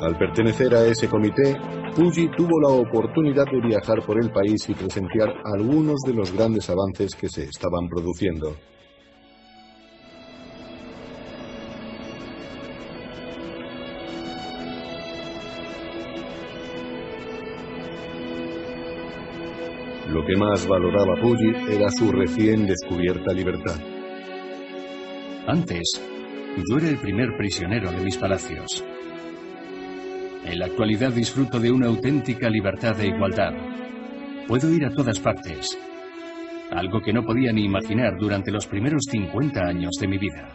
Al 0.00 0.16
pertenecer 0.16 0.74
a 0.74 0.84
ese 0.86 1.08
comité, 1.08 1.56
Puyi 1.94 2.30
tuvo 2.30 2.60
la 2.60 2.68
oportunidad 2.68 3.44
de 3.46 3.60
viajar 3.60 4.00
por 4.06 4.22
el 4.22 4.30
país 4.30 4.68
y 4.68 4.74
presenciar 4.74 5.34
algunos 5.44 6.00
de 6.06 6.14
los 6.14 6.32
grandes 6.32 6.70
avances 6.70 7.14
que 7.14 7.28
se 7.28 7.44
estaban 7.44 7.88
produciendo. 7.88 8.54
Que 20.28 20.36
más 20.36 20.68
valoraba 20.68 21.14
Puyi 21.22 21.54
era 21.70 21.90
su 21.90 22.12
recién 22.12 22.66
descubierta 22.66 23.32
libertad. 23.32 23.76
Antes, 25.46 26.02
yo 26.68 26.76
era 26.76 26.90
el 26.90 26.98
primer 26.98 27.34
prisionero 27.38 27.90
de 27.90 28.04
mis 28.04 28.18
palacios. 28.18 28.84
En 30.44 30.58
la 30.58 30.66
actualidad 30.66 31.14
disfruto 31.14 31.58
de 31.58 31.72
una 31.72 31.86
auténtica 31.86 32.50
libertad 32.50 33.00
e 33.00 33.06
igualdad. 33.06 33.54
Puedo 34.46 34.70
ir 34.70 34.84
a 34.84 34.90
todas 34.90 35.18
partes, 35.18 35.78
algo 36.72 37.00
que 37.00 37.14
no 37.14 37.22
podía 37.24 37.50
ni 37.50 37.64
imaginar 37.64 38.18
durante 38.18 38.50
los 38.50 38.66
primeros 38.66 39.04
50 39.10 39.60
años 39.62 39.92
de 39.98 40.08
mi 40.08 40.18
vida. 40.18 40.50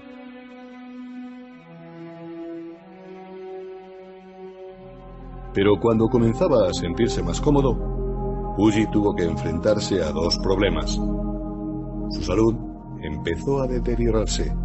Pero 5.52 5.80
cuando 5.80 6.06
comenzaba 6.10 6.68
a 6.68 6.74
sentirse 6.74 7.24
más 7.24 7.41
cómodo, 7.41 7.93
Uji 8.56 8.86
tuvo 8.92 9.16
que 9.16 9.24
enfrentarse 9.24 10.04
a 10.04 10.12
dos 10.12 10.38
problemas. 10.38 10.92
Su 10.92 12.22
salud 12.22 12.54
empezó 13.02 13.64
a 13.64 13.68
deteriorarse 13.68 14.56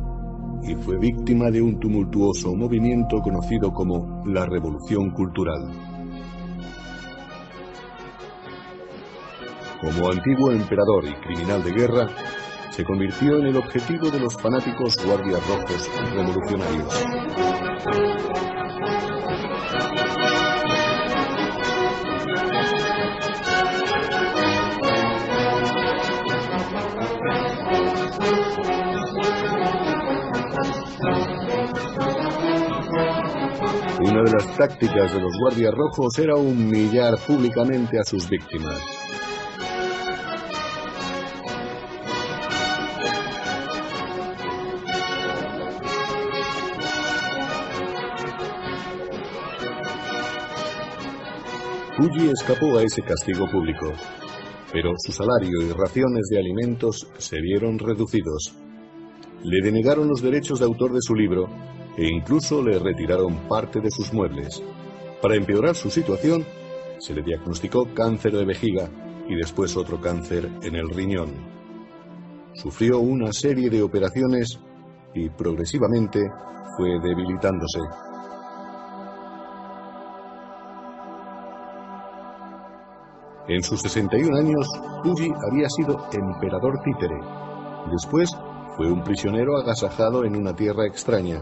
y 0.62 0.74
fue 0.74 0.98
víctima 0.98 1.50
de 1.50 1.62
un 1.62 1.80
tumultuoso 1.80 2.54
movimiento 2.54 3.18
conocido 3.22 3.72
como 3.72 4.22
la 4.26 4.44
Revolución 4.44 5.10
Cultural. 5.10 5.70
Como 9.80 10.10
antiguo 10.10 10.50
emperador 10.50 11.04
y 11.06 11.14
criminal 11.26 11.62
de 11.64 11.72
guerra, 11.72 12.08
se 12.70 12.84
convirtió 12.84 13.38
en 13.38 13.46
el 13.46 13.56
objetivo 13.56 14.10
de 14.10 14.20
los 14.20 14.34
fanáticos 14.34 14.96
guardias 15.02 15.40
rojos 15.48 15.90
revolucionarios. 16.14 17.04
Una 34.00 34.22
de 34.22 34.32
las 34.32 34.56
tácticas 34.56 35.12
de 35.12 35.20
los 35.20 35.32
guardias 35.38 35.74
rojos 35.74 36.18
era 36.18 36.36
humillar 36.36 37.18
públicamente 37.26 37.98
a 37.98 38.04
sus 38.04 38.28
víctimas. 38.28 38.80
Fuji 51.96 52.30
escapó 52.30 52.78
a 52.78 52.84
ese 52.84 53.02
castigo 53.02 53.50
público 53.50 53.92
pero 54.72 54.92
su 54.96 55.12
salario 55.12 55.62
y 55.62 55.72
raciones 55.72 56.28
de 56.30 56.38
alimentos 56.38 57.08
se 57.18 57.40
vieron 57.40 57.78
reducidos. 57.78 58.54
Le 59.42 59.62
denegaron 59.62 60.08
los 60.08 60.20
derechos 60.20 60.58
de 60.58 60.66
autor 60.66 60.92
de 60.92 61.00
su 61.00 61.14
libro 61.14 61.48
e 61.96 62.06
incluso 62.06 62.62
le 62.62 62.78
retiraron 62.78 63.48
parte 63.48 63.80
de 63.80 63.90
sus 63.90 64.12
muebles. 64.12 64.62
Para 65.22 65.36
empeorar 65.36 65.74
su 65.74 65.90
situación, 65.90 66.44
se 66.98 67.14
le 67.14 67.22
diagnosticó 67.22 67.92
cáncer 67.94 68.32
de 68.32 68.44
vejiga 68.44 68.90
y 69.28 69.34
después 69.36 69.76
otro 69.76 70.00
cáncer 70.00 70.48
en 70.62 70.74
el 70.74 70.88
riñón. 70.90 71.30
Sufrió 72.54 72.98
una 72.98 73.32
serie 73.32 73.70
de 73.70 73.82
operaciones 73.82 74.58
y 75.14 75.28
progresivamente 75.30 76.20
fue 76.76 76.98
debilitándose. 77.00 77.80
En 83.48 83.62
sus 83.62 83.80
61 83.80 84.36
años, 84.36 84.68
Puyi 85.02 85.32
había 85.50 85.68
sido 85.70 85.96
emperador 86.12 86.78
títere. 86.84 87.18
Después 87.90 88.30
fue 88.76 88.92
un 88.92 89.02
prisionero 89.02 89.56
agasajado 89.56 90.24
en 90.24 90.36
una 90.36 90.54
tierra 90.54 90.86
extraña 90.86 91.40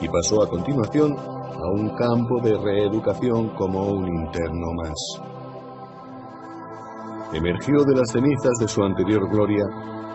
y 0.00 0.08
pasó 0.08 0.44
a 0.44 0.48
continuación 0.48 1.16
a 1.18 1.68
un 1.74 1.96
campo 1.96 2.40
de 2.42 2.56
reeducación 2.56 3.48
como 3.56 3.88
un 3.88 4.06
interno 4.06 4.72
más. 4.84 4.94
Emergió 7.32 7.84
de 7.84 7.96
las 7.96 8.12
cenizas 8.12 8.52
de 8.60 8.68
su 8.68 8.82
anterior 8.84 9.28
gloria 9.28 9.64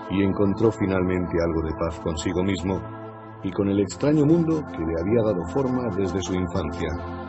y 0.09 0.23
encontró 0.23 0.71
finalmente 0.71 1.37
algo 1.43 1.61
de 1.67 1.73
paz 1.77 1.99
consigo 1.99 2.41
mismo 2.41 2.79
y 3.43 3.51
con 3.51 3.67
el 3.67 3.81
extraño 3.81 4.25
mundo 4.25 4.63
que 4.71 4.79
le 4.79 5.01
había 5.01 5.23
dado 5.23 5.43
forma 5.49 5.93
desde 5.95 6.21
su 6.21 6.33
infancia. 6.33 7.26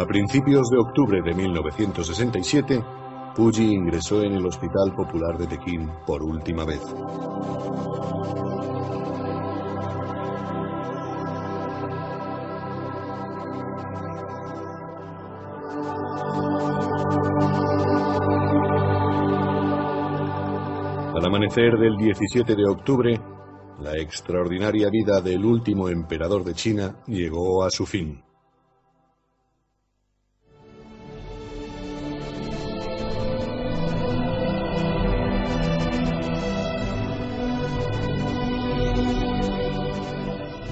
A 0.00 0.06
principios 0.06 0.70
de 0.70 0.78
octubre 0.78 1.20
de 1.20 1.34
1967, 1.34 2.82
Puyi 3.36 3.74
ingresó 3.74 4.22
en 4.22 4.32
el 4.32 4.46
Hospital 4.46 4.94
Popular 4.96 5.36
de 5.36 5.46
Pekín 5.46 5.90
por 6.06 6.22
última 6.22 6.64
vez. 6.64 6.80
Al 21.14 21.26
amanecer 21.26 21.76
del 21.78 21.98
17 21.98 22.56
de 22.56 22.64
octubre, 22.66 23.20
la 23.80 23.98
extraordinaria 23.98 24.88
vida 24.88 25.20
del 25.20 25.44
último 25.44 25.90
emperador 25.90 26.42
de 26.42 26.54
China 26.54 26.96
llegó 27.06 27.62
a 27.64 27.70
su 27.70 27.84
fin. 27.84 28.29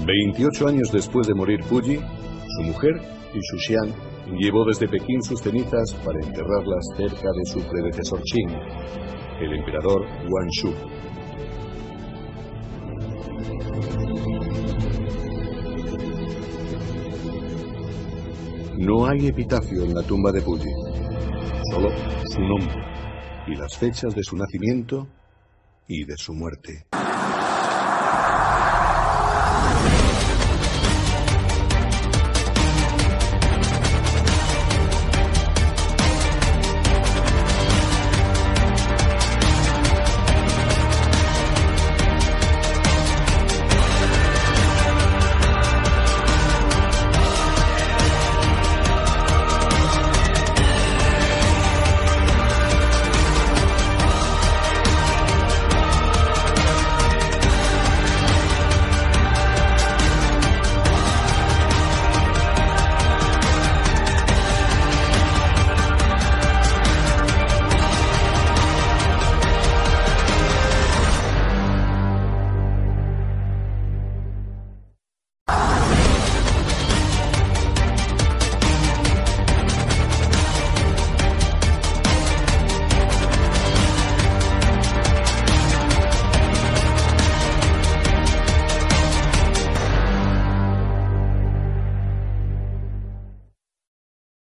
Veintiocho 0.09 0.67
años 0.67 0.91
después 0.91 1.27
de 1.27 1.35
morir 1.35 1.59
Puyi, 1.69 1.99
su 1.99 2.63
mujer, 2.63 2.99
Xian, 3.31 3.93
llevó 4.39 4.65
desde 4.65 4.87
Pekín 4.87 5.21
sus 5.21 5.39
cenizas 5.39 5.93
para 6.03 6.19
enterrarlas 6.19 6.83
cerca 6.97 7.29
de 7.31 7.45
su 7.45 7.61
predecesor 7.61 8.19
Qin, 8.23 8.49
el 9.39 9.53
emperador 9.53 10.07
Guangxu. 10.27 10.73
No 18.79 19.05
hay 19.05 19.27
epitafio 19.27 19.83
en 19.83 19.93
la 19.93 20.01
tumba 20.01 20.31
de 20.31 20.41
Puyi, 20.41 20.73
solo 21.71 21.89
su 22.25 22.41
nombre 22.41 22.83
y 23.45 23.55
las 23.55 23.77
fechas 23.77 24.15
de 24.15 24.23
su 24.23 24.35
nacimiento 24.35 25.07
y 25.87 26.03
de 26.03 26.17
su 26.17 26.33
muerte. 26.33 26.87